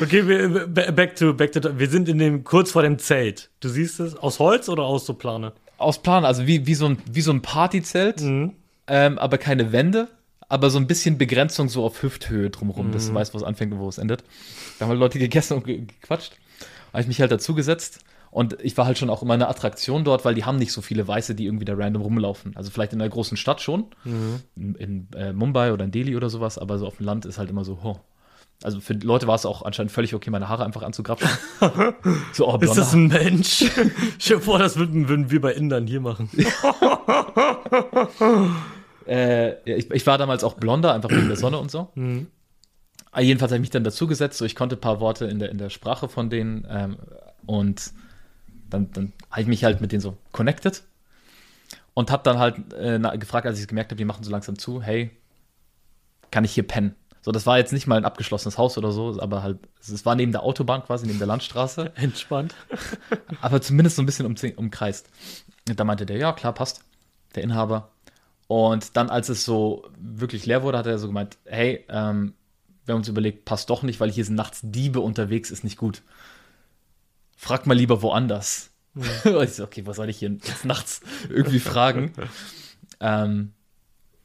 Okay, 0.02 0.28
wir, 0.28 0.68
back 0.68 1.16
to, 1.16 1.34
back 1.34 1.52
to, 1.52 1.78
wir 1.78 1.90
sind 1.90 2.08
in 2.10 2.18
dem, 2.18 2.44
kurz 2.44 2.72
vor 2.72 2.82
dem 2.84 2.98
Zelt. 3.00 3.50
Du 3.60 3.70
siehst 3.70 4.00
es? 4.00 4.16
Aus 4.16 4.40
Holz 4.40 4.70
oder 4.70 4.84
aus 4.84 5.06
so 5.06 5.14
Plane? 5.14 5.54
Aus 5.78 6.00
Plan, 6.02 6.24
also 6.26 6.48
wie, 6.48 6.66
wie, 6.68 6.76
so 6.76 6.86
ein, 6.88 6.98
wie 7.12 7.22
so 7.22 7.32
ein 7.32 7.42
Partyzelt, 7.42 8.22
Mhm. 8.22 8.54
ähm, 8.88 9.18
aber 9.18 9.38
keine 9.38 9.72
Wände, 9.72 10.08
aber 10.50 10.70
so 10.70 10.78
ein 10.78 10.88
bisschen 10.88 11.18
Begrenzung 11.18 11.70
so 11.70 11.84
auf 11.84 12.02
Hüfthöhe 12.04 12.50
drumherum, 12.50 12.92
dass 12.92 13.08
du 13.08 13.14
weißt, 13.14 13.34
wo 13.34 13.38
es 13.38 13.44
anfängt 13.44 13.74
und 13.74 13.80
wo 13.80 13.90
es 13.90 13.98
endet. 13.98 14.24
Da 14.80 14.86
haben 14.86 14.90
halt 14.92 15.00
Leute 15.00 15.20
gegessen 15.20 15.56
und 15.58 15.66
ge 15.66 15.86
gequatscht. 15.86 16.34
Habe 16.94 17.02
ich 17.02 17.08
mich 17.08 17.20
halt 17.20 17.32
dazugesetzt 17.32 18.00
und 18.32 18.58
ich 18.62 18.78
war 18.78 18.86
halt 18.86 18.98
schon 18.98 19.10
auch 19.10 19.22
immer 19.24 19.34
eine 19.34 19.48
Attraktion 19.48 20.04
dort, 20.04 20.26
weil 20.26 20.36
die 20.36 20.44
haben 20.44 20.58
nicht 20.58 20.74
so 20.74 20.82
viele 20.82 21.08
Weiße, 21.08 21.36
die 21.36 21.46
irgendwie 21.46 21.66
da 21.66 21.74
random 21.74 22.02
rumlaufen. 22.02 22.56
Also 22.56 22.70
vielleicht 22.70 22.94
in 22.94 23.02
einer 23.02 23.10
großen 23.10 23.38
Stadt 23.38 23.62
schon, 23.62 23.86
in, 24.56 24.76
in 24.76 25.08
äh, 25.16 25.32
Mumbai 25.34 25.72
oder 25.74 25.86
in 25.86 25.92
Delhi 25.92 26.16
oder 26.18 26.30
sowas, 26.30 26.58
aber 26.58 26.78
so 26.78 26.86
auf 26.86 26.98
dem 26.98 27.06
Land 27.06 27.26
ist 27.26 27.38
halt 27.38 27.50
immer 27.50 27.64
so, 27.64 27.80
oh, 27.84 27.96
Also 28.64 28.80
für 28.82 28.94
Leute 28.94 29.28
war 29.28 29.36
es 29.36 29.46
auch 29.46 29.64
anscheinend 29.64 29.92
völlig 29.92 30.14
okay, 30.14 30.30
meine 30.30 30.48
Haare 30.50 30.66
einfach 30.66 30.84
anzugrapschen. 30.84 31.30
so, 32.34 32.54
oh, 32.54 32.58
Ist 32.60 32.78
das 32.78 32.94
ein 32.94 33.08
Mensch? 33.08 33.66
Stell 34.20 34.38
dir 34.38 34.44
vor, 34.44 34.60
das 34.60 34.78
würden, 34.78 35.08
würden 35.10 35.32
wir 35.32 35.42
bei 35.42 35.54
Indern 35.54 35.88
hier 35.88 36.02
machen. 36.02 36.30
Äh, 39.08 39.56
ich, 39.78 39.92
ich 39.92 40.08
war 40.08 40.18
damals 40.18 40.44
auch 40.44 40.56
blonder, 40.56 40.94
einfach 40.94 41.10
wegen 41.10 41.28
der 41.28 41.38
Sonne 41.38 41.58
und 41.60 41.70
so. 41.72 41.90
Mhm. 41.96 42.28
Ah, 43.12 43.22
Jedenfalls 43.22 43.52
habe 43.52 43.58
ich 43.58 43.62
mich 43.62 43.70
dann 43.70 43.84
dazugesetzt, 43.84 44.38
so 44.38 44.46
ich 44.46 44.56
konnte 44.56 44.76
ein 44.76 44.82
paar 44.82 45.00
Worte 45.00 45.26
in 45.26 45.40
der, 45.40 45.50
in 45.50 45.58
der 45.58 45.70
Sprache 45.70 46.10
von 46.10 46.30
denen 46.30 46.68
ähm, 46.70 46.98
und 47.46 47.92
dann, 48.70 48.92
dann 48.92 49.14
habe 49.30 49.42
ich 49.42 49.48
mich 49.48 49.64
halt 49.64 49.80
mit 49.80 49.92
denen 49.92 50.02
so 50.02 50.18
connected 50.32 50.84
und 51.94 52.12
habe 52.12 52.24
dann 52.24 52.40
halt 52.40 52.74
äh, 52.74 53.00
gefragt, 53.18 53.48
als 53.48 53.60
ich 53.60 53.68
gemerkt 53.68 53.92
habe, 53.92 53.98
die 53.98 54.06
machen 54.06 54.24
so 54.24 54.32
langsam 54.32 54.58
zu, 54.60 54.82
hey, 54.82 55.12
kann 56.32 56.44
ich 56.44 56.52
hier 56.52 56.68
pennen? 56.68 56.96
So, 57.22 57.32
das 57.32 57.48
war 57.48 57.58
jetzt 57.58 57.74
nicht 57.74 57.88
mal 57.88 57.96
ein 57.96 58.06
abgeschlossenes 58.06 58.58
Haus 58.58 58.78
oder 58.78 58.92
so, 58.92 59.20
aber 59.20 59.42
halt, 59.42 59.58
es 59.80 60.06
war 60.06 60.14
neben 60.16 60.32
der 60.32 60.44
Autobahn 60.44 60.84
quasi, 60.84 61.08
neben 61.08 61.18
der 61.18 61.28
Landstraße, 61.28 61.94
Entspannt. 61.96 62.54
aber 63.42 63.62
zumindest 63.62 63.96
so 63.96 64.04
ein 64.04 64.06
bisschen 64.06 64.26
um, 64.26 64.36
umkreist. 64.58 65.10
Und 65.68 65.80
da 65.80 65.84
meinte 65.86 66.06
der, 66.06 66.18
ja, 66.18 66.34
klar, 66.34 66.54
passt, 66.54 66.82
der 67.34 67.44
Inhaber. 67.44 67.90
Und 68.48 68.96
dann, 68.96 69.10
als 69.10 69.30
es 69.30 69.44
so 69.44 69.88
wirklich 69.98 70.46
leer 70.46 70.64
wurde, 70.64 70.78
hat 70.78 70.86
er 70.86 71.00
so 71.00 71.08
gemeint, 71.08 71.38
hey, 71.46 71.84
ähm, 71.90 72.34
wir 72.86 72.94
haben 72.94 73.00
uns 73.00 73.08
überlegt, 73.08 73.46
passt 73.46 73.70
doch 73.70 73.82
nicht, 73.82 74.00
weil 74.00 74.12
hier 74.12 74.26
sind 74.26 74.36
nachts 74.36 74.60
Diebe 74.64 75.00
unterwegs, 75.00 75.50
ist 75.50 75.64
nicht 75.64 75.78
gut. 75.78 76.04
Frag 77.36 77.66
mal 77.66 77.74
lieber 77.74 78.02
woanders. 78.02 78.70
Und 78.94 79.44
ich 79.44 79.54
so, 79.54 79.64
okay, 79.64 79.86
was 79.86 79.98
soll 79.98 80.10
ich 80.10 80.20
hier 80.20 80.30
jetzt 80.30 80.66
nachts 80.66 81.02
irgendwie 81.30 81.60
fragen? 81.60 82.14
ähm, 83.00 83.54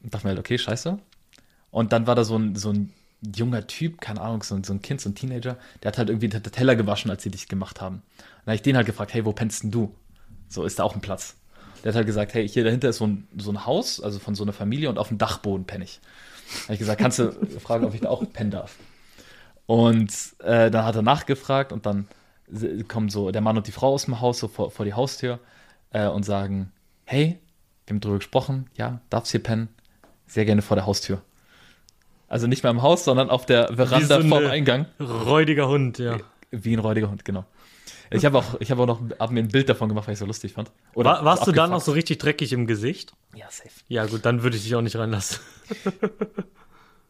und 0.01 0.13
dachte 0.13 0.25
mir 0.25 0.31
halt, 0.31 0.39
okay, 0.39 0.57
scheiße. 0.57 0.97
Und 1.69 1.93
dann 1.93 2.07
war 2.07 2.15
da 2.15 2.23
so 2.23 2.37
ein, 2.37 2.55
so 2.55 2.71
ein 2.71 2.93
junger 3.35 3.67
Typ, 3.67 4.01
keine 4.01 4.21
Ahnung, 4.21 4.43
so 4.43 4.55
ein, 4.55 4.63
so 4.63 4.73
ein 4.73 4.81
Kind, 4.81 5.01
so 5.01 5.09
ein 5.09 5.15
Teenager, 5.15 5.57
der 5.83 5.89
hat 5.89 5.97
halt 5.97 6.09
irgendwie 6.09 6.29
den 6.29 6.41
Teller 6.43 6.75
gewaschen, 6.75 7.11
als 7.11 7.23
sie 7.23 7.29
dich 7.29 7.47
gemacht 7.47 7.81
haben. 7.81 7.97
Und 7.97 8.03
dann 8.45 8.47
habe 8.47 8.55
ich 8.55 8.61
den 8.61 8.75
halt 8.77 8.87
gefragt, 8.87 9.13
hey, 9.13 9.25
wo 9.25 9.33
pennst 9.33 9.63
denn 9.63 9.71
du? 9.71 9.95
So, 10.47 10.63
ist 10.63 10.79
da 10.79 10.83
auch 10.83 10.95
ein 10.95 11.01
Platz? 11.01 11.35
Der 11.83 11.89
hat 11.89 11.95
halt 11.95 12.05
gesagt, 12.05 12.33
hey, 12.33 12.47
hier 12.47 12.63
dahinter 12.63 12.89
ist 12.89 12.97
so 12.97 13.07
ein, 13.07 13.27
so 13.37 13.51
ein 13.51 13.65
Haus, 13.65 14.01
also 14.01 14.19
von 14.19 14.35
so 14.35 14.43
einer 14.43 14.53
Familie 14.53 14.89
und 14.89 14.97
auf 14.97 15.07
dem 15.07 15.17
Dachboden 15.17 15.65
penne 15.65 15.83
ich. 15.83 15.99
Da 16.01 16.63
habe 16.63 16.73
ich 16.73 16.79
gesagt, 16.79 17.01
kannst 17.01 17.19
du 17.19 17.31
fragen, 17.59 17.85
ob 17.85 17.93
ich 17.93 18.01
da 18.01 18.09
auch 18.09 18.23
pennen 18.31 18.51
darf? 18.51 18.75
Und 19.65 20.11
äh, 20.39 20.69
dann 20.69 20.85
hat 20.85 20.95
er 20.95 21.01
nachgefragt 21.01 21.71
und 21.71 21.85
dann 21.85 22.07
kommen 22.87 23.09
so 23.09 23.31
der 23.31 23.41
Mann 23.41 23.57
und 23.57 23.67
die 23.67 23.71
Frau 23.71 23.93
aus 23.93 24.05
dem 24.05 24.19
Haus 24.19 24.39
so 24.39 24.47
vor, 24.47 24.71
vor 24.71 24.85
die 24.85 24.93
Haustür 24.93 25.39
äh, 25.91 26.07
und 26.07 26.23
sagen, 26.23 26.71
hey, 27.05 27.39
wir 27.85 27.95
haben 27.95 28.01
drüber 28.01 28.17
gesprochen, 28.17 28.69
ja, 28.75 28.99
darfst 29.09 29.31
hier 29.31 29.41
pennen? 29.41 29.69
Sehr 30.27 30.45
gerne 30.45 30.61
vor 30.61 30.75
der 30.75 30.85
Haustür. 30.85 31.21
Also 32.27 32.47
nicht 32.47 32.63
mehr 32.63 32.71
im 32.71 32.81
Haus, 32.81 33.03
sondern 33.03 33.29
auf 33.29 33.45
der 33.45 33.73
Veranda 33.73 34.21
so 34.21 34.27
vorm 34.27 34.45
Eingang. 34.45 34.85
Räudiger 34.99 35.67
Hund, 35.67 35.99
ja. 35.99 36.17
Wie 36.51 36.73
ein 36.73 36.79
räudiger 36.79 37.09
Hund, 37.09 37.25
genau. 37.25 37.45
Ich 38.13 38.25
habe 38.25 38.37
auch, 38.37 38.59
ich 38.59 38.69
habe 38.71 38.81
auch 38.83 38.87
noch, 38.87 39.01
hab 39.19 39.31
mir 39.31 39.39
ein 39.39 39.47
Bild 39.47 39.69
davon 39.69 39.87
gemacht, 39.89 40.05
weil 40.07 40.13
ich 40.13 40.17
es 40.17 40.19
so 40.19 40.25
lustig 40.25 40.53
fand. 40.53 40.69
War, 40.95 41.23
warst 41.23 41.45
so 41.45 41.51
du 41.51 41.55
dann 41.55 41.69
noch 41.69 41.79
so 41.81 41.91
richtig 41.93 42.17
dreckig 42.19 42.51
im 42.53 42.67
Gesicht? 42.67 43.13
Ja, 43.35 43.45
safe. 43.49 43.69
Ja, 43.87 44.05
gut, 44.05 44.25
dann 44.25 44.43
würde 44.43 44.57
ich 44.57 44.63
dich 44.63 44.75
auch 44.75 44.81
nicht 44.81 44.95
reinlassen. 44.97 45.39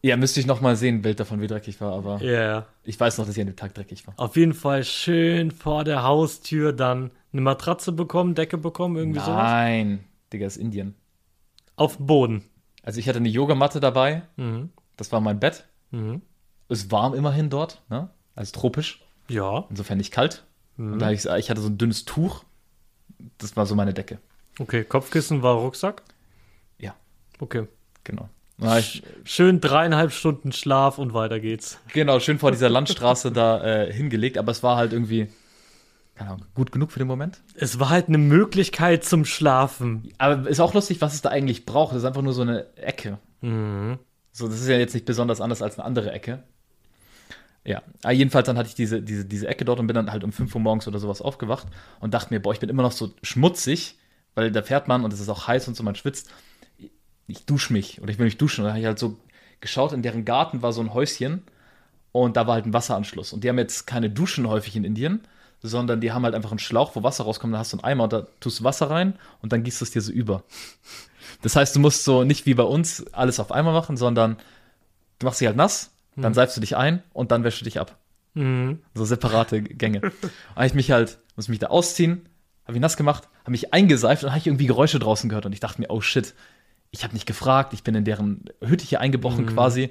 Ja, 0.04 0.16
müsste 0.16 0.40
ich 0.40 0.46
noch 0.46 0.60
mal 0.60 0.74
sehen, 0.74 0.96
ein 0.96 1.02
Bild 1.02 1.20
davon, 1.20 1.40
wie 1.40 1.46
dreckig 1.46 1.80
war, 1.80 1.92
aber 1.92 2.20
Ja, 2.20 2.30
yeah. 2.32 2.66
ich 2.82 2.98
weiß 2.98 3.18
noch, 3.18 3.24
dass 3.26 3.36
ich 3.36 3.40
an 3.40 3.46
dem 3.46 3.54
Tag 3.54 3.72
dreckig 3.74 4.04
war. 4.04 4.14
Auf 4.16 4.34
jeden 4.36 4.52
Fall 4.52 4.82
schön 4.82 5.52
vor 5.52 5.84
der 5.84 6.02
Haustür 6.02 6.72
dann 6.72 7.12
eine 7.32 7.40
Matratze 7.42 7.92
bekommen, 7.92 8.34
Decke 8.34 8.58
bekommen, 8.58 8.96
irgendwie 8.96 9.20
sowas. 9.20 9.36
Nein, 9.44 10.04
Digga, 10.32 10.44
ist 10.48 10.56
Indien. 10.56 10.96
Auf 11.76 11.98
dem 11.98 12.06
Boden. 12.06 12.44
Also 12.82 12.98
ich 12.98 13.08
hatte 13.08 13.18
eine 13.18 13.28
Yogamatte 13.28 13.78
dabei, 13.78 14.22
Mhm. 14.36 14.70
das 14.96 15.12
war 15.12 15.20
mein 15.20 15.38
Bett. 15.38 15.68
Mhm. 15.92 16.20
Ist 16.68 16.90
warm 16.90 17.14
immerhin 17.14 17.48
dort, 17.48 17.80
ne? 17.88 18.10
Also 18.34 18.52
tropisch, 18.58 19.04
Ja, 19.28 19.66
insofern 19.70 19.98
nicht 19.98 20.10
kalt. 20.10 20.42
Mhm. 20.76 20.94
Und 20.94 20.98
da 20.98 21.10
ich, 21.10 21.24
ich 21.26 21.50
hatte 21.50 21.60
so 21.60 21.68
ein 21.68 21.78
dünnes 21.78 22.04
Tuch, 22.04 22.44
das 23.38 23.56
war 23.56 23.66
so 23.66 23.74
meine 23.74 23.94
Decke. 23.94 24.18
okay. 24.58 24.84
Kopfkissen 24.84 25.42
war 25.42 25.54
Rucksack? 25.56 26.02
Ja. 26.78 26.94
Okay. 27.38 27.66
Genau. 28.04 28.28
Ich, 28.78 29.02
Schön 29.24 29.60
dreieinhalb 29.60 30.12
Stunden 30.12 30.52
Schlaf 30.52 30.98
und 30.98 31.14
weiter 31.14 31.40
geht's. 31.40 31.78
genau, 31.92 32.20
schön 32.20 32.38
vor 32.38 32.52
dieser 32.52 32.68
Landstraße 32.70 33.32
da 33.32 33.64
äh, 33.64 33.92
hingelegt, 33.92 34.38
aber 34.38 34.52
es 34.52 34.62
war 34.62 34.76
halt 34.76 34.92
irgendwie, 34.92 35.28
keine 36.14 36.30
Ahnung, 36.30 36.46
gut 36.54 36.70
genug 36.70 36.92
für 36.92 37.00
den 37.00 37.08
Moment. 37.08 37.40
Es 37.54 37.80
war 37.80 37.90
halt 37.90 38.06
eine 38.08 38.18
Möglichkeit 38.18 39.04
zum 39.04 39.24
Schlafen. 39.24 40.12
Aber 40.18 40.48
ist 40.48 40.60
auch 40.60 40.74
lustig, 40.74 41.00
was 41.00 41.14
es 41.14 41.22
da 41.22 41.30
eigentlich 41.30 41.66
braucht. 41.66 41.92
Das 41.92 42.02
ist 42.02 42.04
einfach 42.04 42.22
nur 42.22 42.34
so 42.34 42.42
eine 42.42 42.76
Ecke. 42.76 43.18
Mhm. 43.40 43.98
So, 44.30 44.46
das 44.46 44.60
ist 44.60 44.68
ja 44.68 44.78
jetzt 44.78 44.94
nicht 44.94 45.06
besonders 45.06 45.40
anders 45.40 45.60
als 45.60 45.78
eine 45.78 45.84
andere 45.84 46.12
Ecke. 46.12 46.44
Ja, 47.64 47.82
aber 48.02 48.12
jedenfalls 48.12 48.46
dann 48.46 48.58
hatte 48.58 48.68
ich 48.68 48.74
diese, 48.74 49.02
diese, 49.02 49.24
diese 49.24 49.46
Ecke 49.46 49.64
dort 49.64 49.78
und 49.78 49.86
bin 49.86 49.94
dann 49.94 50.10
halt 50.10 50.24
um 50.24 50.32
5 50.32 50.52
Uhr 50.54 50.60
morgens 50.60 50.88
oder 50.88 50.98
sowas 50.98 51.22
aufgewacht 51.22 51.68
und 52.00 52.12
dachte 52.12 52.34
mir, 52.34 52.40
boah, 52.40 52.52
ich 52.52 52.58
bin 52.60 52.68
immer 52.68 52.82
noch 52.82 52.92
so 52.92 53.14
schmutzig, 53.22 53.98
weil 54.34 54.50
da 54.50 54.62
fährt 54.62 54.88
man 54.88 55.04
und 55.04 55.12
es 55.12 55.20
ist 55.20 55.28
auch 55.28 55.46
heiß 55.46 55.68
und 55.68 55.76
so, 55.76 55.82
man 55.84 55.94
schwitzt. 55.94 56.28
Ich 57.28 57.46
dusche 57.46 57.72
mich 57.72 58.00
oder 58.02 58.10
ich 58.10 58.18
will 58.18 58.24
mich 58.24 58.36
duschen. 58.36 58.62
Und 58.62 58.66
dann 58.66 58.72
habe 58.72 58.80
ich 58.80 58.86
halt 58.86 58.98
so 58.98 59.16
geschaut, 59.60 59.92
in 59.92 60.02
deren 60.02 60.24
Garten 60.24 60.62
war 60.62 60.72
so 60.72 60.80
ein 60.80 60.92
Häuschen 60.92 61.42
und 62.10 62.36
da 62.36 62.48
war 62.48 62.54
halt 62.54 62.66
ein 62.66 62.72
Wasseranschluss. 62.72 63.32
Und 63.32 63.44
die 63.44 63.48
haben 63.48 63.58
jetzt 63.58 63.86
keine 63.86 64.10
Duschen 64.10 64.48
häufig 64.48 64.74
in 64.74 64.84
Indien, 64.84 65.20
sondern 65.62 66.00
die 66.00 66.10
haben 66.10 66.24
halt 66.24 66.34
einfach 66.34 66.50
einen 66.50 66.58
Schlauch, 66.58 66.96
wo 66.96 67.04
Wasser 67.04 67.22
rauskommt, 67.24 67.54
da 67.54 67.58
hast 67.58 67.72
du 67.72 67.76
einen 67.76 67.84
Eimer 67.84 68.04
und 68.04 68.12
da 68.12 68.26
tust 68.40 68.58
du 68.60 68.64
Wasser 68.64 68.90
rein 68.90 69.14
und 69.40 69.52
dann 69.52 69.62
gießt 69.62 69.80
du 69.80 69.84
es 69.84 69.92
dir 69.92 70.02
so 70.02 70.10
über. 70.10 70.42
Das 71.42 71.54
heißt, 71.54 71.76
du 71.76 71.80
musst 71.80 72.02
so 72.02 72.24
nicht 72.24 72.44
wie 72.44 72.54
bei 72.54 72.64
uns 72.64 73.06
alles 73.12 73.38
auf 73.38 73.52
einmal 73.52 73.72
machen, 73.72 73.96
sondern 73.96 74.36
du 75.20 75.26
machst 75.26 75.40
dich 75.40 75.46
halt 75.46 75.56
nass, 75.56 75.91
dann 76.16 76.34
seifst 76.34 76.56
du 76.56 76.60
dich 76.60 76.76
ein 76.76 77.02
und 77.12 77.30
dann 77.30 77.44
wäschst 77.44 77.60
du 77.60 77.64
dich 77.64 77.80
ab. 77.80 77.96
Mhm. 78.34 78.80
So 78.94 79.04
separate 79.04 79.62
Gänge. 79.62 80.00
habe 80.54 80.66
ich 80.66 80.74
mich 80.74 80.90
halt, 80.90 81.18
muss 81.36 81.48
mich 81.48 81.58
da 81.58 81.68
ausziehen, 81.68 82.28
habe 82.64 82.72
mich 82.72 82.82
nass 82.82 82.96
gemacht, 82.96 83.28
habe 83.40 83.52
mich 83.52 83.72
eingeseift 83.72 84.24
und 84.24 84.30
habe 84.30 84.38
ich 84.38 84.46
irgendwie 84.46 84.66
Geräusche 84.66 84.98
draußen 84.98 85.28
gehört 85.28 85.46
und 85.46 85.52
ich 85.52 85.60
dachte 85.60 85.80
mir, 85.80 85.90
oh 85.90 86.00
shit, 86.00 86.34
ich 86.90 87.04
habe 87.04 87.14
nicht 87.14 87.26
gefragt, 87.26 87.72
ich 87.72 87.82
bin 87.82 87.94
in 87.94 88.04
deren 88.04 88.44
Hütte 88.60 88.84
hier 88.84 89.00
eingebrochen 89.00 89.46
quasi. 89.46 89.90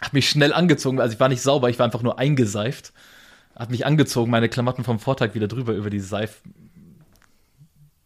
Habe 0.00 0.16
mich 0.16 0.28
schnell 0.28 0.52
angezogen, 0.52 1.00
also 1.00 1.14
ich 1.14 1.20
war 1.20 1.28
nicht 1.28 1.42
sauber, 1.42 1.70
ich 1.70 1.78
war 1.78 1.86
einfach 1.86 2.02
nur 2.02 2.18
eingeseift. 2.18 2.92
Habe 3.54 3.70
mich 3.70 3.86
angezogen, 3.86 4.30
meine 4.30 4.48
Klamotten 4.48 4.84
vom 4.84 4.98
Vortag 4.98 5.34
wieder 5.34 5.48
drüber 5.48 5.72
über 5.72 5.88
die 5.88 6.00
Seif 6.00 6.42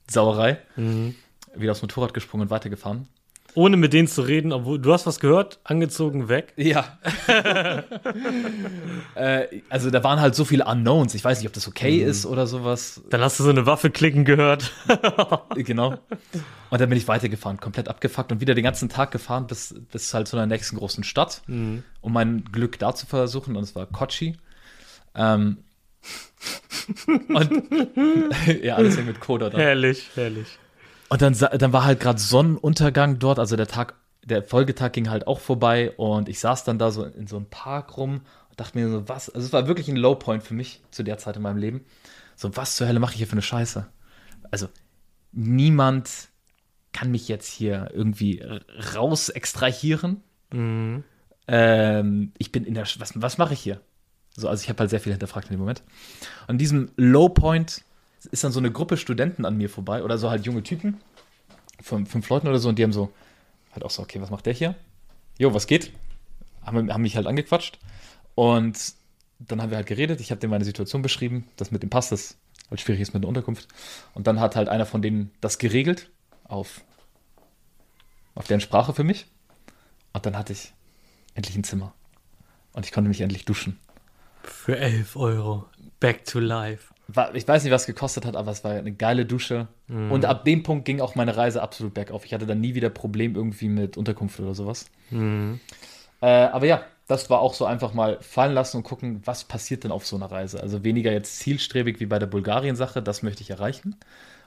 Sauerei. 0.09 0.59
Mhm. 0.77 1.15
Wieder 1.55 1.73
aufs 1.73 1.83
Motorrad 1.83 2.15
gesprungen 2.15 2.43
und 2.43 2.51
weitergefahren. 2.51 3.09
Ohne 3.55 3.77
mit 3.77 3.93
denen 3.93 4.09
zu 4.09 4.23
reden, 4.23 4.53
obwohl 4.53 4.79
du 4.79 4.93
hast 4.93 5.07
was 5.07 5.21
gehört, 5.21 5.59
angezogen, 5.65 6.29
weg. 6.29 6.53
Ja. 6.57 6.99
äh, 9.15 9.61
also 9.69 9.91
da 9.91 10.05
waren 10.05 10.21
halt 10.21 10.35
so 10.35 10.45
viele 10.45 10.65
Unknowns. 10.67 11.15
Ich 11.15 11.25
weiß 11.25 11.39
nicht, 11.39 11.49
ob 11.49 11.53
das 11.53 11.67
okay 11.67 11.99
ist 11.99 12.27
oder 12.27 12.47
sowas. 12.47 13.03
Dann 13.11 13.21
hast 13.21 13.39
du 13.41 13.45
so 13.45 13.51
eine 13.51 13.67
Waffe 13.67 13.91
klicken 13.91 14.25
gehört. 14.25 14.73
Genau. 15.55 15.99
Und 16.71 16.81
dann 16.81 16.89
bin 16.89 16.97
ich 16.97 17.09
weitergefahren, 17.09 17.59
komplett 17.59 17.89
abgefuckt 17.89 18.33
und 18.33 18.41
wieder 18.41 18.55
den 18.55 18.65
ganzen 18.65 18.89
Tag 18.89 19.11
gefahren 19.11 19.47
bis, 19.47 19.75
bis 19.93 20.15
halt 20.15 20.29
zu 20.29 20.37
einer 20.37 20.47
nächsten 20.47 20.77
großen 20.77 21.05
Stadt, 21.05 21.43
um 21.47 22.13
mein 22.13 22.45
Glück 22.53 22.79
da 22.79 22.95
zu 22.95 23.07
versuchen. 23.07 23.57
Und 23.57 23.65
es 23.65 23.75
war 23.75 23.87
Kochi. 23.87 24.37
Ähm, 25.15 25.59
und 27.07 27.65
ja, 28.63 28.77
alles 28.77 28.97
hängt 28.97 29.09
mit 29.09 29.21
Coda 29.21 29.51
da. 29.51 29.59
herrlich, 29.59 30.11
herrlich. 30.15 30.47
Und 31.11 31.21
dann, 31.21 31.35
dann 31.35 31.73
war 31.73 31.85
halt 31.85 32.01
gerade 32.01 32.21
Sonnenuntergang 32.21 33.19
dort, 33.19 33.39
also 33.39 33.57
der 33.57 33.67
Tag, 33.67 33.95
der 34.25 34.43
Folgetag 34.43 34.93
ging 34.93 35.11
halt 35.11 35.27
auch 35.27 35.41
vorbei 35.41 35.91
und 35.97 36.29
ich 36.29 36.39
saß 36.39 36.65
dann 36.65 36.79
da 36.79 36.91
so 36.93 37.05
in 37.05 37.27
so 37.27 37.37
einem 37.37 37.47
Park 37.47 37.97
rum 37.97 38.21
und 38.49 38.61
dachte 38.61 38.79
mir 38.79 38.89
so, 38.89 39.09
was, 39.09 39.29
also 39.29 39.45
es 39.45 39.53
war 39.53 39.67
wirklich 39.67 39.89
ein 39.89 39.97
Lowpoint 39.97 40.43
für 40.45 40.55
mich 40.55 40.83
zu 40.93 41.03
der 41.03 41.19
Zeit 41.19 41.37
in 41.37 41.43
meinem 41.43 41.59
Leben. 41.59 41.85
So, 42.37 42.57
was 42.57 42.77
zur 42.77 42.87
Hölle 42.87 43.01
mache 43.01 43.13
ich 43.13 43.19
hier 43.19 43.27
für 43.27 43.33
eine 43.33 43.43
Scheiße? 43.43 43.87
Also, 44.53 44.69
niemand 45.33 46.29
kann 46.93 47.11
mich 47.11 47.29
jetzt 47.29 47.51
hier 47.51 47.91
irgendwie 47.93 48.43
raus 48.95 49.31
extrahieren. 49.31 50.23
Mhm. 50.53 51.03
Ähm, 51.49 52.33
ich 52.39 52.53
bin 52.53 52.65
in 52.65 52.75
der, 52.75 52.87
Sch- 52.87 53.01
was, 53.01 53.13
was 53.15 53.37
mache 53.37 53.55
ich 53.55 53.61
hier? 53.61 53.81
So, 54.37 54.49
also 54.49 54.63
ich 54.63 54.69
habe 54.69 54.79
halt 54.79 54.91
sehr 54.91 55.01
viel 55.01 55.13
hinterfragt 55.13 55.49
in 55.49 55.57
dem 55.57 55.61
Moment. 55.61 55.83
An 56.47 56.57
diesem 56.57 56.93
Lowpoint 56.97 57.83
ist 58.27 58.45
dann 58.45 58.53
so 58.53 58.61
eine 58.61 58.71
Gruppe 58.71 58.97
Studenten 58.97 59.45
an 59.45 59.57
mir 59.57 59.71
vorbei 59.71 60.03
oder 60.03 60.19
so 60.19 60.31
halt 60.31 60.47
junge 60.47 60.63
Typen, 60.63 61.01
fünf, 61.81 62.11
fünf 62.11 62.29
Leuten 62.29 62.49
oder 62.49 62.59
so, 62.59 62.69
und 62.69 62.79
die 62.79 62.83
haben 62.83 62.93
so, 62.93 63.13
halt 63.73 63.85
auch 63.85 63.91
so, 63.91 64.03
okay, 64.03 64.21
was 64.21 64.31
macht 64.31 64.47
der 64.47 64.53
hier? 64.53 64.75
Jo, 65.39 65.55
was 65.55 65.67
geht? 65.67 65.93
Haben, 66.63 66.93
haben 66.93 67.03
mich 67.03 67.17
halt 67.17 67.27
angequatscht 67.27 67.79
und 68.35 68.95
dann 69.39 69.63
haben 69.63 69.71
wir 69.71 69.77
halt 69.77 69.87
geredet, 69.87 70.21
ich 70.21 70.31
habe 70.31 70.41
denen 70.41 70.51
meine 70.51 70.65
Situation 70.65 71.03
beschrieben, 71.03 71.49
das 71.57 71.71
mit 71.71 71.83
dem 71.83 71.91
Pass, 71.91 72.11
das 72.11 72.37
halt 72.69 72.81
schwierig 72.81 73.01
ist 73.01 73.15
mit 73.15 73.23
der 73.23 73.29
Unterkunft. 73.29 73.69
Und 74.15 74.27
dann 74.27 74.39
hat 74.39 74.57
halt 74.57 74.69
einer 74.69 74.87
von 74.87 75.03
denen 75.03 75.31
das 75.41 75.59
geregelt 75.59 76.11
auf, 76.45 76.83
auf 78.35 78.47
deren 78.47 78.61
Sprache 78.61 78.93
für 78.93 79.05
mich. 79.05 79.27
Und 80.13 80.27
dann 80.27 80.37
hatte 80.37 80.53
ich 80.53 80.73
endlich 81.35 81.57
ein 81.57 81.65
Zimmer. 81.65 81.95
Und 82.73 82.85
ich 82.85 82.93
konnte 82.93 83.09
mich 83.09 83.21
endlich 83.21 83.45
duschen. 83.45 83.79
Für 84.43 84.79
11 84.79 85.17
Euro. 85.17 85.67
Back 85.99 86.25
to 86.25 86.39
life. 86.39 86.93
War, 87.15 87.35
ich 87.35 87.47
weiß 87.47 87.65
nicht, 87.65 87.73
was 87.73 87.83
es 87.83 87.87
gekostet 87.87 88.25
hat, 88.27 88.37
aber 88.37 88.51
es 88.51 88.63
war 88.65 88.73
eine 88.73 88.93
geile 88.93 89.25
Dusche. 89.27 89.69
Und 89.89 90.25
ab 90.25 90.45
dem 90.45 90.63
Punkt 90.63 90.85
ging 90.85 91.01
auch 91.01 91.15
meine 91.15 91.37
Reise 91.37 91.63
absolut 91.63 91.95
bergauf. 91.95 92.25
Ich 92.25 92.35
hatte 92.35 92.47
dann 92.47 92.61
nie 92.61 92.75
wieder 92.75 92.91
Problem 92.91 93.35
irgendwie 93.35 93.69
mit 93.69 93.97
Unterkunft 93.97 94.39
oder 94.39 94.55
sowas. 94.55 94.87
Mhm. 95.11 95.61
Äh, 96.21 96.27
aber 96.27 96.67
ja, 96.67 96.85
das 97.09 97.29
war 97.29 97.41
auch 97.41 97.55
so 97.55 97.65
einfach 97.65 97.93
mal 97.93 98.19
fallen 98.21 98.55
lassen 98.55 98.77
und 98.77 98.83
gucken, 98.85 99.21
was 99.25 99.45
passiert 99.45 99.85
denn 99.85 99.91
auf 99.91 100.07
so 100.07 100.17
einer 100.17 100.31
Reise. 100.31 100.63
Also 100.63 100.85
weniger 100.85 101.11
jetzt 101.11 101.39
zielstrebig 101.39 101.99
wie 101.99 102.07
bei 102.07 102.19
der 102.19 102.27
Bulgarien-Sache, 102.27 103.03
das 103.03 103.23
möchte 103.23 103.43
ich 103.43 103.51
erreichen. 103.51 103.97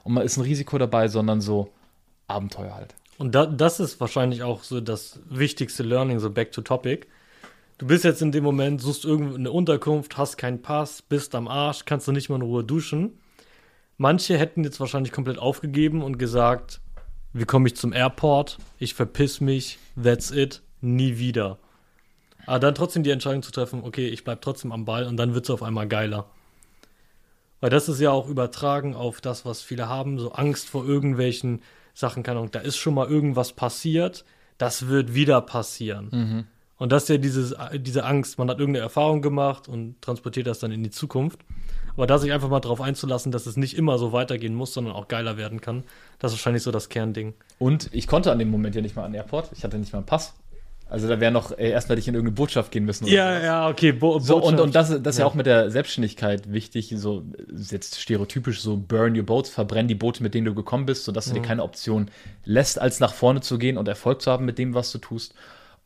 Und 0.02 0.14
man 0.14 0.24
ist 0.24 0.36
ein 0.36 0.42
Risiko 0.42 0.78
dabei, 0.78 1.08
sondern 1.08 1.40
so 1.40 1.70
Abenteuer 2.26 2.74
halt. 2.74 2.94
Und 3.18 3.34
da, 3.34 3.46
das 3.46 3.80
ist 3.80 4.00
wahrscheinlich 4.00 4.42
auch 4.42 4.62
so 4.62 4.80
das 4.80 5.20
wichtigste 5.28 5.82
Learning, 5.82 6.18
so 6.20 6.30
back 6.30 6.52
to 6.52 6.62
topic. 6.62 7.06
Du 7.78 7.86
bist 7.86 8.04
jetzt 8.04 8.22
in 8.22 8.30
dem 8.30 8.44
Moment, 8.44 8.80
suchst 8.80 9.04
irgendeine 9.04 9.50
Unterkunft, 9.50 10.16
hast 10.16 10.36
keinen 10.36 10.62
Pass, 10.62 11.02
bist 11.02 11.34
am 11.34 11.48
Arsch, 11.48 11.84
kannst 11.84 12.06
du 12.06 12.12
nicht 12.12 12.28
mal 12.28 12.36
in 12.36 12.42
Ruhe 12.42 12.62
duschen. 12.62 13.18
Manche 13.96 14.38
hätten 14.38 14.62
jetzt 14.62 14.78
wahrscheinlich 14.78 15.12
komplett 15.12 15.38
aufgegeben 15.38 16.02
und 16.02 16.18
gesagt, 16.18 16.80
wie 17.32 17.44
komme 17.44 17.66
ich 17.66 17.76
zum 17.76 17.92
Airport? 17.92 18.58
Ich 18.78 18.94
verpiss 18.94 19.40
mich, 19.40 19.78
that's 20.00 20.30
it, 20.30 20.62
nie 20.80 21.18
wieder. 21.18 21.58
Aber 22.46 22.60
dann 22.60 22.74
trotzdem 22.76 23.02
die 23.02 23.10
Entscheidung 23.10 23.42
zu 23.42 23.50
treffen, 23.50 23.82
okay, 23.82 24.08
ich 24.08 24.22
bleib 24.22 24.42
trotzdem 24.42 24.70
am 24.70 24.84
Ball 24.84 25.06
und 25.06 25.16
dann 25.16 25.34
wird 25.34 25.44
es 25.44 25.50
auf 25.50 25.62
einmal 25.62 25.88
geiler. 25.88 26.26
Weil 27.60 27.70
das 27.70 27.88
ist 27.88 28.00
ja 28.00 28.10
auch 28.10 28.28
übertragen 28.28 28.94
auf 28.94 29.20
das, 29.20 29.44
was 29.44 29.62
viele 29.62 29.88
haben, 29.88 30.18
so 30.18 30.32
Angst 30.32 30.68
vor 30.68 30.86
irgendwelchen 30.86 31.62
Sachen, 31.94 32.22
keine 32.22 32.38
Ahnung, 32.38 32.50
da 32.52 32.60
ist 32.60 32.76
schon 32.76 32.94
mal 32.94 33.08
irgendwas 33.08 33.52
passiert, 33.52 34.24
das 34.58 34.88
wird 34.88 35.14
wieder 35.14 35.40
passieren. 35.40 36.08
Mhm. 36.12 36.46
Und 36.84 36.92
das 36.92 37.04
ist 37.04 37.08
ja 37.08 37.16
dieses, 37.16 37.54
diese 37.76 38.04
Angst, 38.04 38.36
man 38.36 38.50
hat 38.50 38.58
irgendeine 38.58 38.82
Erfahrung 38.84 39.22
gemacht 39.22 39.68
und 39.68 40.02
transportiert 40.02 40.46
das 40.46 40.58
dann 40.58 40.70
in 40.70 40.82
die 40.82 40.90
Zukunft. 40.90 41.40
Aber 41.96 42.06
da 42.06 42.18
sich 42.18 42.30
einfach 42.30 42.50
mal 42.50 42.60
darauf 42.60 42.82
einzulassen, 42.82 43.32
dass 43.32 43.46
es 43.46 43.56
nicht 43.56 43.78
immer 43.78 43.96
so 43.96 44.12
weitergehen 44.12 44.54
muss, 44.54 44.74
sondern 44.74 44.92
auch 44.92 45.08
geiler 45.08 45.38
werden 45.38 45.62
kann, 45.62 45.84
das 46.18 46.32
ist 46.32 46.38
wahrscheinlich 46.38 46.62
so 46.62 46.70
das 46.72 46.90
Kernding. 46.90 47.32
Und 47.58 47.88
ich 47.92 48.06
konnte 48.06 48.30
an 48.30 48.38
dem 48.38 48.50
Moment 48.50 48.74
ja 48.74 48.82
nicht 48.82 48.96
mal 48.96 49.04
an 49.04 49.12
den 49.12 49.16
Airport. 49.22 49.48
Ich 49.56 49.64
hatte 49.64 49.78
nicht 49.78 49.94
mal 49.94 50.00
einen 50.00 50.06
Pass. 50.06 50.34
Also 50.86 51.08
da 51.08 51.18
wäre 51.20 51.32
noch 51.32 51.56
äh, 51.56 51.70
erstmal 51.70 51.98
ich 51.98 52.06
in 52.06 52.12
irgendeine 52.14 52.34
Botschaft 52.36 52.70
gehen 52.70 52.84
müssen. 52.84 53.06
Ja, 53.06 53.30
sowas. 53.30 53.44
ja, 53.44 53.68
okay. 53.70 53.92
Bo 53.92 54.18
So, 54.18 54.34
und, 54.34 54.42
Botschaft. 54.42 54.60
und 54.62 54.74
das, 54.74 54.88
das 55.02 55.14
ist 55.14 55.18
ja 55.20 55.24
Ja. 55.24 55.30
auch 55.30 55.34
mit 55.34 55.46
der 55.46 55.70
Selbstständigkeit 55.70 56.52
wichtig, 56.52 56.92
so 56.98 57.24
jetzt 57.70 57.98
stereotypisch 57.98 58.60
so 58.60 58.76
burn 58.76 59.16
your 59.16 59.24
boats, 59.24 59.48
verbrenn 59.48 59.88
die 59.88 59.94
Boote, 59.94 60.22
mit 60.22 60.34
denen 60.34 60.44
du 60.44 60.54
gekommen 60.54 60.84
bist, 60.84 61.04
sodass 61.04 61.24
du 61.28 61.32
dir 61.32 61.40
keine 61.40 61.62
Option 61.62 62.10
lässt, 62.44 62.78
als 62.78 63.00
nach 63.00 63.14
vorne 63.14 63.40
zu 63.40 63.56
gehen 63.56 63.78
und 63.78 63.88
Erfolg 63.88 64.20
zu 64.20 64.30
haben 64.30 64.44
mit 64.44 64.58
dem, 64.58 64.74
was 64.74 64.92
du 64.92 64.98
tust. 64.98 65.34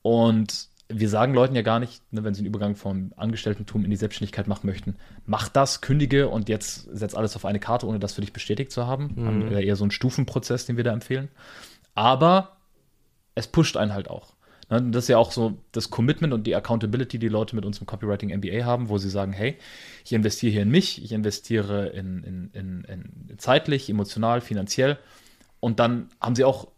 Und 0.03 0.68
wir 0.89 1.09
sagen 1.09 1.35
Leuten 1.35 1.55
ja 1.55 1.63
gar 1.63 1.81
nicht, 1.81 2.03
ne, 2.13 2.25
wenn 2.25 2.35
sie 2.35 2.41
einen 2.41 2.47
Übergang 2.47 2.75
vom 2.75 3.13
Angestelltentum 3.17 3.85
in 3.85 3.91
die 3.91 3.97
Selbstständigkeit 3.97 4.49
machen 4.49 4.67
möchten, 4.67 4.97
mach 5.27 5.49
das, 5.49 5.81
kündige 5.81 6.29
und 6.29 6.49
jetzt 6.49 6.89
setz 6.93 7.15
alles 7.15 7.37
auf 7.37 7.45
eine 7.45 7.61
Karte, 7.61 7.87
ohne 7.87 7.99
das 7.99 8.15
für 8.15 8.23
dich 8.23 8.33
bestätigt 8.33 8.73
zu 8.73 8.87
haben. 8.87 9.15
Haben 9.27 9.53
ja 9.53 9.61
eher 9.61 9.77
so 9.77 9.85
einen 9.85 9.91
Stufenprozess, 9.91 10.67
den 10.67 10.77
wir 10.77 10.85
da 10.85 10.93
empfehlen. 10.93 11.29
Aber 11.95 12.57
es 13.35 13.47
pusht 13.47 13.77
einen 13.77 13.93
halt 13.93 14.09
auch. 14.09 14.33
Ne, 14.71 14.83
Das 14.91 15.05
ist 15.05 15.09
ja 15.09 15.19
auch 15.19 15.33
so 15.33 15.59
das 15.73 15.91
Commitment 15.91 16.33
und 16.33 16.47
die 16.47 16.55
Accountability, 16.57 17.19
die 17.19 17.29
Leute 17.29 17.55
mit 17.55 17.67
uns 17.67 17.79
im 17.81 17.87
Copywriting 17.87 18.35
MBA 18.37 18.65
haben, 18.65 18.89
wo 18.89 18.97
sie 18.97 19.11
sagen, 19.11 19.33
hey, 19.33 19.57
ich 20.05 20.13
investiere 20.13 20.53
hier 20.53 20.63
in 20.63 20.71
mich, 20.71 21.03
ich 21.05 21.13
investiere 21.13 21.89
in, 21.89 22.25
in, 22.25 22.51
in, 22.55 22.85
in 22.85 23.39
zeitlich, 23.39 23.91
emotional, 23.91 24.41
finanziell. 24.41 24.99
Und 25.61 25.81
dann 25.81 26.09
haben 26.21 26.35
sie 26.35 26.45
auch 26.45 26.69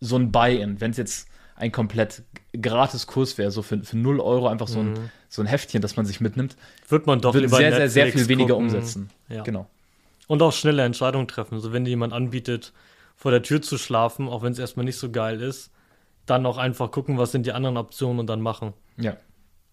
so 0.00 0.16
ein 0.16 0.32
Buy-in. 0.32 0.80
Wenn 0.80 0.92
es 0.92 0.96
jetzt 0.96 1.29
ein 1.60 1.72
komplett 1.72 2.22
gratis 2.60 3.06
Kurs 3.06 3.38
wäre, 3.38 3.50
so 3.50 3.62
für, 3.62 3.82
für 3.84 3.96
0 3.96 4.20
Euro 4.20 4.48
einfach 4.48 4.68
so, 4.68 4.80
ein, 4.80 5.10
so 5.28 5.42
ein 5.42 5.46
Heftchen, 5.46 5.82
das 5.82 5.96
man 5.96 6.06
sich 6.06 6.20
mitnimmt, 6.20 6.56
wird 6.88 7.06
man 7.06 7.20
doch 7.20 7.34
lieber 7.34 7.56
sehr, 7.56 7.74
sehr, 7.74 7.90
sehr 7.90 8.06
viel 8.08 8.28
weniger 8.28 8.54
gucken. 8.54 8.66
umsetzen. 8.66 9.10
Ja. 9.28 9.42
Genau. 9.42 9.68
Und 10.26 10.42
auch 10.42 10.52
schnelle 10.52 10.84
Entscheidungen 10.84 11.28
treffen. 11.28 11.54
Also 11.54 11.72
wenn 11.72 11.84
dir 11.84 11.90
jemand 11.90 12.12
anbietet, 12.12 12.72
vor 13.14 13.30
der 13.30 13.42
Tür 13.42 13.60
zu 13.60 13.76
schlafen, 13.76 14.28
auch 14.28 14.42
wenn 14.42 14.52
es 14.52 14.58
erstmal 14.58 14.84
nicht 14.84 14.96
so 14.96 15.10
geil 15.10 15.42
ist, 15.42 15.70
dann 16.26 16.46
auch 16.46 16.56
einfach 16.56 16.90
gucken, 16.90 17.18
was 17.18 17.32
sind 17.32 17.44
die 17.44 17.52
anderen 17.52 17.76
Optionen 17.76 18.20
und 18.20 18.26
dann 18.26 18.40
machen. 18.40 18.72
Ja. 18.96 19.16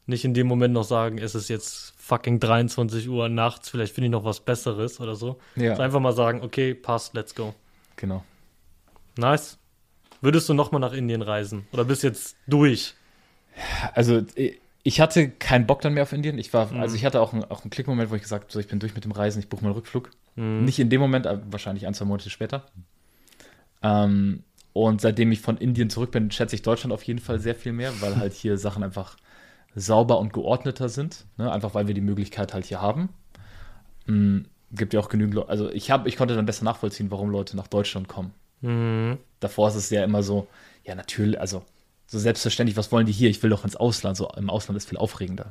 Nicht 0.06 0.26
in 0.26 0.34
dem 0.34 0.48
Moment 0.48 0.74
noch 0.74 0.84
sagen, 0.84 1.18
es 1.18 1.36
ist 1.36 1.50
jetzt 1.50 1.94
fucking 1.98 2.40
23 2.40 3.08
Uhr 3.08 3.30
nachts, 3.30 3.70
vielleicht 3.70 3.94
finde 3.94 4.08
ich 4.08 4.12
noch 4.12 4.24
was 4.24 4.40
Besseres 4.40 5.00
oder 5.00 5.16
so. 5.16 5.40
Ja. 5.56 5.72
Also 5.72 5.84
einfach 5.84 6.00
mal 6.00 6.14
sagen, 6.14 6.42
okay, 6.42 6.74
passt, 6.74 7.14
let's 7.14 7.36
go. 7.36 7.54
Genau. 7.96 8.24
Nice. 9.18 9.58
Würdest 10.22 10.50
du 10.50 10.54
nochmal 10.54 10.82
nach 10.82 10.94
Indien 10.94 11.22
reisen? 11.22 11.68
Oder 11.72 11.86
bist 11.86 12.04
jetzt 12.04 12.36
durch? 12.48 12.96
Also 13.94 14.22
ich 14.84 15.02
hatte 15.02 15.30
keinen 15.30 15.68
Bock 15.68 15.82
dann 15.82 15.94
mehr 15.94 16.04
auf 16.04 16.14
Indien. 16.14 16.38
Ich 16.38 16.50
Mhm. 16.50 16.54
war, 16.54 16.72
also 16.74 16.96
ich 16.96 17.06
hatte 17.06 17.22
auch 17.22 17.34
einen, 17.34 17.44
auch 17.46 17.64
einen 17.64 17.72
Klickmoment, 17.72 18.10
wo 18.10 18.16
ich 18.16 18.22
gesagt 18.22 18.46
habe, 18.46 18.54
so, 18.54 18.60
ich 18.60 18.68
bin 18.68 18.80
durch 18.80 18.96
mit 18.96 19.04
dem 19.04 19.12
Reisen, 19.12 19.40
ich 19.40 19.50
buche 19.50 19.62
mal 19.64 19.70
einen 19.70 19.76
Rückflug. 19.76 20.12
Mhm. 20.36 20.66
Nicht 20.66 20.80
in 20.80 20.90
dem 20.90 21.02
Moment, 21.02 21.28
aber 21.28 21.42
wahrscheinlich 21.52 21.88
ein, 21.88 21.94
zwei 21.94 22.06
Monate 22.06 22.30
später. 22.30 22.66
Ähm, 23.84 24.44
und 24.74 25.02
seitdem 25.02 25.32
ich 25.32 25.42
von 25.42 25.58
Indien 25.58 25.90
zurück 25.90 26.12
bin, 26.12 26.32
schätze 26.32 26.56
ich 26.56 26.62
Deutschland 26.62 26.94
auf 26.94 27.04
jeden 27.04 27.20
Fall 27.20 27.40
sehr 27.40 27.56
viel 27.56 27.74
mehr, 27.74 27.92
weil 28.02 28.16
halt 28.18 28.34
hier 28.34 28.58
Sachen 28.58 28.84
einfach 28.84 29.18
sauber 29.76 30.20
und 30.20 30.34
geordneter 30.34 30.90
sind. 30.90 31.26
Ne? 31.38 31.52
Einfach 31.52 31.74
weil 31.74 31.88
wir 31.88 31.94
die 31.94 32.02
Möglichkeit 32.02 32.54
halt 32.54 32.66
hier 32.66 32.82
haben. 32.82 33.10
Mm, 34.06 34.40
gibt 34.72 34.94
ja 34.94 35.00
auch 35.00 35.10
genügend 35.10 35.36
Leute. 35.36 35.50
Also 35.50 35.70
ich 35.72 35.92
habe, 35.92 36.08
ich 36.10 36.18
konnte 36.18 36.36
dann 36.36 36.46
besser 36.46 36.64
nachvollziehen, 36.66 37.12
warum 37.12 37.30
Leute 37.30 37.56
nach 37.58 37.68
Deutschland 37.68 38.08
kommen. 38.08 38.34
Mhm. 38.62 39.18
Davor 39.40 39.70
ist 39.70 39.76
es 39.76 39.90
ja 39.90 40.04
immer 40.04 40.24
so, 40.24 40.48
ja, 40.84 40.96
natürlich, 40.96 41.40
also 41.40 41.64
so 42.08 42.20
selbstverständlich, 42.20 42.78
was 42.78 42.92
wollen 42.92 43.06
die 43.06 43.12
hier? 43.12 43.30
Ich 43.30 43.42
will 43.44 43.50
doch 43.50 43.64
ins 43.64 43.76
Ausland. 43.76 44.18
So 44.18 44.30
im 44.38 44.50
Ausland 44.50 44.78
ist 44.78 44.88
viel 44.90 44.98
aufregender. 44.98 45.50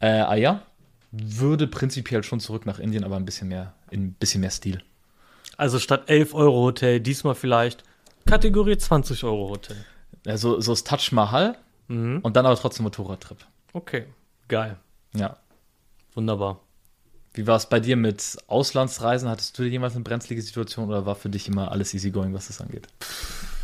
Äh, 0.00 0.08
ah 0.20 0.34
ja, 0.36 0.62
würde 1.10 1.66
prinzipiell 1.66 2.22
schon 2.22 2.38
zurück 2.40 2.66
nach 2.66 2.78
Indien, 2.78 3.04
aber 3.04 3.16
ein 3.16 3.24
bisschen 3.24 3.48
mehr, 3.48 3.74
in 3.90 4.06
ein 4.08 4.12
bisschen 4.12 4.40
mehr 4.42 4.50
Stil. 4.50 4.82
Also 5.56 5.78
statt 5.78 6.04
11 6.06 6.34
Euro 6.34 6.62
Hotel, 6.62 7.00
diesmal 7.00 7.34
vielleicht 7.34 7.82
Kategorie 8.26 8.76
20 8.76 9.24
Euro 9.24 9.48
Hotel. 9.48 9.76
Also 10.26 10.60
so 10.60 10.72
das 10.72 10.84
Taj 10.84 11.10
Mahal 11.12 11.56
Mhm. 11.88 12.20
und 12.22 12.36
dann 12.36 12.44
aber 12.44 12.54
trotzdem 12.56 12.84
Motorradtrip. 12.84 13.38
Okay, 13.72 14.04
geil. 14.46 14.76
Ja. 15.14 15.38
Wunderbar. 16.14 16.60
Wie 17.38 17.46
war 17.46 17.54
es 17.54 17.66
bei 17.66 17.78
dir 17.78 17.94
mit 17.96 18.36
Auslandsreisen? 18.48 19.28
Hattest 19.28 19.56
du 19.56 19.62
jemals 19.62 19.94
eine 19.94 20.02
brenzlige 20.02 20.42
Situation 20.42 20.88
oder 20.88 21.06
war 21.06 21.14
für 21.14 21.28
dich 21.28 21.46
immer 21.46 21.70
alles 21.70 21.94
easygoing, 21.94 22.34
was 22.34 22.48
das 22.48 22.60
angeht? 22.60 22.88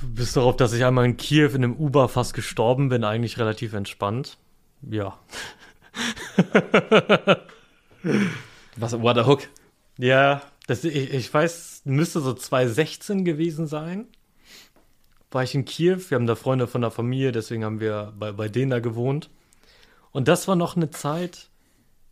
Bis 0.01 0.33
darauf, 0.33 0.55
dass 0.55 0.73
ich 0.75 0.85
einmal 0.85 1.05
in 1.07 1.17
Kiew 1.17 1.49
in 1.49 1.65
einem 1.65 1.75
Uber 1.75 2.09
fast 2.09 2.35
gestorben 2.35 2.89
bin, 2.89 3.03
eigentlich 3.03 3.37
relativ 3.37 3.73
entspannt. 3.73 4.39
Ja. 4.89 5.19
Was, 8.77 9.01
what 9.01 9.19
a 9.19 9.27
hook. 9.27 9.49
Ja, 9.99 10.43
das, 10.69 10.85
ich, 10.85 11.13
ich 11.13 11.35
weiß, 11.35 11.83
müsste 11.85 12.21
so 12.21 12.33
2016 12.33 13.25
gewesen 13.25 13.67
sein. 13.67 14.07
War 15.33 15.43
ich 15.43 15.57
in 15.57 15.65
Kiew, 15.65 15.99
wir 16.11 16.15
haben 16.15 16.29
da 16.29 16.37
Freunde 16.37 16.69
von 16.69 16.81
der 16.81 16.93
Familie, 16.93 17.33
deswegen 17.33 17.65
haben 17.65 17.81
wir 17.81 18.13
bei, 18.17 18.31
bei 18.31 18.49
denen 18.49 18.71
da 18.71 18.79
gewohnt. 18.79 19.31
Und 20.13 20.29
das 20.29 20.47
war 20.47 20.55
noch 20.55 20.77
eine 20.77 20.91
Zeit, 20.91 21.49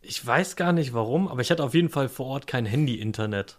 ich 0.03 0.25
weiß 0.25 0.55
gar 0.55 0.73
nicht 0.73 0.93
warum, 0.93 1.27
aber 1.27 1.41
ich 1.41 1.49
hatte 1.51 1.63
auf 1.63 1.73
jeden 1.73 1.89
Fall 1.89 2.09
vor 2.09 2.27
Ort 2.27 2.47
kein 2.47 2.65
Handy-Internet. 2.65 3.57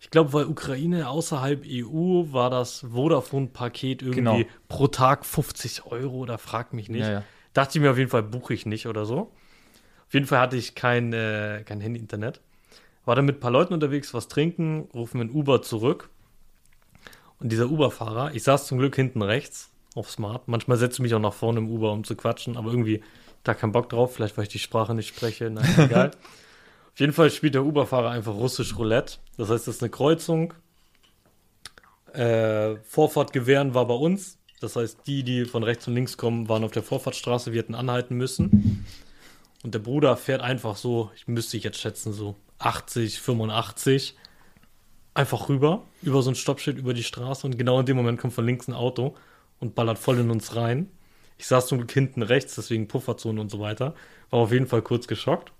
Ich 0.00 0.10
glaube, 0.10 0.32
weil 0.34 0.44
Ukraine 0.46 1.08
außerhalb 1.08 1.64
EU 1.66 2.24
war 2.32 2.50
das 2.50 2.80
Vodafone-Paket 2.92 4.02
irgendwie 4.02 4.20
Genau. 4.20 4.40
pro 4.68 4.88
Tag 4.88 5.24
50 5.24 5.86
Euro 5.86 6.16
oder 6.16 6.38
frag 6.38 6.72
mich 6.74 6.88
nicht. 6.88 7.06
Ja, 7.06 7.10
ja. 7.12 7.22
Dachte 7.54 7.78
ich 7.78 7.82
mir 7.82 7.90
auf 7.90 7.98
jeden 7.98 8.10
Fall, 8.10 8.22
buche 8.22 8.52
ich 8.52 8.66
nicht 8.66 8.86
oder 8.86 9.06
so. 9.06 9.32
Auf 10.06 10.12
jeden 10.14 10.26
Fall 10.26 10.40
hatte 10.40 10.56
ich 10.56 10.74
kein, 10.74 11.12
äh, 11.12 11.62
kein 11.64 11.80
Handy-Internet. 11.80 12.40
War 13.06 13.14
dann 13.14 13.24
mit 13.24 13.36
ein 13.36 13.40
paar 13.40 13.50
Leuten 13.50 13.72
unterwegs, 13.72 14.12
was 14.12 14.28
trinken, 14.28 14.88
rufen 14.92 15.18
wir 15.20 15.24
ein 15.24 15.30
Uber 15.30 15.62
zurück. 15.62 16.10
Und 17.38 17.50
dieser 17.52 17.70
Uber-Fahrer, 17.70 18.34
ich 18.34 18.42
saß 18.42 18.66
zum 18.66 18.78
Glück 18.78 18.96
hinten 18.96 19.22
rechts 19.22 19.70
auf 19.94 20.10
Smart. 20.10 20.46
Manchmal 20.48 20.76
setze 20.76 20.94
ich 20.96 21.00
mich 21.00 21.14
auch 21.14 21.20
nach 21.20 21.32
vorne 21.32 21.58
im 21.60 21.70
Uber, 21.70 21.92
um 21.92 22.04
zu 22.04 22.16
quatschen, 22.16 22.56
aber 22.56 22.70
irgendwie 22.70 23.02
da 23.48 23.54
keinen 23.54 23.72
Bock 23.72 23.88
drauf, 23.88 24.14
vielleicht 24.14 24.36
weil 24.36 24.44
ich 24.44 24.50
die 24.50 24.58
Sprache 24.58 24.94
nicht 24.94 25.08
spreche, 25.08 25.50
nein, 25.50 25.68
egal. 25.78 26.10
auf 26.92 27.00
jeden 27.00 27.12
Fall 27.12 27.30
spielt 27.30 27.54
der 27.54 27.64
Uber-Fahrer 27.64 28.10
einfach 28.10 28.34
russisch 28.34 28.76
Roulette. 28.76 29.18
Das 29.36 29.50
heißt, 29.50 29.66
das 29.66 29.76
ist 29.76 29.82
eine 29.82 29.90
Kreuzung. 29.90 30.54
Äh, 32.12 32.76
Vorfahrt 32.84 33.32
gewähren 33.32 33.74
war 33.74 33.86
bei 33.86 33.94
uns. 33.94 34.38
Das 34.60 34.76
heißt, 34.76 35.00
die, 35.06 35.22
die 35.22 35.44
von 35.44 35.62
rechts 35.62 35.86
und 35.86 35.94
links 35.94 36.16
kommen, 36.16 36.48
waren 36.48 36.64
auf 36.64 36.70
der 36.70 36.82
Vorfahrtsstraße, 36.82 37.52
wir 37.52 37.58
hätten 37.58 37.74
anhalten 37.74 38.16
müssen. 38.16 38.86
Und 39.62 39.74
der 39.74 39.80
Bruder 39.80 40.16
fährt 40.16 40.40
einfach 40.40 40.76
so, 40.76 41.10
ich 41.14 41.28
müsste 41.28 41.56
ich 41.56 41.64
jetzt 41.64 41.78
schätzen, 41.78 42.12
so 42.12 42.36
80, 42.58 43.20
85, 43.20 44.16
einfach 45.12 45.48
rüber, 45.48 45.82
über 46.02 46.22
so 46.22 46.30
ein 46.30 46.34
Stoppschild 46.34 46.78
über 46.78 46.94
die 46.94 47.02
Straße. 47.02 47.46
Und 47.46 47.58
genau 47.58 47.80
in 47.80 47.86
dem 47.86 47.96
Moment 47.96 48.18
kommt 48.18 48.32
von 48.32 48.46
links 48.46 48.68
ein 48.68 48.74
Auto 48.74 49.14
und 49.60 49.74
ballert 49.74 49.98
voll 49.98 50.18
in 50.18 50.30
uns 50.30 50.56
rein. 50.56 50.88
Ich 51.38 51.46
saß 51.46 51.66
zum 51.66 51.78
Glück 51.78 51.92
hinten 51.92 52.22
rechts, 52.22 52.54
deswegen 52.54 52.88
Pufferzone 52.88 53.40
und 53.40 53.50
so 53.50 53.60
weiter. 53.60 53.94
War 54.30 54.40
auf 54.40 54.52
jeden 54.52 54.66
Fall 54.66 54.82
kurz 54.82 55.06
geschockt. 55.06 55.52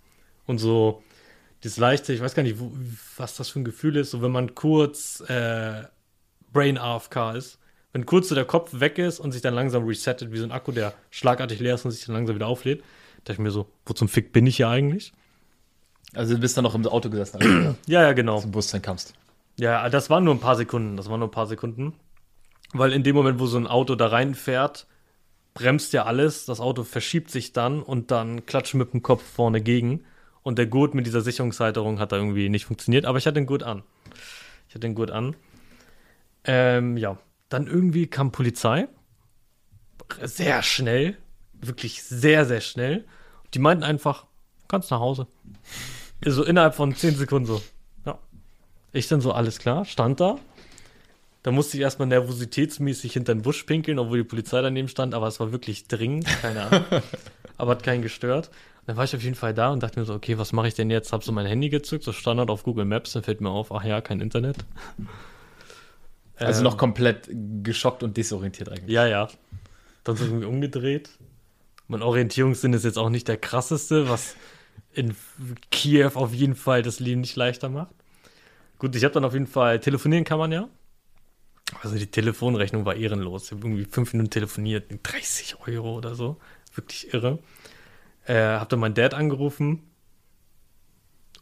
Und 0.47 0.59
so 0.59 1.03
dieses 1.63 1.79
leichte, 1.79 2.13
ich 2.13 2.21
weiß 2.21 2.35
gar 2.35 2.43
nicht, 2.43 2.61
wo, 2.61 2.73
was 3.17 3.37
das 3.37 3.49
für 3.49 3.61
ein 3.61 3.65
Gefühl 3.65 3.97
ist, 3.97 4.11
so 4.11 4.23
wenn 4.23 4.31
man 4.31 4.55
kurz 4.55 5.21
äh, 5.29 5.85
Brain 6.53 6.79
AFK 6.79 7.35
ist. 7.37 7.59
Wenn 7.93 8.05
kurz 8.07 8.29
so 8.29 8.35
der 8.35 8.45
Kopf 8.45 8.79
weg 8.81 8.99
ist 8.99 9.21
und 9.21 9.33
sich 9.33 9.41
dann 9.43 9.55
langsam 9.55 9.85
resettet, 9.87 10.31
wie 10.33 10.39
so 10.39 10.45
ein 10.45 10.53
Akku, 10.53 10.71
der 10.73 10.93
schlagartig 11.11 11.61
leer 11.61 11.77
ist 11.77 11.85
und 11.85 11.93
sich 11.93 12.05
dann 12.05 12.15
langsam 12.15 12.37
wieder 12.37 12.47
auflädt, 12.47 12.83
dachte 13.25 13.33
ich 13.35 13.39
mir 13.39 13.51
so, 13.51 13.69
wo 13.87 13.95
zum 13.95 14.09
Fick 14.09 14.33
bin 14.33 14.47
ich 14.47 14.57
hier 14.57 14.69
eigentlich? 14.69 15.13
Also 16.15 16.35
du 16.35 16.41
bist 16.41 16.57
dann 16.57 16.65
noch 16.65 16.75
im 16.75 16.87
Auto 16.87 17.11
gesessen, 17.11 17.37
als 17.37 17.45
du 17.45 17.77
Ja, 17.93 18.03
ja, 18.03 18.13
genau. 18.13 18.41
zum 18.41 18.51
Bewusstsein 18.53 18.83
kamst. 18.83 19.15
Ja, 19.59 19.89
das 19.89 20.11
waren 20.11 20.25
nur 20.25 20.35
ein 20.35 20.41
paar 20.41 20.57
Sekunden. 20.57 20.97
Das 20.97 21.09
waren 21.09 21.21
nur 21.21 21.29
ein 21.29 21.33
paar 21.33 21.47
Sekunden. 21.47 21.95
Weil 22.73 22.93
in 22.93 23.03
dem 23.03 23.17
Moment, 23.17 23.41
wo 23.41 23.47
so 23.47 23.57
ein 23.57 23.67
Auto 23.67 23.95
da 23.95 24.09
reinfährt, 24.09 24.87
bremst 25.57 25.95
ja 25.95 26.05
alles, 26.05 26.45
das 26.45 26.61
Auto 26.61 26.85
verschiebt 26.85 27.31
sich 27.31 27.53
dann 27.53 27.83
und 27.83 28.11
dann 28.11 28.47
klatscht 28.47 28.75
mit 28.75 28.93
dem 28.93 29.03
Kopf 29.03 29.25
vorne 29.25 29.61
gegen. 29.61 30.05
Und 30.43 30.59
der 30.59 30.67
Gurt 30.67 30.95
mit 30.95 31.07
dieser 31.07 31.23
Sicherungshalterung 31.23 31.99
hat 31.99 32.13
da 32.13 32.17
irgendwie 32.17 32.49
nicht 32.49 32.67
funktioniert, 32.67 33.07
aber 33.07 33.19
ich 33.19 33.27
hatte 33.27 33.41
den 33.41 33.47
Gurt 33.47 33.65
an. 33.65 33.83
Ich 34.69 34.75
hatte 34.75 34.81
den 34.81 34.95
Gurt 34.95 35.11
an. 35.11 35.35
Ähm, 36.45 36.97
ja, 36.97 37.19
dann 37.49 37.67
irgendwie 37.67 38.07
kam 38.07 38.31
Polizei. 38.31 38.87
Sehr 40.23 40.63
schnell. 40.63 41.17
Wirklich 41.55 42.03
sehr, 42.03 42.45
sehr 42.45 42.61
schnell. 42.61 43.07
Die 43.55 43.59
meinten 43.59 43.83
einfach, 43.83 44.27
kannst 44.69 44.91
nach 44.91 45.01
Hause. 45.01 45.27
So 46.25 46.45
innerhalb 46.45 46.75
von 46.75 46.95
10 46.95 47.17
Sekunden 47.17 47.47
so. 47.47 47.63
Ja. 48.05 48.19
Ich 48.93 49.09
dann 49.09 49.23
so, 49.23 49.33
alles 49.33 49.59
klar, 49.59 49.85
stand 49.87 50.21
da. 50.21 50.39
Da 51.47 51.53
musste 51.53 51.77
ich 51.77 51.85
erstmal 51.85 52.09
nervositätsmäßig 52.09 53.13
hinter 53.13 53.33
den 53.33 53.43
Busch 53.43 53.63
pinkeln, 53.63 54.01
obwohl 54.01 54.19
die 54.19 54.25
Polizei 54.25 54.61
daneben 54.63 54.89
stand, 54.89 55.15
aber 55.15 55.29
es 55.29 55.39
war 55.39 55.53
wirklich 55.53 55.87
dringend, 55.87 56.27
keine 56.43 56.63
Ahnung. 56.63 56.85
aber 57.57 57.71
hat 57.71 57.85
keinen 57.85 58.03
gestört. 58.03 58.51
Dann 58.85 58.97
war 58.97 59.05
ich 59.05 59.15
auf 59.15 59.23
jeden 59.23 59.37
Fall 59.37 59.55
da 59.55 59.71
und 59.71 59.81
dachte 59.81 60.01
mir 60.01 60.07
so, 60.07 60.15
okay, 60.15 60.39
was 60.39 60.53
mache 60.53 60.67
ich 60.67 60.75
denn 60.75 60.91
jetzt? 60.91 61.13
Hab 61.13 61.23
so 61.23 61.31
mein 61.31 61.47
Handy 61.47 61.69
gezückt, 61.69 62.03
so 62.03 62.11
Standard 62.11 62.51
auf 62.51 62.65
Google 62.65 62.85
Maps, 62.85 63.13
dann 63.13 63.23
fällt 63.23 63.41
mir 63.41 63.51
auf, 63.51 63.71
ach 63.71 63.85
ja, 63.85 64.01
kein 64.01 64.21
Internet. 64.21 64.57
Also 66.39 66.59
Ähm, 66.59 66.65
noch 66.65 66.77
komplett 66.77 67.31
geschockt 67.63 68.03
und 68.03 68.17
desorientiert 68.17 68.69
eigentlich. 68.69 68.91
Ja, 68.91 69.07
ja. 69.07 69.29
Dann 70.03 70.17
so 70.17 70.25
irgendwie 70.25 70.47
umgedreht. 70.47 71.11
Mein 71.87 72.03
Orientierungssinn 72.03 72.73
ist 72.73 72.85
jetzt 72.85 72.99
auch 72.99 73.09
nicht 73.09 73.29
der 73.29 73.39
krasseste, 73.39 74.11
was 74.11 74.35
in 74.93 75.15
Kiew 75.71 76.11
auf 76.13 76.35
jeden 76.35 76.57
Fall 76.57 76.83
das 76.83 76.99
Leben 76.99 77.21
nicht 77.21 77.37
leichter 77.37 77.69
macht. 77.69 77.95
Gut, 78.79 78.97
ich 78.97 79.05
habe 79.05 79.15
dann 79.15 79.25
auf 79.25 79.33
jeden 79.33 79.47
Fall, 79.47 79.79
telefonieren 79.79 80.25
kann 80.25 80.39
man 80.39 80.51
ja. 80.51 80.69
Also 81.83 81.97
die 81.97 82.07
Telefonrechnung 82.07 82.85
war 82.85 82.95
ehrenlos. 82.95 83.47
Ich 83.47 83.53
habe 83.53 83.67
irgendwie 83.67 83.85
fünf 83.85 84.13
Minuten 84.13 84.31
telefoniert, 84.31 84.87
30 85.03 85.57
Euro 85.67 85.97
oder 85.97 86.15
so. 86.15 86.37
Wirklich 86.75 87.13
irre. 87.13 87.39
Äh, 88.25 88.59
hab 88.59 88.69
dann 88.69 88.81
meinen 88.81 88.95
Dad 88.95 89.15
angerufen 89.15 89.83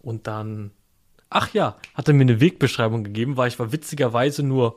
und 0.01 0.27
dann, 0.27 0.71
ach 1.31 1.53
ja, 1.55 1.77
hat 1.95 2.09
er 2.09 2.15
mir 2.15 2.23
eine 2.23 2.41
Wegbeschreibung 2.41 3.05
gegeben, 3.05 3.37
weil 3.37 3.49
ich 3.49 3.59
war 3.59 3.73
witzigerweise 3.73 4.43
nur 4.43 4.77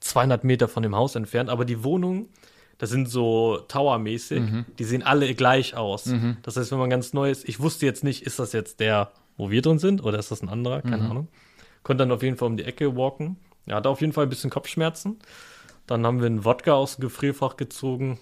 200 0.00 0.44
Meter 0.44 0.68
von 0.68 0.82
dem 0.82 0.94
Haus 0.94 1.14
entfernt, 1.14 1.50
aber 1.50 1.64
die 1.64 1.82
Wohnungen, 1.84 2.28
das 2.78 2.90
sind 2.90 3.08
so 3.08 3.58
Tower-mäßig, 3.68 4.42
die 4.78 4.84
sehen 4.84 5.02
alle 5.02 5.34
gleich 5.34 5.76
aus. 5.76 6.04
Das 6.42 6.56
heißt, 6.56 6.70
wenn 6.72 6.78
man 6.78 6.88
ganz 6.90 7.12
neu 7.12 7.30
ist, 7.30 7.46
ich 7.48 7.60
wusste 7.60 7.84
jetzt 7.86 8.04
nicht, 8.04 8.22
ist 8.22 8.38
das 8.38 8.52
jetzt 8.52 8.80
der, 8.80 9.10
wo 9.36 9.50
wir 9.50 9.60
drin 9.62 9.78
sind, 9.78 10.02
oder 10.02 10.18
ist 10.18 10.30
das 10.30 10.42
ein 10.42 10.48
anderer, 10.48 10.80
keine 10.82 11.02
Ahnung. 11.10 11.28
Konnte 11.82 12.02
dann 12.04 12.12
auf 12.12 12.22
jeden 12.22 12.36
Fall 12.36 12.48
um 12.48 12.56
die 12.56 12.64
Ecke 12.64 12.96
walken. 12.96 13.36
Er 13.70 13.76
hatte 13.76 13.88
auf 13.88 14.00
jeden 14.00 14.12
Fall 14.12 14.26
ein 14.26 14.30
bisschen 14.30 14.50
Kopfschmerzen. 14.50 15.20
Dann 15.86 16.04
haben 16.04 16.18
wir 16.18 16.26
einen 16.26 16.44
Wodka 16.44 16.72
aus 16.72 16.96
dem 16.96 17.02
Gefrierfach 17.02 17.56
gezogen, 17.56 18.18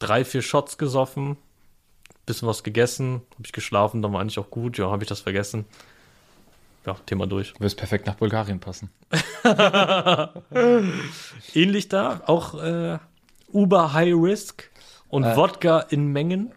drei, 0.00 0.24
vier 0.24 0.42
Shots 0.42 0.78
gesoffen, 0.78 1.36
bisschen 2.26 2.48
was 2.48 2.64
gegessen, 2.64 3.22
habe 3.34 3.42
ich 3.44 3.52
geschlafen, 3.52 4.02
dann 4.02 4.12
war 4.12 4.20
eigentlich 4.20 4.38
auch 4.40 4.50
gut, 4.50 4.78
ja, 4.78 4.90
habe 4.90 5.04
ich 5.04 5.08
das 5.08 5.20
vergessen. 5.20 5.64
Ja, 6.84 6.94
Thema 7.06 7.26
durch. 7.26 7.52
Du 7.54 7.60
wirst 7.60 7.76
perfekt 7.76 8.06
nach 8.06 8.14
Bulgarien 8.16 8.60
passen. 8.60 8.90
Ähnlich 11.54 11.88
da, 11.88 12.22
auch 12.26 12.54
äh, 12.62 12.98
Uber 13.52 13.92
High 13.92 14.14
Risk 14.14 14.70
und 15.08 15.24
Äh. 15.24 15.36
Wodka 15.36 15.80
in 15.80 16.12
Mengen. 16.12 16.52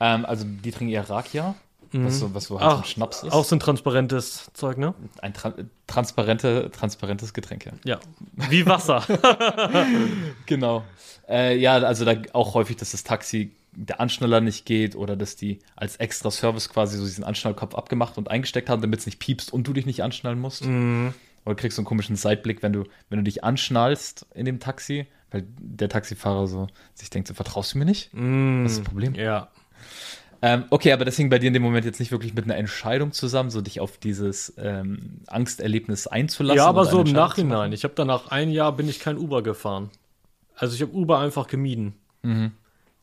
Ähm, 0.00 0.24
also 0.24 0.44
die 0.44 0.70
trinken 0.70 0.92
eher 0.92 1.08
Rakia, 1.08 1.54
was 1.92 2.18
so, 2.18 2.34
was 2.34 2.44
so 2.44 2.60
halt 2.60 2.70
so 2.70 2.76
ein 2.78 2.84
Schnaps 2.84 3.16
ist. 3.18 3.24
Mhm. 3.24 3.30
Auch 3.32 3.44
so 3.44 3.56
ein 3.56 3.60
transparentes 3.60 4.50
Zeug, 4.54 4.78
ne? 4.78 4.94
ein 5.22 5.34
tra 5.34 5.54
transparente, 5.86 6.70
transparentes 6.70 7.34
Getränk, 7.34 7.66
ja. 7.66 7.72
Ja. 7.84 8.00
Wie 8.48 8.66
Wasser. 8.66 9.02
Genau. 10.46 10.84
Äh, 11.28 11.56
ja, 11.58 11.78
also 11.78 12.04
da 12.04 12.14
auch 12.32 12.54
häufig, 12.54 12.76
dass 12.76 12.92
das 12.92 13.04
Taxi 13.04 13.52
der 13.72 14.00
Anschnaller 14.00 14.40
nicht 14.40 14.66
geht 14.66 14.96
oder 14.96 15.16
dass 15.16 15.36
die 15.36 15.60
als 15.76 15.96
extra 15.96 16.30
Service 16.30 16.68
quasi 16.68 16.98
so 16.98 17.04
diesen 17.04 17.24
Anschnallkopf 17.24 17.74
abgemacht 17.74 18.18
und 18.18 18.30
eingesteckt 18.30 18.68
haben, 18.68 18.82
damit 18.82 19.00
es 19.00 19.06
nicht 19.06 19.18
piepst 19.18 19.52
und 19.52 19.66
du 19.66 19.72
dich 19.72 19.86
nicht 19.86 20.02
anschnallen 20.02 20.40
musst. 20.40 20.64
Mhm. 20.64 21.14
Oder 21.44 21.54
kriegst 21.54 21.76
so 21.76 21.80
einen 21.80 21.86
komischen 21.86 22.16
Seitblick, 22.16 22.62
wenn 22.62 22.72
du, 22.72 22.84
wenn 23.08 23.18
du 23.18 23.24
dich 23.24 23.44
anschnallst 23.44 24.26
in 24.34 24.44
dem 24.44 24.60
Taxi, 24.60 25.06
weil 25.30 25.46
der 25.58 25.88
Taxifahrer 25.88 26.46
so 26.46 26.66
sich 26.94 27.10
denkt, 27.10 27.28
so, 27.28 27.34
vertraust 27.34 27.74
du 27.74 27.78
mir 27.78 27.84
nicht? 27.84 28.10
Was 28.12 28.72
ist 28.72 28.78
das 28.78 28.84
Problem? 28.84 29.12
Mm, 29.12 29.16
ja. 29.16 29.48
Ähm, 30.42 30.64
okay, 30.70 30.92
aber 30.92 31.04
das 31.04 31.16
hing 31.16 31.28
bei 31.28 31.38
dir 31.38 31.48
in 31.48 31.52
dem 31.52 31.62
Moment 31.62 31.84
jetzt 31.84 32.00
nicht 32.00 32.12
wirklich 32.12 32.34
mit 32.34 32.44
einer 32.44 32.56
Entscheidung 32.56 33.12
zusammen, 33.12 33.50
so 33.50 33.60
dich 33.60 33.80
auf 33.80 33.98
dieses 33.98 34.54
ähm, 34.56 35.20
Angsterlebnis 35.26 36.06
einzulassen. 36.06 36.56
Ja, 36.56 36.66
aber 36.66 36.86
so 36.86 37.02
im 37.02 37.12
Nachhinein. 37.12 37.72
Ich 37.72 37.84
habe 37.84 37.94
danach 37.94 38.28
ein 38.28 38.50
Jahr 38.50 38.72
bin 38.72 38.88
ich 38.88 39.00
kein 39.00 39.18
Uber 39.18 39.42
gefahren. 39.42 39.90
Also 40.56 40.74
ich 40.74 40.82
habe 40.82 40.92
Uber 40.92 41.18
einfach 41.18 41.46
gemieden. 41.46 41.94
Mhm. 42.22 42.52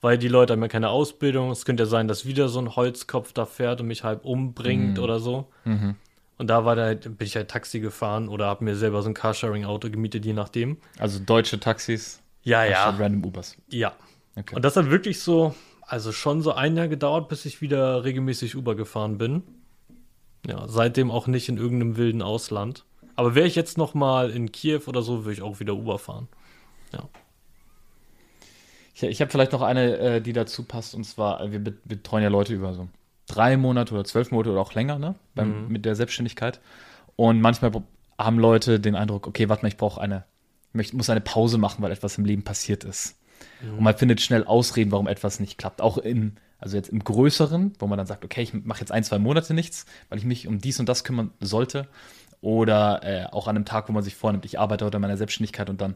Weil 0.02 0.18
die 0.18 0.28
Leute 0.28 0.54
haben 0.54 0.62
ja 0.62 0.68
keine 0.68 0.90
Ausbildung. 0.90 1.50
Es 1.52 1.66
könnte 1.66 1.84
ja 1.84 1.88
sein, 1.88 2.08
dass 2.08 2.26
wieder 2.26 2.50
so 2.50 2.60
ein 2.60 2.76
Holzkopf 2.76 3.34
da 3.34 3.46
fährt 3.46 3.82
und 3.82 3.88
mich 3.88 4.04
halb 4.04 4.26
umbringt 4.26 4.98
Mhm. 4.98 5.04
oder 5.04 5.20
so. 5.20 5.48
Und 5.66 6.48
da 6.48 6.66
war 6.66 6.76
da, 6.76 6.94
bin 6.94 7.16
ich 7.20 7.36
halt 7.36 7.50
Taxi 7.50 7.80
gefahren 7.80 8.30
oder 8.30 8.46
habe 8.46 8.64
mir 8.64 8.76
selber 8.76 9.02
so 9.02 9.10
ein 9.10 9.16
Carsharing-Auto 9.16 9.90
gemietet, 9.90 10.24
je 10.26 10.34
nachdem. 10.34 10.78
Also 11.00 11.20
deutsche 11.20 11.60
Taxis 11.60 12.22
Ja, 12.44 12.62
anstatt 12.62 13.00
random 13.00 13.26
Ubers. 13.26 13.58
Ja. 13.70 13.94
Okay. 14.36 14.56
Und 14.56 14.64
das 14.64 14.76
hat 14.76 14.90
wirklich 14.92 15.20
so, 15.20 15.56
also 15.88 16.12
schon 16.12 16.42
so 16.42 16.52
ein 16.52 16.78
Jahr 16.78 16.88
gedauert, 16.88 17.30
bis 17.30 17.46
ich 17.46 17.62
wieder 17.62 18.04
regelmäßig 18.04 18.56
Uber 18.56 18.76
gefahren 18.76 19.18
bin. 19.18 19.44
Ja, 20.46 20.68
seitdem 20.68 21.10
auch 21.10 21.28
nicht 21.28 21.50
in 21.50 21.58
irgendeinem 21.58 21.98
wilden 21.98 22.22
Ausland. 22.22 22.86
Aber 23.16 23.34
wäre 23.34 23.48
ich 23.48 23.56
jetzt 23.56 23.78
noch 23.78 23.94
mal 23.94 24.30
in 24.30 24.52
Kiew 24.52 24.82
oder 24.86 25.02
so, 25.02 25.26
würde 25.26 25.34
ich 25.34 25.42
auch 25.42 25.60
wieder 25.60 25.74
Uber 25.74 25.98
fahren. 25.98 26.28
Ja. 26.94 27.10
Ich, 28.94 29.04
ich 29.04 29.22
habe 29.22 29.32
vielleicht 29.32 29.52
noch 29.54 29.62
eine, 29.62 29.98
äh, 29.98 30.22
die 30.22 30.34
dazu 30.34 30.64
passt, 30.64 30.94
und 30.94 31.04
zwar, 31.04 31.42
äh, 31.42 31.52
wir 31.52 31.60
bet- 31.60 31.86
betreuen 31.86 32.24
ja 32.24 32.30
Leute 32.30 32.54
über 32.54 32.74
so 32.74 32.88
drei 33.28 33.58
Monate 33.58 33.94
oder 33.94 34.06
zwölf 34.06 34.32
Monate 34.32 34.52
oder 34.52 34.62
auch 34.62 34.74
länger, 34.74 35.00
ne? 35.00 35.16
Beim, 35.36 35.68
Mit 35.68 35.86
der 35.86 35.96
Selbstständigkeit. 35.96 36.62
Und 37.16 37.42
manchmal 37.42 37.72
haben 38.18 38.40
Leute 38.40 38.80
den 38.80 38.96
Eindruck, 38.96 39.28
okay, 39.28 39.50
warte 39.50 39.64
mal, 39.64 39.70
ich 39.70 39.78
brauche 39.78 40.00
eine, 40.00 40.24
ich 40.74 40.94
muss 40.94 41.10
eine 41.10 41.22
Pause 41.22 41.58
machen, 41.58 41.82
weil 41.82 41.92
etwas 41.92 42.18
im 42.18 42.26
Leben 42.26 42.44
passiert 42.44 42.84
ist. 42.84 43.18
Und 43.62 43.82
man 43.82 43.98
findet 43.98 44.22
schnell 44.22 44.44
Ausreden, 44.44 44.92
warum 44.92 45.08
etwas 45.08 45.40
nicht 45.40 45.58
klappt. 45.58 45.82
Auch 45.82 45.98
im, 45.98 46.34
also 46.60 46.78
jetzt 46.78 46.90
im 46.90 47.04
Größeren, 47.04 47.74
wo 47.80 47.88
man 47.88 47.98
dann 47.98 48.08
sagt, 48.08 48.24
okay, 48.24 48.42
ich 48.42 48.54
mache 48.54 48.80
jetzt 48.82 48.92
ein, 48.92 49.04
zwei 49.04 49.20
Monate 49.20 49.54
nichts, 49.54 49.86
weil 50.10 50.20
ich 50.20 50.26
mich 50.26 50.48
um 50.48 50.60
dies 50.60 50.80
und 50.80 50.88
das 50.88 51.04
kümmern 51.04 51.32
sollte. 51.40 51.88
Oder 52.40 53.02
äh, 53.04 53.26
auch 53.32 53.48
an 53.48 53.56
einem 53.56 53.66
Tag, 53.66 53.90
wo 53.90 53.94
man 53.94 54.04
sich 54.04 54.16
vornimmt, 54.16 54.46
ich 54.46 54.60
arbeite 54.60 54.86
heute 54.86 54.98
an 54.98 55.02
meiner 55.02 55.18
Selbstständigkeit 55.18 55.72
und 55.72 55.82
dann 55.82 55.96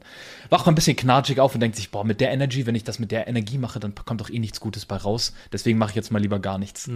wacht 0.50 0.66
man 0.66 0.74
ein 0.74 0.76
bisschen 0.76 0.96
knatschig 0.96 1.40
auf 1.40 1.54
und 1.54 1.62
denkt 1.62 1.78
sich, 1.78 1.92
boah, 1.92 2.04
mit 2.04 2.20
der 2.20 2.32
Energy, 2.32 2.66
wenn 2.66 2.74
ich 2.74 2.84
das 2.84 2.98
mit 2.98 3.12
der 3.12 3.28
Energie 3.28 3.60
mache, 3.60 3.80
dann 3.80 3.94
kommt 3.94 4.22
doch 4.22 4.30
eh 4.30 4.40
nichts 4.40 4.60
Gutes 4.60 4.88
bei 4.88 4.98
raus. 4.98 5.34
Deswegen 5.54 5.78
mache 5.78 5.92
ich 5.92 5.96
jetzt 5.96 6.12
mal 6.12 6.20
lieber 6.20 6.40
gar 6.40 6.58
nichts. 6.58 6.88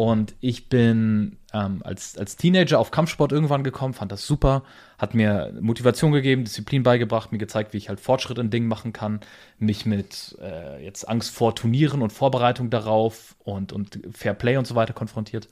Und 0.00 0.34
ich 0.40 0.70
bin 0.70 1.36
ähm, 1.52 1.82
als, 1.84 2.16
als 2.16 2.36
Teenager 2.36 2.78
auf 2.78 2.90
Kampfsport 2.90 3.32
irgendwann 3.32 3.62
gekommen, 3.62 3.92
fand 3.92 4.10
das 4.10 4.26
super, 4.26 4.62
hat 4.96 5.14
mir 5.14 5.52
Motivation 5.60 6.10
gegeben, 6.10 6.44
Disziplin 6.44 6.82
beigebracht, 6.82 7.32
mir 7.32 7.36
gezeigt, 7.36 7.74
wie 7.74 7.76
ich 7.76 7.90
halt 7.90 8.00
Fortschritt 8.00 8.38
in 8.38 8.48
Dingen 8.48 8.66
machen 8.66 8.94
kann, 8.94 9.20
mich 9.58 9.84
mit 9.84 10.38
äh, 10.40 10.82
jetzt 10.82 11.06
Angst 11.06 11.34
vor 11.34 11.54
Turnieren 11.54 12.00
und 12.00 12.14
Vorbereitung 12.14 12.70
darauf 12.70 13.36
und, 13.44 13.74
und 13.74 14.00
Fair 14.10 14.32
Play 14.32 14.56
und 14.56 14.66
so 14.66 14.74
weiter 14.74 14.94
konfrontiert. 14.94 15.50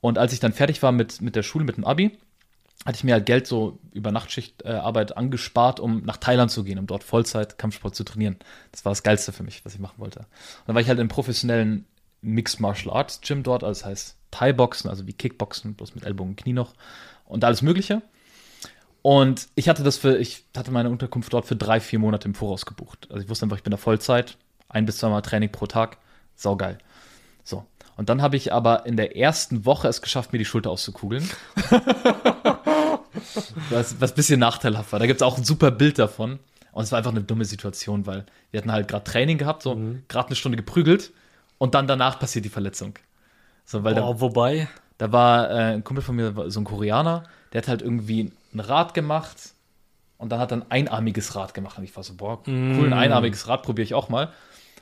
Und 0.00 0.16
als 0.16 0.32
ich 0.32 0.40
dann 0.40 0.54
fertig 0.54 0.82
war 0.82 0.90
mit, 0.90 1.20
mit 1.20 1.36
der 1.36 1.42
Schule, 1.42 1.66
mit 1.66 1.76
dem 1.76 1.84
Abi, 1.84 2.18
hatte 2.86 2.96
ich 2.96 3.04
mir 3.04 3.12
halt 3.12 3.26
Geld 3.26 3.46
so 3.46 3.78
über 3.92 4.10
Nachtschichtarbeit 4.10 5.10
äh, 5.10 5.14
angespart, 5.16 5.80
um 5.80 6.02
nach 6.02 6.16
Thailand 6.16 6.50
zu 6.50 6.64
gehen, 6.64 6.78
um 6.78 6.86
dort 6.86 7.04
Vollzeit 7.04 7.58
Kampfsport 7.58 7.94
zu 7.94 8.04
trainieren. 8.04 8.36
Das 8.72 8.86
war 8.86 8.92
das 8.92 9.02
Geilste 9.02 9.32
für 9.32 9.42
mich, 9.42 9.66
was 9.66 9.74
ich 9.74 9.80
machen 9.80 9.98
wollte. 9.98 10.20
Und 10.20 10.68
dann 10.68 10.76
war 10.76 10.80
ich 10.80 10.88
halt 10.88 10.98
im 10.98 11.08
professionellen 11.08 11.84
Mixed 12.20 12.60
Martial 12.60 12.94
Arts 12.94 13.20
Gym 13.20 13.42
dort, 13.42 13.62
also 13.62 13.80
das 13.80 13.88
heißt 13.88 14.16
Thai-Boxen, 14.30 14.90
also 14.90 15.06
wie 15.06 15.12
Kickboxen, 15.12 15.74
bloß 15.74 15.94
mit 15.94 16.04
Ellbogen 16.04 16.32
und 16.32 16.36
Knie 16.36 16.52
noch 16.52 16.74
und 17.24 17.44
alles 17.44 17.62
Mögliche. 17.62 18.02
Und 19.02 19.48
ich 19.54 19.68
hatte 19.68 19.84
das 19.84 19.98
für, 19.98 20.16
ich 20.18 20.44
hatte 20.56 20.72
meine 20.72 20.90
Unterkunft 20.90 21.32
dort 21.32 21.46
für 21.46 21.54
drei, 21.54 21.78
vier 21.80 22.00
Monate 22.00 22.26
im 22.26 22.34
Voraus 22.34 22.66
gebucht. 22.66 23.06
Also 23.10 23.22
ich 23.22 23.28
wusste 23.28 23.46
einfach, 23.46 23.56
ich 23.56 23.62
bin 23.62 23.70
da 23.70 23.76
Vollzeit, 23.76 24.36
ein 24.68 24.84
bis 24.84 24.98
zweimal 24.98 25.22
Training 25.22 25.52
pro 25.52 25.66
Tag, 25.66 25.98
saugeil. 26.34 26.78
So. 27.44 27.64
Und 27.96 28.08
dann 28.08 28.20
habe 28.20 28.36
ich 28.36 28.52
aber 28.52 28.84
in 28.84 28.96
der 28.96 29.16
ersten 29.16 29.64
Woche 29.64 29.86
es 29.88 30.02
geschafft, 30.02 30.32
mir 30.32 30.38
die 30.38 30.44
Schulter 30.44 30.70
auszukugeln. 30.70 31.30
was, 33.70 34.00
was 34.00 34.12
ein 34.12 34.16
bisschen 34.16 34.40
nachteilhaft 34.40 34.92
war. 34.92 34.98
Da 34.98 35.06
gibt 35.06 35.20
es 35.20 35.26
auch 35.26 35.38
ein 35.38 35.44
super 35.44 35.70
Bild 35.70 35.98
davon. 35.98 36.40
Und 36.72 36.82
es 36.82 36.90
war 36.90 36.98
einfach 36.98 37.12
eine 37.12 37.22
dumme 37.22 37.44
Situation, 37.44 38.06
weil 38.06 38.26
wir 38.50 38.58
hatten 38.58 38.72
halt 38.72 38.88
gerade 38.88 39.04
Training 39.04 39.38
gehabt, 39.38 39.62
so 39.62 39.74
gerade 40.08 40.26
eine 40.26 40.36
Stunde 40.36 40.56
geprügelt 40.56 41.12
und 41.58 41.74
dann 41.74 41.86
danach 41.86 42.18
passiert 42.18 42.44
die 42.44 42.50
Verletzung. 42.50 42.94
So, 43.64 43.82
weil 43.84 43.94
da, 43.94 44.02
Boah, 44.02 44.20
wobei, 44.20 44.68
da 44.98 45.12
war 45.12 45.50
äh, 45.50 45.74
ein 45.74 45.84
Kumpel 45.84 46.02
von 46.02 46.16
mir, 46.16 46.32
so 46.50 46.60
ein 46.60 46.64
Koreaner, 46.64 47.24
der 47.52 47.62
hat 47.62 47.68
halt 47.68 47.82
irgendwie 47.82 48.32
ein 48.54 48.60
Rad 48.60 48.94
gemacht 48.94 49.54
und 50.18 50.30
dann 50.30 50.40
hat 50.40 50.52
er 50.52 50.58
ein 50.58 50.70
einarmiges 50.70 51.34
Rad 51.34 51.54
gemacht. 51.54 51.78
Und 51.78 51.84
ich 51.84 51.94
war 51.96 52.02
so, 52.02 52.14
boah, 52.14 52.42
cool, 52.46 52.86
ein 52.86 52.92
einarmiges 52.92 53.48
Rad 53.48 53.62
probiere 53.62 53.84
ich 53.84 53.94
auch 53.94 54.08
mal. 54.08 54.32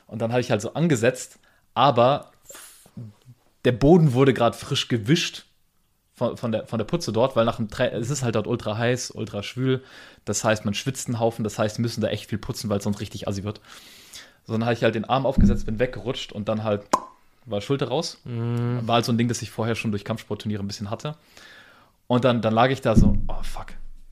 Und 0.07 0.21
dann 0.21 0.31
habe 0.31 0.41
ich 0.41 0.51
halt 0.51 0.61
so 0.61 0.73
angesetzt, 0.73 1.39
aber 1.73 2.31
der 3.65 3.71
Boden 3.71 4.13
wurde 4.13 4.33
gerade 4.33 4.55
frisch 4.55 4.87
gewischt 4.87 5.45
von, 6.13 6.37
von, 6.37 6.51
der, 6.51 6.67
von 6.67 6.77
der 6.77 6.85
Putze 6.85 7.11
dort, 7.11 7.35
weil 7.35 7.45
nach 7.45 7.57
dem 7.57 7.69
Tra 7.69 7.85
es 7.85 8.09
ist 8.09 8.23
halt 8.23 8.35
dort 8.35 8.47
ultra 8.47 8.77
heiß, 8.77 9.11
ultra 9.11 9.43
schwül. 9.43 9.83
Das 10.23 10.43
heißt, 10.43 10.63
man 10.63 10.73
schwitzt 10.73 11.07
einen 11.07 11.19
Haufen, 11.19 11.43
das 11.43 11.59
heißt, 11.59 11.77
wir 11.77 11.81
müssen 11.81 12.01
da 12.01 12.07
echt 12.07 12.29
viel 12.29 12.37
putzen, 12.37 12.69
weil 12.69 12.77
es 12.77 12.83
sonst 12.83 13.01
richtig 13.01 13.27
assi 13.27 13.43
wird. 13.43 13.59
So, 14.45 14.53
dann 14.53 14.63
habe 14.63 14.73
ich 14.73 14.83
halt 14.83 14.95
den 14.95 15.05
Arm 15.05 15.25
aufgesetzt, 15.25 15.65
bin 15.65 15.79
weggerutscht 15.79 16.31
und 16.31 16.47
dann 16.49 16.63
halt 16.63 16.83
war 17.45 17.61
Schulter 17.61 17.87
raus. 17.89 18.19
Mhm. 18.25 18.81
War 18.85 18.95
halt 18.95 19.05
so 19.05 19.11
ein 19.11 19.17
Ding, 19.17 19.27
das 19.27 19.41
ich 19.41 19.51
vorher 19.51 19.75
schon 19.75 19.91
durch 19.91 20.03
Kampfsportturniere 20.03 20.63
ein 20.63 20.67
bisschen 20.67 20.89
hatte. 20.89 21.15
Und 22.07 22.23
dann, 22.25 22.41
dann 22.41 22.53
lag 22.53 22.69
ich 22.69 22.81
da 22.81 22.95
so, 22.95 23.17
oh 23.27 23.43
fuck. 23.43 23.67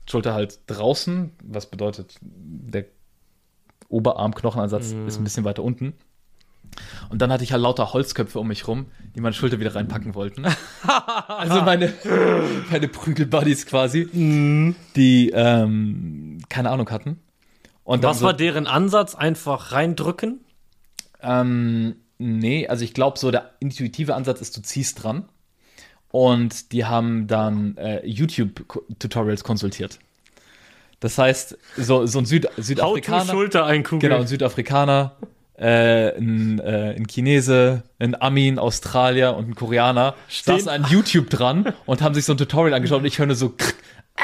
Schulter 0.08 0.34
halt 0.34 0.58
draußen, 0.66 1.30
was 1.42 1.66
bedeutet, 1.66 2.16
der 2.20 2.84
Oberarmknochenansatz 3.88 4.92
Mhm. 4.92 5.08
ist 5.08 5.18
ein 5.18 5.24
bisschen 5.24 5.44
weiter 5.44 5.62
unten. 5.62 5.94
Und 7.08 7.22
dann 7.22 7.30
hatte 7.32 7.44
ich 7.44 7.52
halt 7.52 7.62
lauter 7.62 7.92
Holzköpfe 7.92 8.38
um 8.40 8.48
mich 8.48 8.66
rum, 8.66 8.86
die 9.14 9.20
meine 9.20 9.34
Schulter 9.34 9.60
wieder 9.60 9.74
reinpacken 9.74 10.14
wollten. 10.14 10.44
also 11.28 11.62
meine, 11.62 11.92
meine 12.70 12.88
Prügelbuddies 12.88 13.66
quasi, 13.66 14.06
die 14.96 15.30
ähm, 15.32 16.38
keine 16.48 16.70
Ahnung 16.70 16.90
hatten. 16.90 17.20
Was 17.84 18.18
so, 18.20 18.26
war 18.26 18.34
deren 18.34 18.66
Ansatz? 18.66 19.14
Einfach 19.14 19.72
reindrücken? 19.72 20.40
Ähm, 21.22 21.96
nee, 22.18 22.66
also 22.68 22.84
ich 22.84 22.94
glaube, 22.94 23.18
so 23.18 23.30
der 23.30 23.50
intuitive 23.60 24.14
Ansatz 24.14 24.40
ist, 24.40 24.56
du 24.56 24.62
ziehst 24.62 25.02
dran. 25.02 25.28
Und 26.10 26.70
die 26.72 26.84
haben 26.84 27.26
dann 27.26 27.76
äh, 27.76 28.06
YouTube-Tutorials 28.06 29.42
konsultiert. 29.42 29.98
Das 31.00 31.18
heißt, 31.18 31.58
so, 31.76 32.06
so 32.06 32.20
ein 32.20 32.24
Süd 32.24 32.48
Südafrikaner. 32.56 33.32
Schulter 33.32 33.66
einkugeln. 33.66 34.00
Genau, 34.00 34.20
ein 34.20 34.26
Südafrikaner, 34.28 35.16
äh, 35.58 36.16
ein, 36.16 36.60
äh, 36.60 36.94
ein 36.96 37.06
Chinese, 37.08 37.82
ein 37.98 38.20
Ami, 38.20 38.48
ein 38.48 38.58
Australier 38.60 39.36
und 39.36 39.50
ein 39.50 39.54
Koreaner 39.56 40.14
Stehen- 40.28 40.60
saßen 40.60 40.68
an 40.68 40.86
YouTube 40.88 41.30
dran 41.30 41.74
und 41.84 42.00
haben 42.00 42.14
sich 42.14 42.24
so 42.24 42.32
ein 42.32 42.38
Tutorial 42.38 42.74
angeschaut 42.74 43.00
und 43.00 43.06
ich 43.06 43.18
höre 43.18 43.26
nur 43.26 43.36
so 43.36 43.50
krr, 43.50 43.74
ah, 44.16 44.22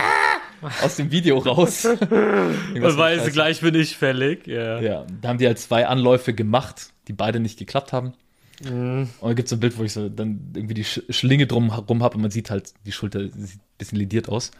aus 0.82 0.96
dem 0.96 1.10
Video 1.10 1.38
raus. 1.38 1.84
Irgendwas 1.84 2.92
Und 2.92 2.98
weil 2.98 3.16
mit 3.16 3.24
sie 3.24 3.30
Scheiße. 3.30 3.32
gleich 3.32 3.60
bin 3.60 3.74
ich 3.74 3.96
fällig. 3.96 4.46
Ja. 4.46 4.80
Ja, 4.80 5.06
da 5.20 5.28
haben 5.28 5.38
die 5.38 5.46
halt 5.46 5.58
zwei 5.58 5.86
Anläufe 5.86 6.34
gemacht, 6.34 6.90
die 7.08 7.12
beide 7.12 7.40
nicht 7.40 7.58
geklappt 7.58 7.92
haben. 7.92 8.12
Mhm. 8.62 9.08
Und 9.20 9.28
da 9.28 9.32
gibt 9.34 9.46
es 9.46 9.50
so 9.50 9.56
ein 9.56 9.60
Bild, 9.60 9.78
wo 9.78 9.84
ich 9.84 9.92
so 9.92 10.08
dann 10.08 10.52
irgendwie 10.54 10.74
die 10.74 10.84
Sch 10.84 11.00
Schlinge 11.10 11.46
drum 11.46 11.70
herum 11.72 12.02
habe 12.02 12.16
und 12.16 12.22
man 12.22 12.30
sieht 12.30 12.50
halt, 12.50 12.74
die 12.86 12.92
Schulter 12.92 13.28
sieht 13.28 13.58
ein 13.60 13.78
bisschen 13.78 13.98
lediert 13.98 14.28
aus. 14.28 14.50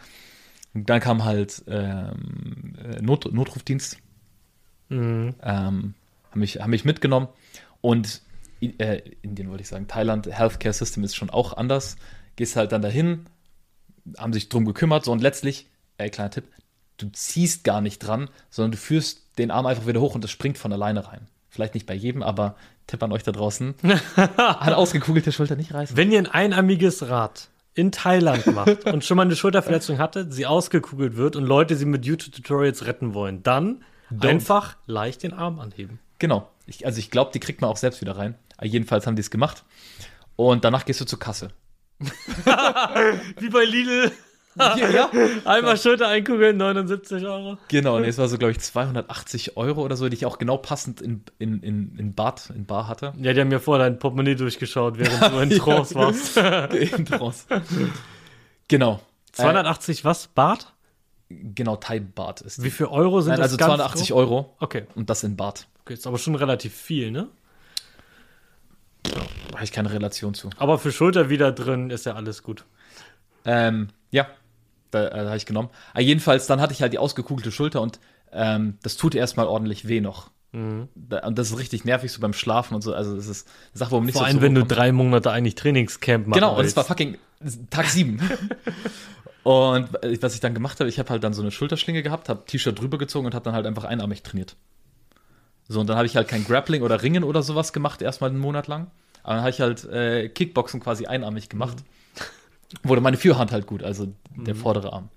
Und 0.72 0.88
dann 0.88 1.00
kam 1.00 1.24
halt 1.24 1.62
ähm, 1.68 2.74
äh, 2.82 3.02
Not 3.02 3.32
Notrufdienst, 3.32 3.98
Mhm. 4.88 5.34
ähm, 5.42 5.94
haben, 6.30 6.40
mich, 6.40 6.60
haben 6.60 6.70
mich 6.70 6.84
mitgenommen. 6.84 7.28
Und 7.80 8.22
äh, 8.60 9.00
Indien 9.22 9.48
wollte 9.50 9.62
ich 9.62 9.68
sagen, 9.68 9.86
Thailand, 9.88 10.26
Healthcare 10.26 10.72
System 10.72 11.04
ist 11.04 11.14
schon 11.16 11.30
auch 11.30 11.56
anders. 11.56 11.96
Gehst 12.36 12.56
halt 12.56 12.72
dann 12.72 12.82
dahin, 12.82 13.26
haben 14.18 14.32
sich 14.32 14.48
drum 14.48 14.64
gekümmert, 14.64 15.04
so 15.04 15.12
und 15.12 15.20
letztlich, 15.22 15.66
äh, 16.00 16.10
kleiner 16.10 16.30
Tipp, 16.30 16.44
du 16.96 17.10
ziehst 17.12 17.64
gar 17.64 17.80
nicht 17.80 17.98
dran, 17.98 18.28
sondern 18.50 18.72
du 18.72 18.78
führst 18.78 19.22
den 19.38 19.50
Arm 19.50 19.66
einfach 19.66 19.86
wieder 19.86 20.00
hoch 20.00 20.14
und 20.14 20.24
das 20.24 20.30
springt 20.30 20.58
von 20.58 20.72
alleine 20.72 21.06
rein. 21.06 21.28
Vielleicht 21.48 21.74
nicht 21.74 21.86
bei 21.86 21.94
jedem, 21.94 22.22
aber 22.22 22.56
Tipp 22.86 23.02
an 23.02 23.12
euch 23.12 23.22
da 23.22 23.32
draußen. 23.32 23.74
An 24.36 24.72
ausgekugelte 24.72 25.32
Schulter 25.32 25.56
nicht 25.56 25.74
reißen. 25.74 25.96
Wenn 25.96 26.10
ihr 26.12 26.18
ein 26.18 26.26
einarmiges 26.26 27.08
Rad 27.08 27.48
in 27.74 27.92
Thailand 27.92 28.46
macht 28.46 28.84
und 28.86 29.04
schon 29.04 29.16
mal 29.16 29.24
eine 29.24 29.36
Schulterverletzung 29.36 29.98
hatte, 29.98 30.30
sie 30.30 30.46
ausgekugelt 30.46 31.16
wird 31.16 31.36
und 31.36 31.44
Leute 31.44 31.76
sie 31.76 31.86
mit 31.86 32.04
YouTube-Tutorials 32.04 32.86
retten 32.86 33.14
wollen, 33.14 33.42
dann 33.42 33.84
Don't. 34.12 34.28
einfach 34.28 34.76
leicht 34.86 35.22
den 35.22 35.32
Arm 35.32 35.60
anheben. 35.60 36.00
Genau. 36.18 36.48
Ich, 36.66 36.84
also 36.84 36.98
ich 36.98 37.10
glaube, 37.10 37.30
die 37.32 37.40
kriegt 37.40 37.60
man 37.60 37.70
auch 37.70 37.76
selbst 37.76 38.00
wieder 38.00 38.16
rein. 38.16 38.34
Jedenfalls 38.62 39.06
haben 39.06 39.16
die 39.16 39.20
es 39.20 39.30
gemacht. 39.30 39.64
Und 40.36 40.64
danach 40.64 40.84
gehst 40.84 41.00
du 41.00 41.04
zur 41.04 41.18
Kasse. 41.18 41.50
Wie 42.00 43.48
bei 43.48 43.64
Lidl. 43.64 44.12
Ja. 44.60 45.10
Einmal 45.44 45.76
Schulter 45.76 46.08
einkugeln, 46.08 46.56
79 46.56 47.24
Euro. 47.26 47.58
Genau, 47.68 47.96
und 47.96 48.04
es 48.04 48.18
war 48.18 48.28
so, 48.28 48.38
glaube 48.38 48.52
ich, 48.52 48.60
280 48.60 49.56
Euro 49.56 49.82
oder 49.82 49.96
so, 49.96 50.08
die 50.08 50.14
ich 50.14 50.26
auch 50.26 50.38
genau 50.38 50.56
passend 50.56 51.00
in, 51.00 51.24
in, 51.38 51.62
in, 51.62 51.96
in 51.96 52.14
Bad, 52.14 52.50
in 52.54 52.66
Bar 52.66 52.88
hatte. 52.88 53.12
Ja, 53.20 53.32
die 53.32 53.40
haben 53.40 53.48
mir 53.48 53.60
vorher 53.60 53.84
dein 53.86 53.98
Portemonnaie 53.98 54.34
durchgeschaut, 54.34 54.98
während 54.98 55.32
du 55.32 55.38
in 55.40 55.50
Trance 55.50 55.94
genau. 55.94 56.06
warst. 56.06 56.36
In 56.72 57.06
Trance. 57.06 57.44
genau. 58.68 59.00
280 59.32 60.04
was? 60.04 60.26
Bart? 60.28 60.72
Genau, 61.28 61.76
Thai-Bad 61.76 62.40
ist. 62.40 62.62
Wie 62.62 62.70
viel 62.70 62.86
Euro 62.86 63.20
sind 63.20 63.30
Nein, 63.30 63.38
das? 63.38 63.52
also 63.52 63.56
ganz 63.56 63.68
280 63.76 64.08
grob? 64.08 64.18
Euro 64.18 64.56
Okay. 64.58 64.86
und 64.96 65.10
das 65.10 65.22
in 65.22 65.36
Bad. 65.36 65.68
okay, 65.82 65.94
ist 65.94 66.06
aber 66.06 66.18
schon 66.18 66.34
relativ 66.34 66.74
viel, 66.74 67.12
ne? 67.12 67.28
Da 69.04 69.20
habe 69.54 69.64
ich 69.64 69.72
keine 69.72 69.92
Relation 69.92 70.34
zu. 70.34 70.50
Aber 70.58 70.78
für 70.78 70.92
Schulter 70.92 71.28
wieder 71.30 71.52
drin 71.52 71.90
ist 71.90 72.06
ja 72.06 72.14
alles 72.14 72.42
gut. 72.42 72.64
Ähm, 73.44 73.88
ja, 74.10 74.26
da, 74.90 75.08
äh, 75.08 75.26
habe 75.26 75.36
ich 75.36 75.46
genommen. 75.46 75.70
Aber 75.92 76.02
jedenfalls, 76.02 76.46
dann 76.46 76.60
hatte 76.60 76.72
ich 76.72 76.82
halt 76.82 76.92
die 76.92 76.98
ausgekugelte 76.98 77.52
Schulter 77.52 77.80
und 77.80 78.00
ähm, 78.32 78.78
das 78.82 78.96
tut 78.96 79.14
erstmal 79.14 79.46
ordentlich 79.46 79.88
weh 79.88 80.00
noch. 80.00 80.30
Mhm. 80.52 80.88
Da, 80.94 81.26
und 81.26 81.38
das 81.38 81.50
ist 81.50 81.58
richtig 81.58 81.84
nervig 81.84 82.10
so 82.12 82.20
beim 82.20 82.32
Schlafen 82.32 82.74
und 82.74 82.82
so. 82.82 82.92
Also, 82.94 83.14
das 83.14 83.26
ist 83.26 83.48
eine 83.72 83.78
Sache, 83.78 83.90
wo 83.92 83.96
man 83.96 84.06
nicht 84.06 84.14
Vor 84.14 84.22
so 84.22 84.26
allem, 84.26 84.40
wenn 84.40 84.54
du 84.54 84.64
drei 84.64 84.92
Monate 84.92 85.30
eigentlich 85.30 85.54
Trainingscamp 85.54 86.26
machst. 86.26 86.40
Genau, 86.40 86.58
und 86.58 86.64
es 86.64 86.76
war 86.76 86.84
fucking 86.84 87.18
Tag 87.70 87.86
sieben. 87.86 88.20
und 89.44 89.88
was 90.20 90.34
ich 90.34 90.40
dann 90.40 90.54
gemacht 90.54 90.80
habe, 90.80 90.88
ich 90.88 90.98
habe 90.98 91.10
halt 91.10 91.24
dann 91.24 91.32
so 91.32 91.42
eine 91.42 91.50
Schulterschlinge 91.50 92.02
gehabt, 92.02 92.28
habe 92.28 92.44
T-Shirt 92.46 92.78
drüber 92.78 92.98
gezogen 92.98 93.26
und 93.26 93.34
habe 93.34 93.44
dann 93.44 93.54
halt 93.54 93.66
einfach 93.66 93.84
einarmig 93.84 94.22
trainiert. 94.22 94.56
So, 95.68 95.80
und 95.80 95.86
dann 95.86 95.96
habe 95.96 96.06
ich 96.06 96.16
halt 96.16 96.26
kein 96.26 96.44
Grappling 96.44 96.82
oder 96.82 97.02
Ringen 97.02 97.22
oder 97.22 97.42
sowas 97.42 97.72
gemacht, 97.72 98.02
erstmal 98.02 98.30
einen 98.30 98.40
Monat 98.40 98.66
lang. 98.66 98.90
Aber 99.22 99.34
dann 99.34 99.42
habe 99.42 99.50
ich 99.50 99.60
halt 99.60 99.84
äh, 99.84 100.28
Kickboxen 100.28 100.80
quasi 100.80 101.06
einarmig 101.06 101.48
gemacht. 101.48 101.78
Wurde 102.82 103.00
meine 103.00 103.16
Führhand 103.16 103.52
halt 103.52 103.66
gut, 103.66 103.82
also 103.82 104.12
der 104.36 104.54
vordere 104.54 104.92
Arm. 104.92 105.08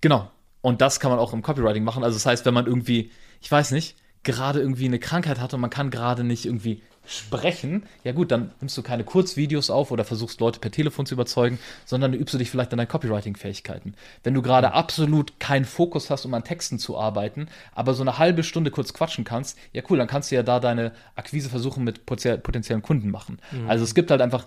Genau. 0.00 0.30
Und 0.60 0.80
das 0.80 1.00
kann 1.00 1.10
man 1.10 1.18
auch 1.18 1.32
im 1.32 1.42
Copywriting 1.42 1.84
machen. 1.84 2.04
Also 2.04 2.16
das 2.16 2.26
heißt, 2.26 2.46
wenn 2.46 2.54
man 2.54 2.66
irgendwie, 2.66 3.10
ich 3.40 3.50
weiß 3.50 3.72
nicht, 3.72 3.96
gerade 4.22 4.60
irgendwie 4.60 4.86
eine 4.86 4.98
Krankheit 4.98 5.40
hat 5.40 5.52
und 5.54 5.60
man 5.60 5.70
kann 5.70 5.90
gerade 5.90 6.22
nicht 6.22 6.46
irgendwie 6.46 6.82
sprechen, 7.04 7.84
ja 8.04 8.12
gut, 8.12 8.30
dann 8.30 8.52
nimmst 8.60 8.78
du 8.78 8.82
keine 8.82 9.02
Kurzvideos 9.02 9.70
auf 9.70 9.90
oder 9.90 10.04
versuchst 10.04 10.40
Leute 10.40 10.60
per 10.60 10.70
Telefon 10.70 11.04
zu 11.04 11.14
überzeugen, 11.14 11.58
sondern 11.84 12.14
übst 12.14 12.32
du 12.32 12.38
dich 12.38 12.48
vielleicht 12.48 12.70
an 12.70 12.78
deinen 12.78 12.86
Copywriting-Fähigkeiten. 12.86 13.94
Wenn 14.22 14.34
du 14.34 14.42
gerade 14.42 14.72
absolut 14.72 15.40
keinen 15.40 15.64
Fokus 15.64 16.10
hast, 16.10 16.24
um 16.24 16.34
an 16.34 16.44
Texten 16.44 16.78
zu 16.78 16.96
arbeiten, 16.96 17.48
aber 17.74 17.94
so 17.94 18.02
eine 18.02 18.18
halbe 18.18 18.44
Stunde 18.44 18.70
kurz 18.70 18.94
quatschen 18.94 19.24
kannst, 19.24 19.58
ja 19.72 19.82
cool, 19.90 19.98
dann 19.98 20.06
kannst 20.06 20.30
du 20.30 20.36
ja 20.36 20.44
da 20.44 20.60
deine 20.60 20.92
Akquise 21.16 21.50
versuchen 21.50 21.82
mit 21.82 22.06
potenzie- 22.06 22.36
potenziellen 22.36 22.82
Kunden 22.82 23.10
machen. 23.10 23.40
Also 23.66 23.82
es 23.82 23.96
gibt 23.96 24.12
halt 24.12 24.22
einfach 24.22 24.46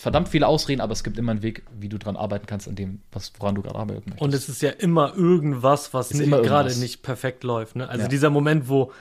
verdammt 0.00 0.28
viele 0.28 0.46
Ausreden, 0.46 0.80
aber 0.80 0.92
es 0.92 1.04
gibt 1.04 1.18
immer 1.18 1.32
einen 1.32 1.42
Weg, 1.42 1.62
wie 1.78 1.88
du 1.88 1.98
dran 1.98 2.16
arbeiten 2.16 2.46
kannst, 2.46 2.68
an 2.68 2.74
dem, 2.74 3.00
was, 3.12 3.32
woran 3.38 3.54
du 3.54 3.62
gerade 3.62 3.76
arbeiten 3.78 4.02
möchtest. 4.10 4.20
Und 4.22 4.34
es 4.34 4.48
ist 4.48 4.62
ja 4.62 4.70
immer 4.70 5.14
irgendwas, 5.16 5.92
was 5.94 6.10
gerade 6.10 6.76
nicht 6.78 7.02
perfekt 7.02 7.44
läuft. 7.44 7.76
Ne? 7.76 7.88
Also 7.88 8.02
Ja. 8.02 8.08
dieser 8.08 8.30
Moment, 8.30 8.68
wo, 8.68 8.92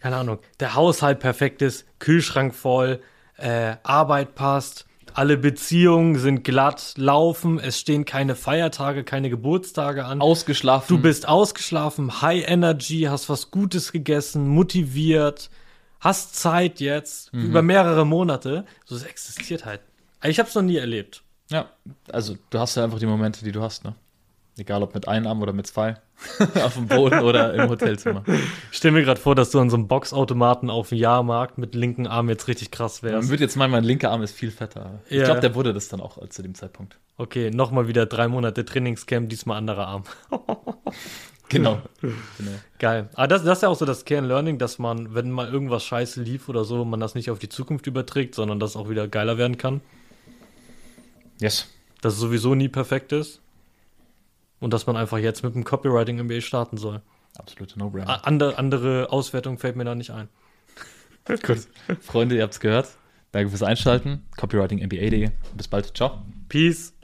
keine 0.00 0.16
Ahnung, 0.16 0.38
der 0.60 0.74
Haushalt 0.74 1.20
perfekt 1.20 1.62
ist, 1.62 1.86
Kühlschrank 1.98 2.54
voll, 2.54 3.00
äh, 3.38 3.76
Arbeit 3.82 4.34
passt, 4.34 4.86
alle 5.14 5.38
Beziehungen 5.38 6.18
sind 6.18 6.44
glatt, 6.44 6.92
laufen, 6.96 7.58
es 7.58 7.80
stehen 7.80 8.04
keine 8.04 8.34
Feiertage, 8.36 9.02
keine 9.02 9.30
Geburtstage 9.30 10.04
an. 10.04 10.20
Ausgeschlafen. 10.20 10.94
Du 10.94 11.00
bist 11.02 11.26
ausgeschlafen, 11.26 12.20
High 12.20 12.46
Energy, 12.48 13.06
hast 13.08 13.30
was 13.30 13.50
Gutes 13.50 13.92
gegessen, 13.92 14.46
motiviert, 14.46 15.48
hast 16.00 16.36
Zeit 16.36 16.80
jetzt 16.80 17.32
Mhm. 17.32 17.44
über 17.46 17.62
mehrere 17.62 18.04
Monate. 18.04 18.66
So, 18.84 18.94
es 18.96 19.04
existiert 19.04 19.64
halt. 19.64 19.80
Ich 20.28 20.38
habe 20.38 20.48
es 20.48 20.54
noch 20.54 20.62
nie 20.62 20.76
erlebt. 20.76 21.22
Ja, 21.50 21.70
also 22.10 22.36
du 22.50 22.58
hast 22.58 22.76
ja 22.76 22.84
einfach 22.84 22.98
die 22.98 23.06
Momente, 23.06 23.44
die 23.44 23.52
du 23.52 23.62
hast, 23.62 23.84
ne? 23.84 23.94
Egal 24.58 24.82
ob 24.82 24.94
mit 24.94 25.06
einem 25.06 25.26
Arm 25.26 25.42
oder 25.42 25.52
mit 25.52 25.66
zwei. 25.66 25.96
auf 26.64 26.74
dem 26.74 26.88
Boden 26.88 27.20
oder 27.20 27.52
im 27.52 27.68
Hotelzimmer. 27.68 28.24
Ich 28.72 28.78
stell 28.78 28.90
mir 28.90 29.02
gerade 29.02 29.20
vor, 29.20 29.34
dass 29.34 29.50
du 29.50 29.60
an 29.60 29.68
so 29.68 29.76
einem 29.76 29.86
Boxautomaten 29.86 30.70
auf 30.70 30.88
dem 30.88 30.96
Jahrmarkt 30.96 31.58
mit 31.58 31.74
linken 31.74 32.06
Arm 32.06 32.30
jetzt 32.30 32.48
richtig 32.48 32.70
krass 32.70 33.02
Man 33.02 33.12
wärst. 33.12 33.28
würde 33.28 33.44
jetzt 33.44 33.56
meinen, 33.56 33.70
mein 33.70 33.84
linker 33.84 34.10
Arm 34.12 34.22
ist 34.22 34.32
viel 34.34 34.50
fetter. 34.50 35.00
Ich 35.10 35.18
Ja. 35.18 35.24
glaube, 35.26 35.40
der 35.40 35.54
wurde 35.54 35.74
das 35.74 35.88
dann 35.88 36.00
auch 36.00 36.16
äh, 36.22 36.30
zu 36.30 36.42
dem 36.42 36.54
Zeitpunkt. 36.54 36.98
Okay, 37.18 37.50
nochmal 37.50 37.86
wieder 37.86 38.06
drei 38.06 38.28
Monate 38.28 38.64
Trainingscamp, 38.64 39.28
diesmal 39.28 39.58
anderer 39.58 39.88
Arm. 39.88 40.04
Genau. 41.48 41.80
genau. 42.00 42.50
Geil. 42.80 43.08
Aber 43.14 43.28
das, 43.28 43.44
das 43.44 43.58
ist 43.58 43.62
ja 43.62 43.68
auch 43.68 43.76
so 43.76 43.84
das 43.84 44.04
Kernlearning, 44.04 44.58
dass 44.58 44.80
man, 44.80 45.14
wenn 45.14 45.30
mal 45.30 45.48
irgendwas 45.48 45.84
scheiße 45.84 46.20
lief 46.20 46.48
oder 46.48 46.64
so, 46.64 46.84
man 46.84 46.98
das 46.98 47.14
nicht 47.14 47.30
auf 47.30 47.38
die 47.38 47.48
Zukunft 47.48 47.86
überträgt, 47.86 48.34
sondern 48.34 48.58
dass 48.58 48.74
auch 48.74 48.88
wieder 48.90 49.06
geiler 49.06 49.38
werden 49.38 49.56
kann. 49.56 49.80
Yes. 51.40 51.68
Dass 52.00 52.14
es 52.14 52.20
sowieso 52.20 52.54
nie 52.54 52.68
perfekt 52.68 53.12
ist. 53.12 53.40
Und 54.60 54.72
dass 54.72 54.86
man 54.86 54.96
einfach 54.96 55.18
jetzt 55.18 55.42
mit 55.42 55.54
dem 55.54 55.64
Copywriting 55.64 56.22
MBA 56.22 56.40
starten 56.40 56.78
soll. 56.78 57.02
Absolute 57.36 57.78
No-Brainer. 57.78 58.26
Andere, 58.26 58.58
andere 58.58 59.12
Auswertung 59.12 59.58
fällt 59.58 59.76
mir 59.76 59.84
da 59.84 59.94
nicht 59.94 60.10
ein. 60.10 60.28
Gut. 61.26 61.68
Freunde, 62.00 62.36
ihr 62.36 62.42
habt's 62.42 62.60
gehört. 62.60 62.96
Danke 63.32 63.50
fürs 63.50 63.62
Einschalten. 63.62 64.24
Copywriting 64.36 64.78
MBA.de. 64.84 65.30
Bis 65.54 65.68
bald. 65.68 65.96
Ciao. 65.96 66.22
Peace. 66.48 66.94